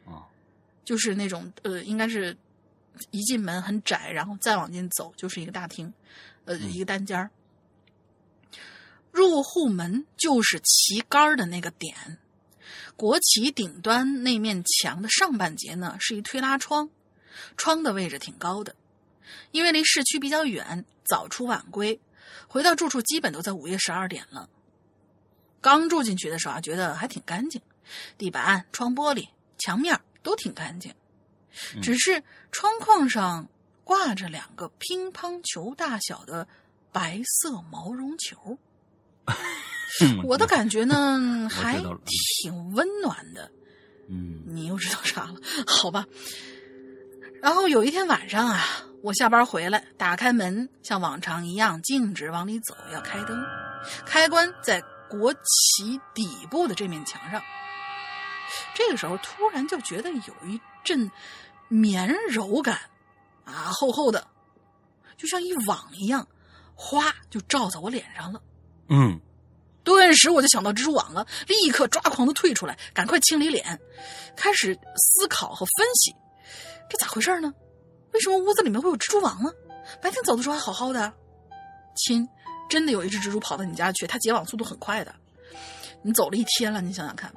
[0.06, 0.24] 哦
[0.86, 2.36] 就是那种呃，应该是
[3.12, 5.94] 一进门很窄，然后再往进走就是一个大厅，
[6.46, 7.30] 呃，一个单间儿。
[9.12, 12.18] 入户门就是旗杆儿的那个点，
[13.02, 16.88] 国旗顶端那面墙的上半截呢是一推拉窗，
[17.58, 18.76] 窗的位置挺高的。
[19.50, 22.00] 因为离市区比较远，早出晚归，
[22.48, 24.48] 回到住处基本都在午夜十二点了。
[25.62, 27.60] 刚住进去的时候啊，觉得还挺干净，
[28.20, 30.94] 地板、窗玻璃、墙面都挺干净，
[31.82, 32.22] 只是
[32.52, 33.50] 窗框上
[33.84, 36.48] 挂着两个乒乓球大小的
[36.92, 38.60] 白色毛绒球。
[40.24, 43.52] 我的感觉呢， 还挺温暖的。
[44.10, 45.36] 嗯你又知道啥了？
[45.66, 46.06] 好吧。
[47.42, 48.62] 然后有一天晚上啊，
[49.02, 53.38] 我下班回来，打开门，像往常一样径直往里走，要开灯，
[54.06, 57.42] 开关在国旗底部的这面墙上。
[58.76, 61.10] 这个时候突然就觉得有一阵
[61.70, 62.78] 绵柔感，
[63.46, 64.28] 啊，厚厚的，
[65.18, 66.28] 就像一网一样，
[66.76, 68.42] 哗就罩在我脸上了。
[68.90, 69.20] 嗯
[69.84, 73.80] 顿时我就想到蜘蛛网了，立刻抓狂的退出来，赶快清理脸，
[74.36, 76.16] 开始思考和分析，
[76.90, 77.54] 这咋回事呢？
[78.14, 79.50] 为什么屋子里面会有蜘蛛网呢？
[80.02, 81.12] 白天走的时候还好好的。
[81.96, 82.28] 亲，
[82.70, 85.14] 真的有一只蜘蛛跑到你家去，它结网速度很快的。
[86.04, 87.34] 你走了一天了，你想想看，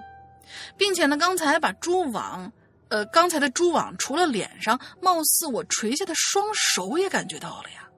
[0.77, 2.53] 并且呢，刚才把蛛网，
[2.89, 7.89] 呃，刚才的蛛网除了脸上，貌似我垂下的双手也感觉到了呀。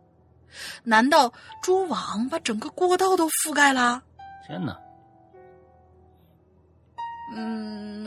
[0.84, 1.32] 难道
[1.62, 4.02] 蛛网把整个过道都覆盖了？
[4.46, 4.78] 天哪，
[7.34, 8.04] 嗯，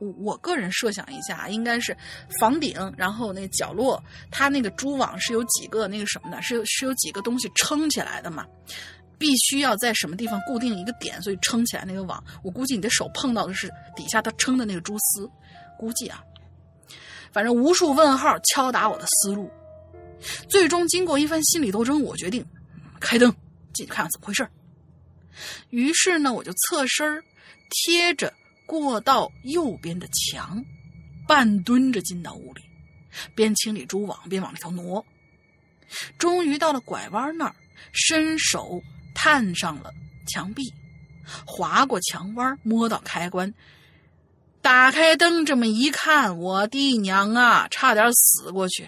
[0.00, 1.96] 我我个人设想一下，应该是
[2.40, 4.02] 房顶，然后那角落，
[4.32, 8.44] 它那个蛛网是有几个那个什么的，是有是有几个东西撑起来的嘛？
[9.16, 12.24] 必须要在什么地方固定一个点，所以撑起来那个网。
[12.42, 15.30] 我估计你的手碰到的是底下它撑的那个蛛丝，
[15.78, 16.24] 估计啊，
[17.30, 19.48] 反正无数问号敲打我的思路。
[20.48, 22.44] 最终经过一番心理斗争，我决定
[22.98, 23.30] 开灯
[23.72, 24.48] 进去看看怎么回事
[25.70, 27.22] 于是呢，我就侧身
[27.70, 28.32] 贴着
[28.66, 30.64] 过道右边的墙，
[31.26, 32.62] 半蹲着进到屋里，
[33.34, 35.04] 边清理蛛网边往里头挪。
[36.18, 37.54] 终于到了拐弯那儿，
[37.92, 38.80] 伸手
[39.14, 39.92] 探上了
[40.28, 40.72] 墙壁，
[41.44, 43.52] 划过墙弯，摸到开关，
[44.62, 48.86] 打开灯，这么一看，我的娘啊，差点死过去。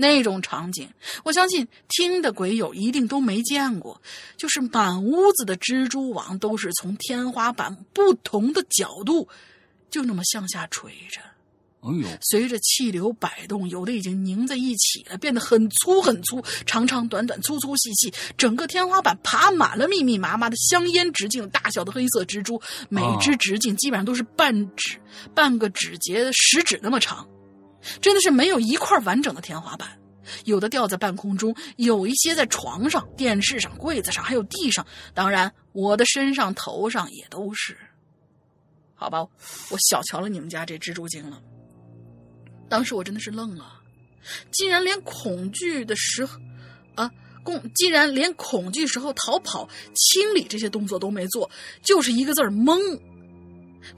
[0.00, 0.88] 那种场景，
[1.22, 4.00] 我相信听的鬼友一定都没见过，
[4.36, 9.28] 就是满屋子的蜘蛛网都是从天花板不同的角度，
[9.90, 11.20] 就那么向下垂着，
[11.82, 24.98] 哎呦，随着气流摆动，有的已经拧在一起了，变得很粗很粗，长长短短，粗粗细细，整个天花板爬满了密密麻麻的香烟直径大小的黑色蜘蛛，每只直径基本上都是半指、
[25.34, 27.26] 半个指节的食指那么长。
[28.00, 29.88] 真的是没有一块完整的天花板，
[30.44, 34.86] 有的吊在半空中，有一些在床上、电视上、柜子上，还有地上。
[35.14, 37.76] 当然，我的身上、头上也都是。
[38.94, 41.40] 好吧，我小瞧了你们家这蜘蛛精了。
[42.68, 43.80] 当时我真的是愣了，
[44.52, 46.38] 竟然连恐惧的时候，
[46.94, 47.10] 啊，
[47.42, 51.50] 恐竟然连恐惧时候逃跑、清理这些动作都没做，
[51.82, 52.78] 就是一个字儿懵。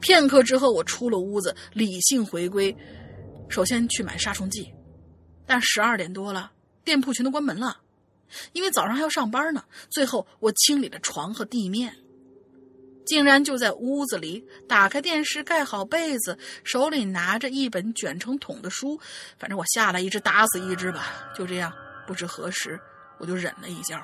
[0.00, 2.74] 片刻之后，我出了屋子，理性回归。
[3.53, 4.73] 首先去买杀虫剂，
[5.47, 6.51] 但十二点多了，
[6.85, 7.79] 店铺全都关门了，
[8.55, 9.62] 因为早上还要上班呢。
[9.91, 11.95] 最后我清理了床和地面，
[13.05, 18.99] 竟然就在屋子里打开电视，盖好被子，手里拿着一本卷成桶的书。
[19.39, 21.70] 反正我下来一只打死一只吧，就这样，
[22.07, 22.81] 不知何时
[23.19, 24.03] 我就忍了一觉。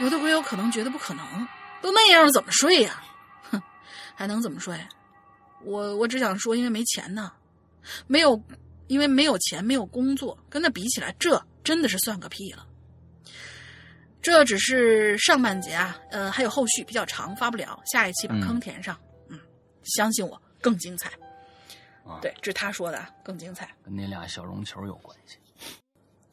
[0.00, 1.24] 有的鬼友可能觉得不可能，
[1.80, 3.00] 都那样怎么睡呀、
[3.48, 3.62] 哼，
[4.16, 4.76] 还能怎么睡？
[5.62, 7.32] 我我只想说，因为没钱呢。
[8.06, 8.40] 没有，
[8.86, 12.66] 因为没有钱，没有工作，跟他比起来，这真的是算个屁了。
[14.22, 18.98] 这只是上半节啊，呃，还有后续比较长，发不了，下一期把坑填上。
[19.28, 19.38] 嗯，
[19.82, 21.10] 相信我，更精彩。
[22.06, 23.74] 啊对，这是他说的，啊，更精彩。
[23.84, 25.36] 跟那俩小绒球有关系。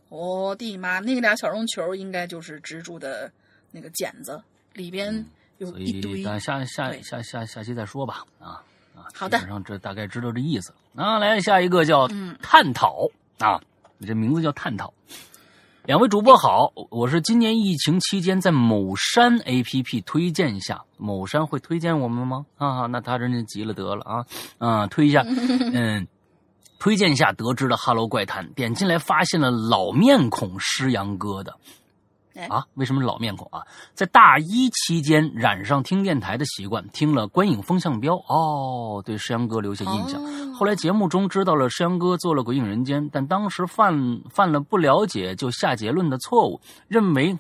[0.10, 3.32] 我的妈，那俩小绒球应该就是蜘蛛的
[3.72, 4.42] 那个茧子，
[4.74, 5.26] 里边
[5.58, 6.24] 有所以一堆。
[6.24, 8.26] 咱下下对下下下期再说吧。
[8.40, 8.64] 啊
[8.96, 10.74] 啊，好的基本上这大概知道这意思。
[10.96, 13.08] 啊，来下一个叫嗯探讨
[13.40, 13.60] 啊，
[13.98, 14.94] 你这名字叫探讨。
[15.86, 22.46] 两位主播好，我是今年疫情期间在某山 APP 推荐下，某山会推荐我们吗？
[22.58, 24.26] 啊，那他真是急了得了啊
[24.60, 25.24] 啊，推一下，
[25.74, 26.06] 嗯，
[26.78, 31.68] 推荐下得知了《哈喽怪谈》，点进来发现了老面孔施阳哥的，哎
[32.50, 33.62] 啊，为什么是老面孔啊？
[33.94, 40.24] 在大一期间染上听电台的习惯，听了《观影风向标》，哦，对施阳哥留下印象。
[40.24, 40.28] 哦
[40.62, 47.36] 后来节目中知道了施阳哥做了《鬼影人间》，但当时犯犯了不了解就下结论的错误，认为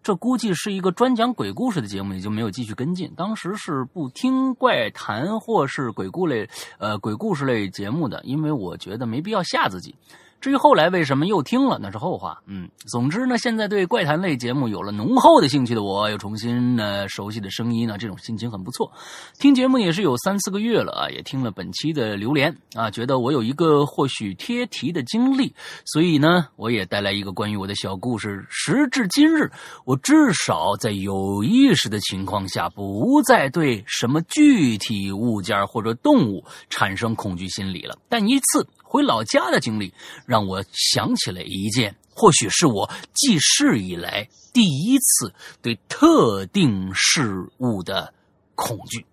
[0.00, 3.12] 这估计是一个专讲鬼故事的节目，也就没有继续跟进。
[3.16, 6.48] 当时是不听怪谈或是鬼故类
[6.78, 9.96] 呃鬼故事类节目的，因为我觉得没必要吓自己。
[10.42, 12.42] 至于后来为什么又听了，那是后话。
[12.46, 18.90] 嗯，总之呢，现在对怪谈类节目有了浓厚的兴趣的我，又重新呢熟悉的声音呢，这种心情很不错。
[19.38, 25.54] 听节目也是有三四个月了啊，也听了本期的榴莲啊，觉得我有一个或许贴题的经历，
[25.84, 28.44] 所以呢，我也带来一个关于我的小故事。
[28.50, 29.48] 时至今日，
[29.84, 37.96] 我至少在有意识的情况下，不再对什么具体物件或者动物产生恐惧心理了。
[38.08, 39.92] 但一次回老家的经历，
[40.32, 48.14] 让我想起了一件，或许是我记事以来第一次对特定事物的
[48.54, 49.04] 恐惧。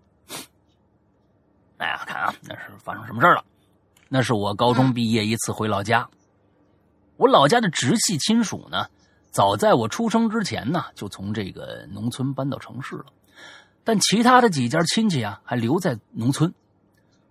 [1.75, 3.43] 大家看啊，那是发生什么事儿了？
[4.07, 6.09] 那是我高中毕业一次回老家，
[7.17, 8.87] 我老家的直系亲属呢，
[9.29, 13.07] 早在我出生之前呢，就从这个农村搬到城市了，
[13.83, 16.53] 但其他的几家亲戚啊，还留在农村。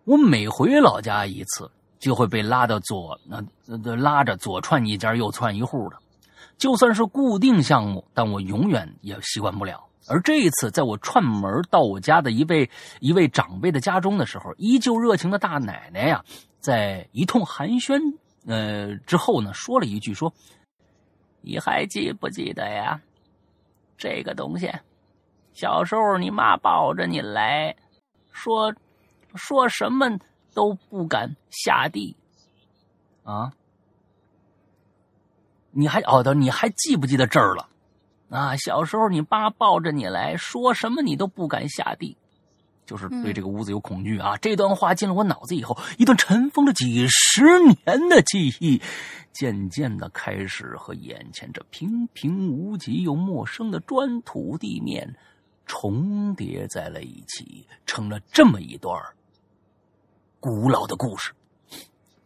[0.05, 5.97] 我每回老家一次，就会被拉到左那、呃、拉着左窜一家右窜一户的，
[6.57, 9.85] 就算是固定项目，但我永远也习惯不了。
[10.09, 12.71] 而这一次，在我串门到我家的一位
[13.01, 16.25] 一位长辈的家中的时候，依旧热情的大奶奶呀，
[16.61, 18.01] 在一通寒暄
[18.47, 20.33] 呃之后呢，说了一句说
[21.43, 23.01] ：“你还记不记得呀？
[23.97, 24.73] 这个东西，
[25.53, 27.75] 小时候你妈抱着你来
[28.33, 28.73] 说。”
[29.35, 30.09] 说什么
[30.59, 32.17] 都不敢下地，
[33.23, 33.53] 啊！
[35.71, 37.69] 你还哦的，你还记不记得这儿了？
[38.29, 42.17] 啊，小时候你爸抱着你来说什么你都不敢下地，
[42.85, 44.37] 就是对这个屋子有恐惧啊！
[44.39, 48.83] 这段话进了我脑子以后，一段尘封了几十年的记忆，
[49.33, 55.15] 渐渐的开始和眼前这平平无奇又陌生的砖土地面
[55.67, 59.01] 重叠在了一起，成了这么一段
[60.41, 61.33] 古老的故事，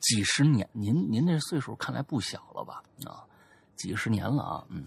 [0.00, 2.82] 几十年，您您这岁数看来不小了吧？
[3.06, 3.24] 啊，
[3.74, 4.84] 几十年了啊，嗯，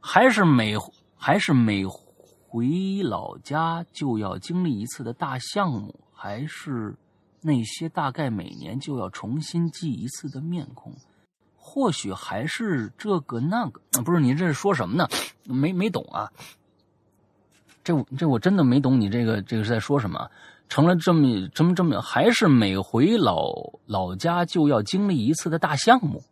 [0.00, 0.74] 还是每
[1.14, 6.96] 还是每回老家就要经历一次的大项目，还是
[7.42, 10.94] 那些大概每年就要重新记一次的面孔，
[11.58, 15.06] 或许还是这个那个，不是您这是说什么呢？
[15.42, 16.32] 没没懂啊？
[17.82, 20.30] 这这我真的没懂你这个这个是在说什么？
[20.68, 23.52] 成了这么这么这么，还是每回老
[23.86, 26.22] 老家就要经历一次的大项目。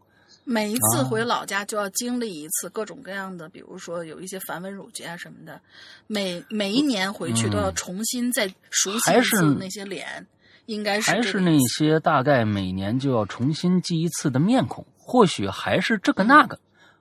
[0.45, 5.61] 每一次啊回老家就要经历一次各种各样的，比如说有一些繁文缛节啊什么的，
[6.09, 10.27] 每每一年回去都要重新再熟悉一次那些脸，
[10.67, 16.59] 应该是还是那些大概每年就要重新记一次的面孔，或许还是这个那个。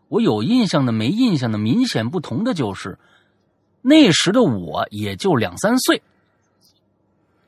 [0.07, 2.99] 我有印象的、没印象的，明显不同的就是，
[3.81, 6.03] 那时的我也就两三岁，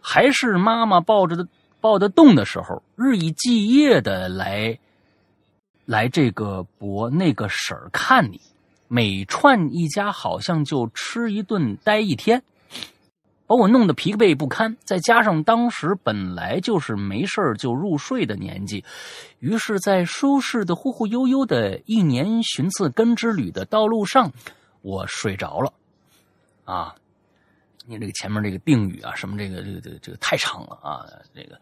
[0.03, 1.47] 还是妈妈抱着的
[1.79, 4.77] 抱得动的时候，日以继夜的来
[5.85, 8.39] 来这个伯那个婶儿看你，
[8.87, 12.43] 每串一家好像就吃一顿待一天。
[13.45, 18.83] 把我弄得疲惫不堪，再加上当时本来就是没事儿就入睡的年纪，
[19.39, 24.31] 于是，在舒适的忽忽悠悠的一年寻次根之旅的道路上，
[24.81, 25.73] 我睡着了。
[26.63, 26.95] 啊，
[27.85, 31.05] 你这个前面这个定语啊，什么这个这个这个这个太长了啊，
[31.35, 31.59] 这个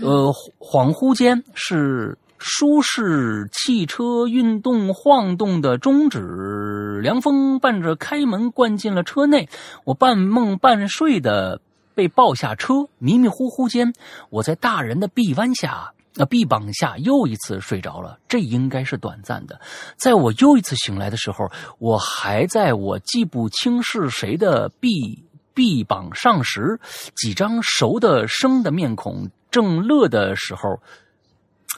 [0.00, 9.48] 呃，恍惚间是舒适汽车运动晃动的中指，凉风伴着开门灌进了车内，
[9.84, 11.60] 我半梦半睡的
[11.94, 13.92] 被抱下车，迷迷糊糊间，
[14.30, 19.60] 我在大人的臂弯下那臂膀下又一次睡着了，这应该是短暂的。
[19.96, 25.24] 在我又一次醒来的时候，我还在我记不清是谁的臂
[25.56, 26.78] 臂膀上时，
[27.16, 30.78] 几张熟的生的面孔正乐的时候，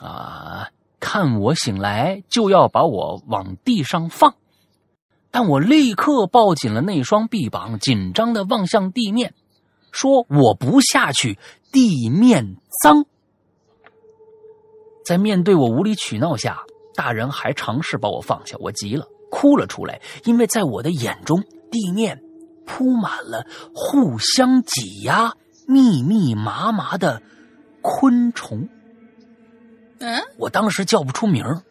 [0.05, 0.67] 啊，
[0.99, 4.35] 看我醒来就要把我往地上放，
[5.31, 9.33] 但我立刻抱紧了那双臂膀，紧张的望向地面，
[9.91, 11.39] 说我不下去，
[11.71, 13.05] 地面脏。
[15.05, 16.59] 在面对我无理取闹下，
[16.95, 20.01] 大人还尝试把我放下，我急了，哭了出来。
[20.25, 21.41] 因为在我的眼中，
[21.71, 22.21] 地面
[22.69, 25.33] 铺满了互相挤压、
[25.67, 27.19] 密密麻麻的
[27.81, 28.69] 昆虫。
[29.97, 31.63] 嗯，我当时叫不出名儿，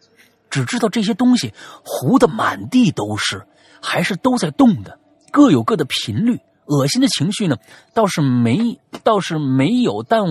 [0.49, 1.53] 只知道这些东西
[1.85, 3.47] 糊的满地都是，
[3.81, 4.99] 还是都在动的，
[5.31, 6.39] 各有各的频率。
[6.65, 7.55] 恶心的情绪呢，
[7.95, 10.21] 倒是没，倒是没有，但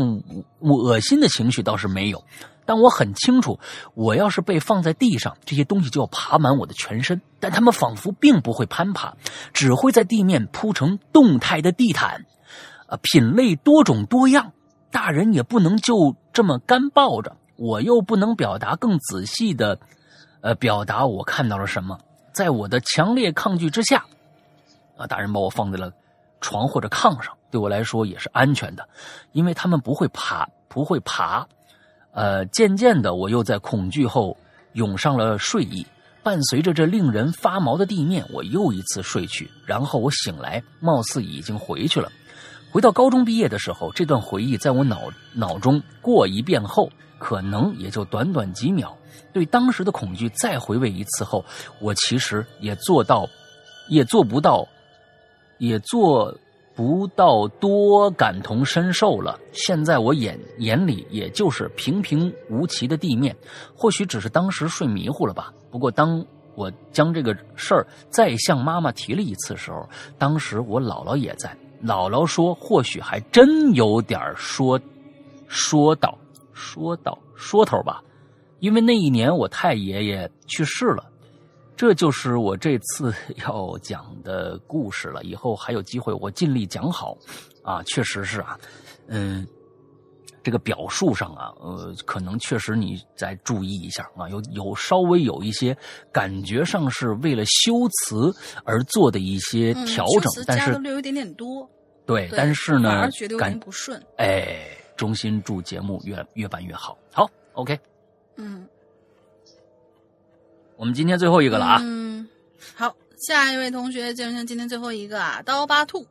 [0.61, 2.23] 我恶心的情绪倒是没有。
[2.69, 3.59] 但我很清楚，
[3.95, 7.19] 我要是被放在地上，这些东西就要爬满我的全身。
[7.41, 9.15] 但他们仿佛并不会攀爬，
[9.55, 12.27] 只会在地面铺成动态的地毯，
[12.87, 14.53] 啊，品类多种多样。
[14.91, 19.79] 大人也不能就这么干抱着，我又不能表达更仔细的，
[20.43, 21.99] 呃，表达我看到了什么。
[22.35, 24.05] 在我的强烈抗拒之下，
[24.99, 25.91] 啊，大人把我放在了
[26.43, 28.87] 床或者炕上，对我来说也是安全的，
[29.33, 31.49] 因为他们不会爬，不会爬。
[32.19, 34.37] 呃，渐渐的，我又在恐惧后
[34.73, 35.87] 涌上了睡意。
[36.21, 39.49] 伴随着这令人发毛的地面，我又一次睡去。
[39.65, 42.11] 然后我醒来，貌似已经回去了。
[42.73, 46.91] 回到高中毕业的时候，这段回忆在我脑脑中过一遍后，
[47.21, 48.99] 可能也就短短几秒。
[49.33, 51.45] 对当时的恐惧再回味一次后，
[51.81, 53.29] 我其实也做到，
[53.89, 54.67] 也做不到，
[55.59, 56.37] 也做。
[56.79, 59.37] 不到多感同身受了。
[59.51, 63.37] 现在我眼眼里也就是平平无奇的地面，
[63.75, 65.53] 或许只是当时睡迷糊了吧。
[65.73, 66.25] 不过当
[66.55, 69.89] 我将这个事儿再向妈妈提了一次时候，
[70.19, 71.51] 当时我姥姥也在。
[71.83, 74.81] 姥姥说，或许还真有点说
[75.49, 76.17] 说道
[76.53, 78.01] 说道说头吧，
[78.61, 81.08] 因为那一年我太爷爷去世了。
[81.79, 83.15] 这就是我这次
[83.47, 85.23] 要讲的故事了。
[85.23, 87.17] 以后还有机会，我尽力讲好。
[87.63, 88.59] 啊，确实是啊，
[89.07, 89.47] 嗯，
[90.43, 95.77] 这个表述上啊，呃，可能确实你再注意一下啊，有有稍微有一些
[96.11, 98.35] 感觉上是为了修辞
[98.65, 101.69] 而做的一些调整，但是略有点点多。
[102.05, 104.03] 对，但是呢，反而觉得有感点不顺。
[104.17, 106.99] 哎，衷心祝节目越越办越好。
[107.13, 107.79] 好，OK，
[108.37, 108.67] 嗯。
[110.79, 111.81] 我们今天最后一个了啊！
[111.83, 112.29] 嗯，
[112.77, 116.07] 好，下一位同学就是今天最后一个啊，刀疤兔，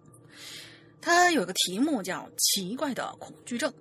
[1.00, 3.74] 他有个题目叫“奇怪的恐惧症”。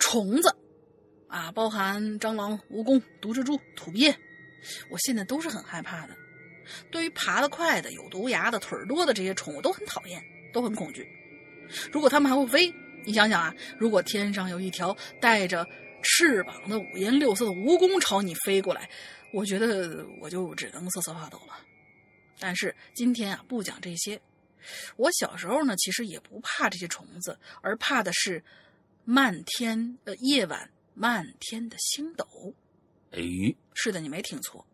[0.00, 0.52] 虫子
[1.28, 4.12] 啊，包含蟑螂、蜈蚣、毒蜘蛛、土鳖，
[4.90, 6.14] 我现在都是很害怕的。
[6.90, 10.20] 对于爬得快的、有毒牙的、腿儿多的这些宠物，都很讨厌，
[10.52, 11.06] 都很恐惧。
[11.92, 12.74] 如果它们还会飞，
[13.04, 15.64] 你想想啊，如果天上有一条带着……
[16.02, 18.88] 翅膀的五颜六色的蜈蚣朝你飞过来，
[19.32, 21.56] 我觉得我就只能瑟瑟发抖了。
[22.38, 24.20] 但是今天啊，不讲这些。
[24.96, 28.42] 我小时候呢，其实也不怕这些虫子，而怕的是
[29.04, 32.26] 漫天呃夜晚漫天的星斗。
[33.12, 33.22] 哎，
[33.74, 34.66] 是的，你没听错。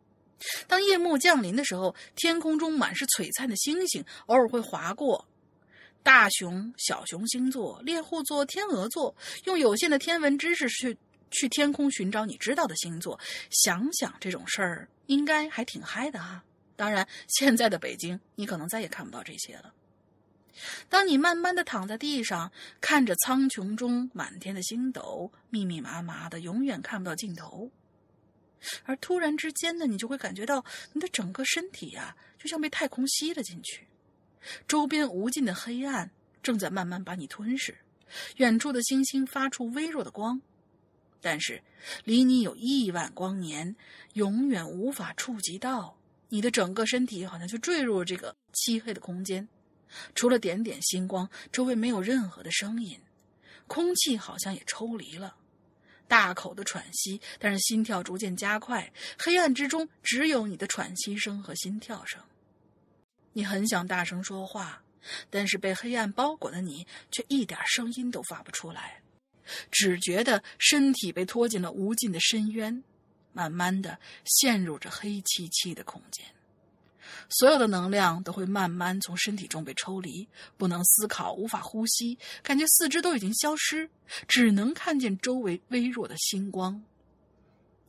[0.67, 5.25] 当夜幕降临的时候，天空中满是璀璨的星星，偶尔会划过
[6.03, 10.99] 大熊、小熊星座、猎户座、天鹅座，用有限的天文知识去。
[11.33, 13.19] 去天空寻找你知道的星座，
[13.51, 16.45] 想想这种事儿，应该还挺嗨的啊！
[16.77, 19.75] 当然，现在的北京，你可能再也看不到这些了。
[20.89, 27.71] 当你慢慢的躺在地上，看着苍穹中满天的星斗，密密麻麻的，永远看不到尽头。
[28.85, 33.87] 而突然之间呢，你就会感觉到你的整个身体呀，就像被太空吸了进去，
[34.69, 36.11] 周边无尽的黑暗
[36.43, 37.77] 正在慢慢把你吞噬。
[38.37, 40.41] 远处的星星发出微弱的光。
[41.23, 41.63] 但是，
[42.05, 43.75] 离你有亿万光年，
[44.15, 45.97] 永远无法触及到
[46.29, 49.49] 你的整个身体，好像就坠入了这个漆黑的空间。
[50.15, 53.01] 除了点点星光，周围没有任何的声音，
[53.69, 55.37] 空气好像也抽离了。
[56.09, 58.93] 大口的喘息，但是心跳逐渐加快。
[59.17, 62.21] 黑暗之中，只有你的喘息声和心跳声。
[63.33, 64.83] 你很想大声说话，
[65.31, 69.02] 但是被黑暗包裹的你，却一点声音都发不出来。
[69.71, 72.83] 只觉得身体被拖进了无尽的深渊，
[73.33, 76.25] 慢慢的陷入着黑漆漆的空间。
[77.29, 83.89] 所有的能量都会慢慢从身体中被抽离，不能思考，无法呼吸，感觉四肢都已经消失，
[84.29, 86.83] 只能看见周围微弱的星光。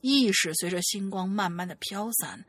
[0.01, 2.43] 意识随着星光慢慢的飘散，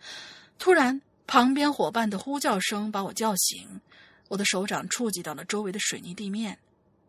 [0.58, 3.80] 突然，旁边伙伴的呼叫声把我叫醒，
[4.28, 6.58] 我的手掌触及到了周围的水泥地面，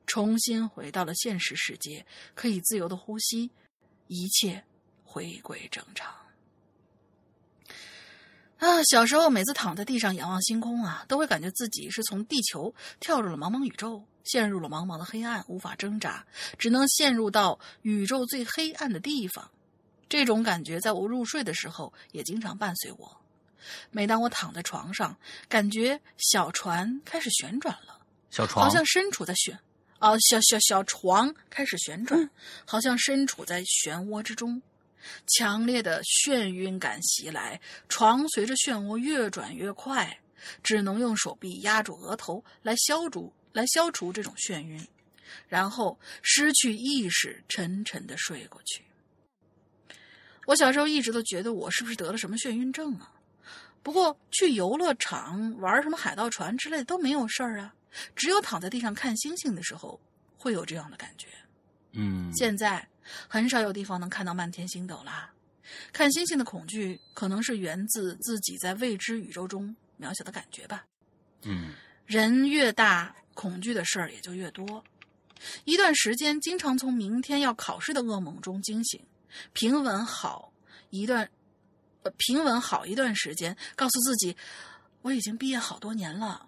[0.05, 3.51] 重新回到了现实世界，可以自由的呼吸，
[4.07, 4.63] 一切
[5.03, 6.13] 回归正常。
[8.57, 16.25] 啊，小时候每次躺在地上仰望星空啊，都会感觉自己是从地球跳入了茫茫宇宙，陷入了茫茫的黑暗，无法挣扎，
[16.57, 19.51] 只能陷入到宇宙最黑暗的地方。
[20.07, 23.21] 这种感觉在我入睡的时候也经常伴随我。
[23.91, 25.17] 每当我躺在床上，
[25.49, 27.99] 感觉小船开始旋转了，
[28.29, 29.59] 小船好像身处在旋，
[30.05, 32.29] 哦，小小小床开始旋转，
[32.63, 34.61] 好像身处在漩涡之中。
[35.25, 37.59] 强烈的眩晕感袭来，
[37.89, 40.15] 床随着漩涡越转越快，
[40.61, 44.87] 只能用手臂压住额头来消除来消除这种眩晕，
[45.47, 48.83] 然后失去意识，沉沉的睡过去。
[50.45, 53.11] 我小时候一直都觉得我是不是得了什么眩晕症啊？
[53.81, 57.73] 不过去游乐场玩什么海盗船之类的都没有事儿啊，
[58.15, 59.99] 只有躺在地上看星星的时候
[60.37, 61.27] 会有这样的感觉。
[61.91, 62.87] 嗯，现在
[63.27, 65.31] 很少有地方能看到漫天星斗啦。
[65.91, 70.85] 看星星的恐惧，可能是源自自己在未知宇宙中渺小的感觉吧。
[71.43, 71.73] 嗯
[72.05, 74.83] 人越大，恐惧的事儿也就越多。
[75.63, 79.03] 一段时间，经常从明天要考试的噩梦中惊醒，
[79.53, 80.53] 平稳好
[80.91, 81.29] 一段，
[82.03, 84.35] 呃，平稳好一段时间，告诉自己
[85.01, 86.47] 我已经毕业好多年了。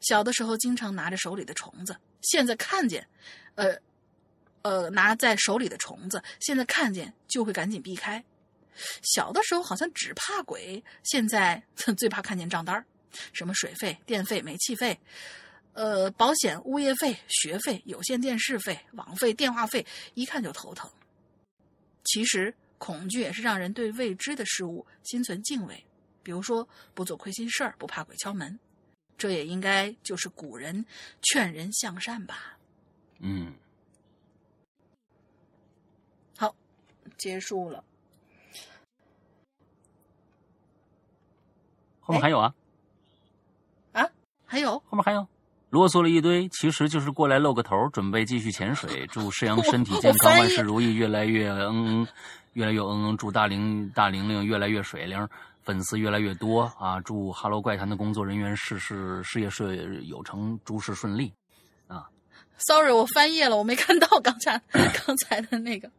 [0.00, 3.06] 小的时候经常拿着手里的虫子，现在看见，
[3.54, 3.76] 呃，
[4.62, 8.24] 呃，拿在手里的虫子，现在看见就会赶紧避开。
[9.02, 11.60] 小的时候好像只怕鬼，现在
[11.98, 12.84] 最怕看见账单
[13.32, 14.98] 什么水费、电费、煤气费，
[15.72, 19.84] 呃，保险、物业费、学费、有线电视费、网费、电话费，
[20.14, 20.88] 一看就头疼。
[22.04, 25.84] 其实，恐惧也是让人对未知的事物心存敬畏，
[26.22, 28.58] 比如说不做亏心事儿，不怕鬼敲门，
[29.18, 30.86] 这也应该就是古人
[31.20, 32.56] 劝人向善吧。
[33.18, 33.52] 嗯，
[36.38, 36.54] 好，
[37.18, 37.82] 结束了。
[42.00, 42.54] 后面还有啊，
[43.92, 44.08] 啊，
[44.46, 45.26] 还有后面还有，
[45.68, 49.06] 啰嗦了一堆，其实就是过来露个头，准备继续潜水。
[49.08, 52.08] 祝世阳身体健康，万事如意，越来越嗯嗯，
[52.54, 53.16] 越来越嗯嗯。
[53.18, 55.28] 祝大玲大玲玲越来越水灵，
[55.68, 56.98] 粉丝越来越多啊！
[57.02, 61.30] 祝哈喽怪谈的工作人员事事事业顺有成，诸事顺利
[61.86, 62.08] 啊。
[62.56, 65.90] Sorry，我翻页了，我没看到刚才 刚才的那个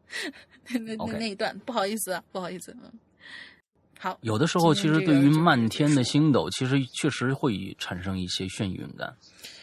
[0.69, 2.75] 那那那一段，不好意思啊，不好意思。
[2.81, 2.91] 嗯，
[3.99, 9.15] 好，有的时候，其实对于漫天的星斗，其实确实会产生一些眩晕感。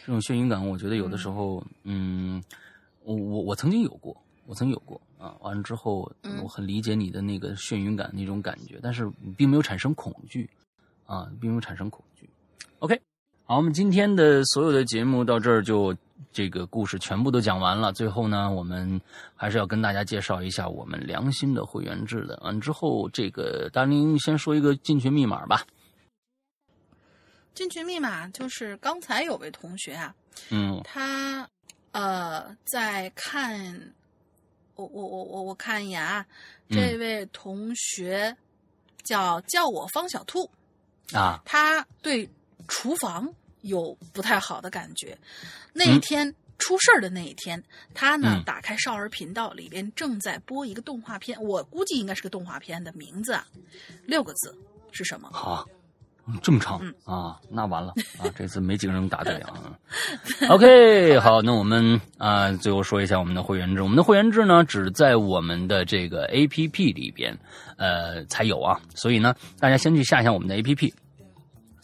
[0.05, 2.41] 这种眩晕感，我觉得有的时候，嗯，
[3.03, 4.15] 我我我曾经有过，
[4.45, 5.35] 我曾经有过啊。
[5.41, 10.49] 完了之后，嗯我很理解你的那个眩晕感那种感觉，但是并没有产生恐惧
[11.05, 12.29] 啊，并没有产生恐惧。
[12.79, 12.99] OK，
[13.43, 15.95] 好，我们今天的所有的节目到这儿就
[16.31, 17.91] 这个故事全部都讲完了。
[17.93, 19.01] 最后呢，我们
[19.35, 22.39] 还是要跟大家介绍一下我们良心的会员制的。
[22.43, 25.65] 完之后，这个大林先说一个进群密码吧。
[27.55, 30.13] 进群密码就是刚才有位同学啊，
[30.51, 31.49] 嗯他
[31.91, 33.93] 呃在看，
[34.77, 36.25] 我我我我我看一眼啊，
[36.69, 36.77] 嗯。
[36.77, 38.35] 这位同学
[39.03, 40.49] 叫叫我方小兔，
[41.11, 42.29] 啊，他对
[42.67, 45.17] 厨房有不太好的感觉。
[45.73, 45.95] 那嗯。
[45.95, 47.61] 一天、出事儿的那一天，
[47.93, 48.43] 他呢、嗯。
[48.45, 53.47] 打开少儿频道，里边正在播一个动画片，我估计应该是个动画片的名字啊，
[54.05, 54.55] 六个字
[54.91, 55.29] 是什么？
[55.31, 55.76] 好，嗯
[56.41, 59.53] 这么长、嗯啊，那完了啊，这次没几个人答对啊。
[60.49, 63.81] OK， 好，那我们啊、最后说一下我们的会员制。
[63.81, 67.37] 我们的会员制呢，只在我们的这个 APP 里边
[67.77, 70.93] 呃才有啊，所以呢，大家先去下一下我们的 APP。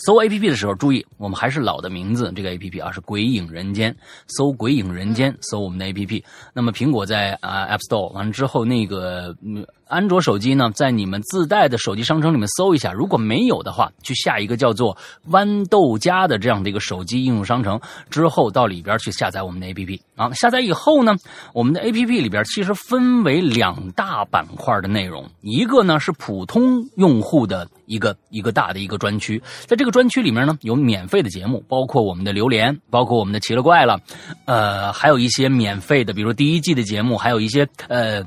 [0.06, 3.94] 搜 A P P 的时候，注意，我们还是老的名字，这个 A P P 啊是《鬼影人间》，
[4.28, 6.22] 搜《鬼影人间》，搜我们的 A P P。
[6.54, 14.98] 那么苹果在啊、App Store 完了之后，那个嗯安卓手机呢，在你们自带的手机商城里面搜一下，如果没有的话，去下一个叫做
[15.30, 17.80] 豌豆荚的这样的一个手机应用商城，
[18.10, 20.32] 之后到里边去下载我们的 A P P 啊。
[20.34, 21.16] 下载以后呢，
[21.54, 34.00] 我们的 A P P 里边其实分为两大板块的内容，一个呢是普通用户的一个一个大的一个专区，在这个专区里面呢，有免费的节目，包括我们的榴莲，包括我们的奇了怪了，
[34.46, 38.24] 呃，还有一些免费的，比如第一季的节目，还有一些呃。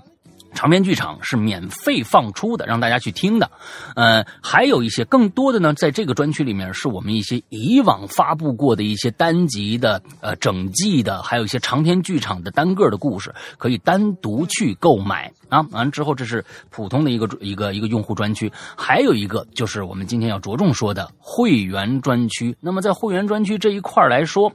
[0.57, 3.49] 长篇剧场是免费放出的，让大家去听的。
[3.95, 15.61] 呃，还有一些更多的呢，在这个专区里面，是我们一些以往发布过的一些单集的、呃整季的，还有一些长篇剧场的单个的故事，可以单独去购买啊。
[15.73, 22.57] 完之后，这是普通的一个一个一个用户专区，还有一个就是我们今天要着重说的会员专区。
[22.61, 24.51] 那么在会员专区这一块来说，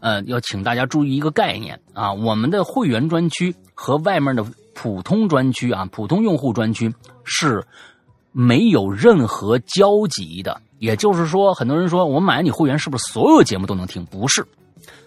[0.00, 4.44] 呃，要请大家注意一个概念啊，我们的会员专区和外面的。
[4.74, 6.92] 普通专区啊，普通用户专区
[7.24, 7.64] 是
[8.32, 10.60] 没有任何交集的。
[10.78, 14.04] 也就是说，很多人说我买了你会员，是不是所有节目都能听？
[14.06, 14.44] 不是。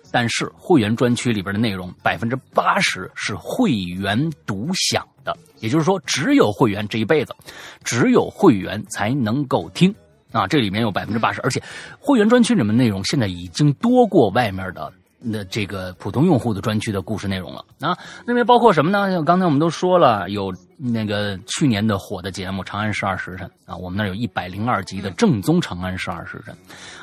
[0.09, 5.37] 但是会员专区里边的内容，百分之八十是会员独享的。
[5.59, 7.35] 也就是说，只有会员这一辈子，
[7.83, 9.93] 只有会员才能够听
[10.31, 10.47] 啊。
[10.47, 11.61] 这里面有百分之八十，而且
[11.99, 14.91] 会员专区里面内容现在已经多过外面的。
[15.29, 19.11] 那这个普通用户的专区的故事内容了啊，那边包括什么呢？
[19.11, 26.55] 像刚才我们都说了，有那个去年的火的节目《长安十二时辰》啊，我们那儿有一百零二集的正宗《长安十二时辰》，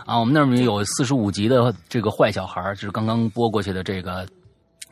[0.07, 4.27] 啊，我们那儿有四十五集的这个坏小孩，就是刚刚播过去的这个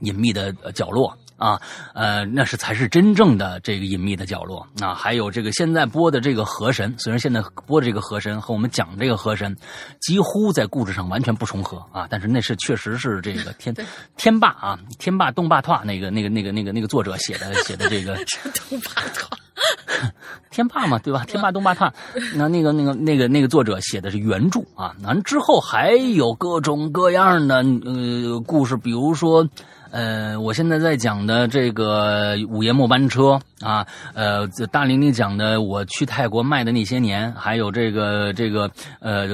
[0.00, 1.16] 隐秘的角落。
[1.42, 1.60] 啊，
[1.92, 4.94] 呃，那是才是真正的这个隐秘的角落啊！
[4.94, 9.56] 还有这个现在播的这个河神，虽然现在播的这个河神和我们讲这个河神
[10.00, 13.74] 几乎在故事上完全不重合啊，但是那是确实是这个 天
[14.16, 18.14] 天霸啊，天霸动霸拓那个那个那个那个那个作者写的写的这个
[18.70, 19.36] 动霸拓，
[20.50, 21.24] 天霸嘛，对吧？
[21.26, 21.92] 天霸东霸拓，
[22.34, 29.48] 那那个那个那个那个作者写的是原著啊，完之后还有各种各样的呃故事，比如说。
[29.94, 38.70] 呃，我现在在讲的这个《午夜末班车》啊，呃，大玲玲讲的我去泰国卖的那些年，还有这个这个
[39.00, 39.28] 呃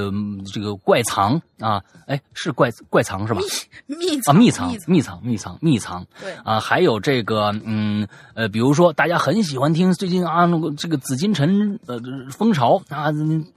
[0.52, 3.40] 这个怪藏啊，哎，是怪怪藏是吧？
[3.86, 6.04] 秘啊，秘藏，秘藏，秘藏，秘藏。
[6.20, 12.00] 对啊，还有这个嗯呃，比如说大家很喜欢听最近啊那个这个紫禁城呃
[12.32, 13.06] 蜂巢啊，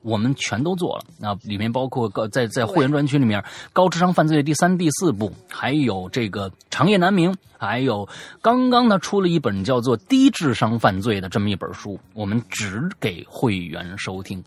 [0.04, 6.92] 我们全都做了啊，里面包括高在在会员专区里面高智商犯罪第三、第四部，还有这个长。
[6.92, 8.10] 夜难明，还有
[8.42, 14.44] 刚刚呢出了一本叫做《低智商犯罪》的这么一本书，我们只给会员收听。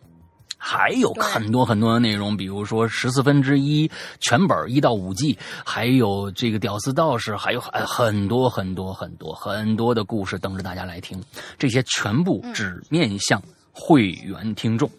[0.67, 11.23] 还有很多很多的内容，比如说十四分之一全本一到五季，还有这个屌丝道士，还有很很多很多很多很多的故事等着大家来听。
[11.59, 13.43] 这些全部只面向
[13.73, 14.91] 会员听众。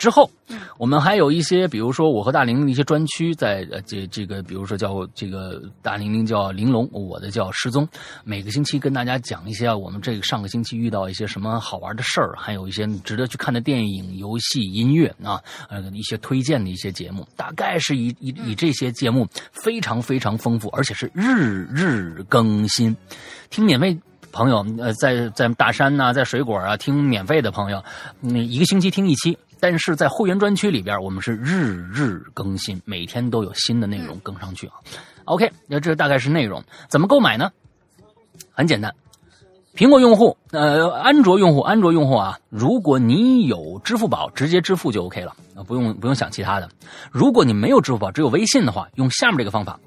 [0.00, 0.30] 之后，
[0.78, 7.86] 我们还有一些，比如说我和大玲的一些专区，在呃这这个，比如说叫这个大玲玲叫玲珑，我的叫失踪。
[8.24, 22.96] 每个星期跟大家讲一下我们这个上个星期遇到一些什么好玩的事儿，还有一些值得去看的电影、游戏、音乐啊，呃一些推荐的一些节目，大概是以以以这些节目非常非常丰富，而且是日日更新。
[23.50, 23.94] 听免费
[24.32, 27.84] 朋友呃在在大山呐，在水果啊听免费的朋友，
[28.18, 29.36] 那一个星期听一期。
[29.60, 34.74] 但是在会员专区里边，我们是日日更新，每天都有新的内容更上去啊。
[35.26, 37.50] OK，那这大概是内容，怎么购买呢？
[38.52, 38.92] 很简单，
[39.76, 46.68] 苹果用户，呃，安卓用户，安卓用户啊，如果你有支付宝，直接支付就 OK 了，不用不用想其他的。
[47.10, 49.78] 如果你没有支付宝，只有微信的话，用下面这个方法。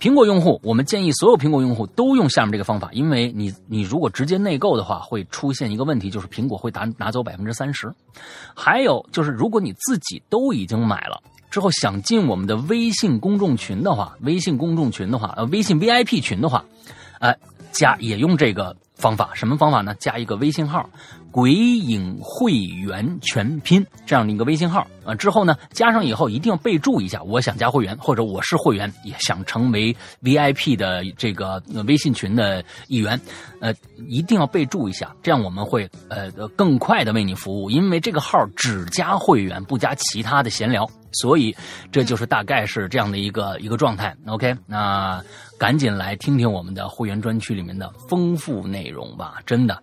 [0.00, 7.92] 苹果用户，我们建议所有苹果用户都用下面这个方法，因为你你如果直接内购的话，会出现一个问题，就是苹果会拿拿走百分之三十。
[8.54, 16.64] 还有就是，如果你自己都已经买了之后，想进我们的微信公众群的话，微信公众群的话，呃，微信 VIP 群的话，
[17.18, 17.34] 呃，
[17.70, 19.94] 加也用这个方法，什么方法呢？
[19.96, 20.88] 加一个微信号。
[21.30, 33.20] 鬼影会员全拼这样的一个微信号啊，之后呢，加上以后一定要备注一下，我想加会员，或者我是会员，也想成为 VIP 的这个微信群的一员，
[33.60, 33.72] 呃，
[34.08, 41.54] 一定要备注一下，这样我们会呃更快的为你服务，因为这个号只加会员，不加其他的闲聊，所以
[41.92, 44.14] 这就是大概是这样的一个 一个状态。
[44.26, 45.22] OK，那
[45.58, 49.80] 赶紧来听听我们的会员专区里面的丰富内容吧，真的。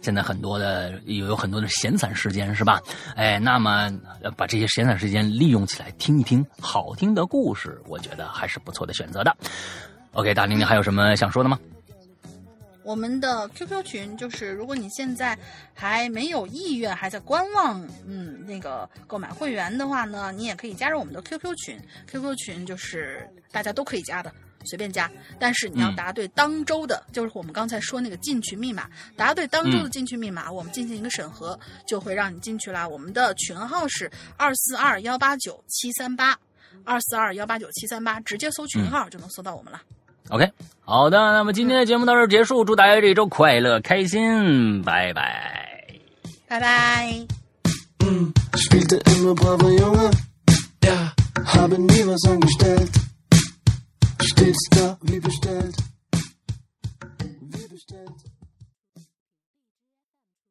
[0.00, 2.80] 现在很多的有有很多的闲散时间是吧？
[3.16, 3.90] 哎，那么
[4.36, 9.36] 把这些闲散时间利用起来，听一听好听的故事，我觉得还是不错的选择的。
[10.12, 11.58] OK，大玲玲还有什么想说的吗？
[12.84, 15.38] 我们的 QQ 群就是，如果你现在
[15.74, 21.78] 还没有意愿，还在观望，嗯，那个购买会员的话呢，你也可以加入我们的 QQ 群。
[22.10, 24.32] QQ 群就是大家都可以加的。
[24.64, 28.88] 随便加，但是你要答对当周的，就是我们刚才说那个进群密码。
[29.16, 32.88] 答对当周的进群密码，我们进行一个审核，就会让你进去了。
[32.88, 36.36] 我们的群号是二四二幺八九七三八，
[36.84, 39.80] 二四二幺八九七三八，直接搜群号就能搜到我们了。
[40.30, 45.88] OK，好的，那么今天的节目到这儿结束，祝大家这一周快乐开心，拜拜。
[46.46, 47.26] 拜拜。
[48.52, 48.98] spielte
[54.20, 55.87] Stets da wie bestellt.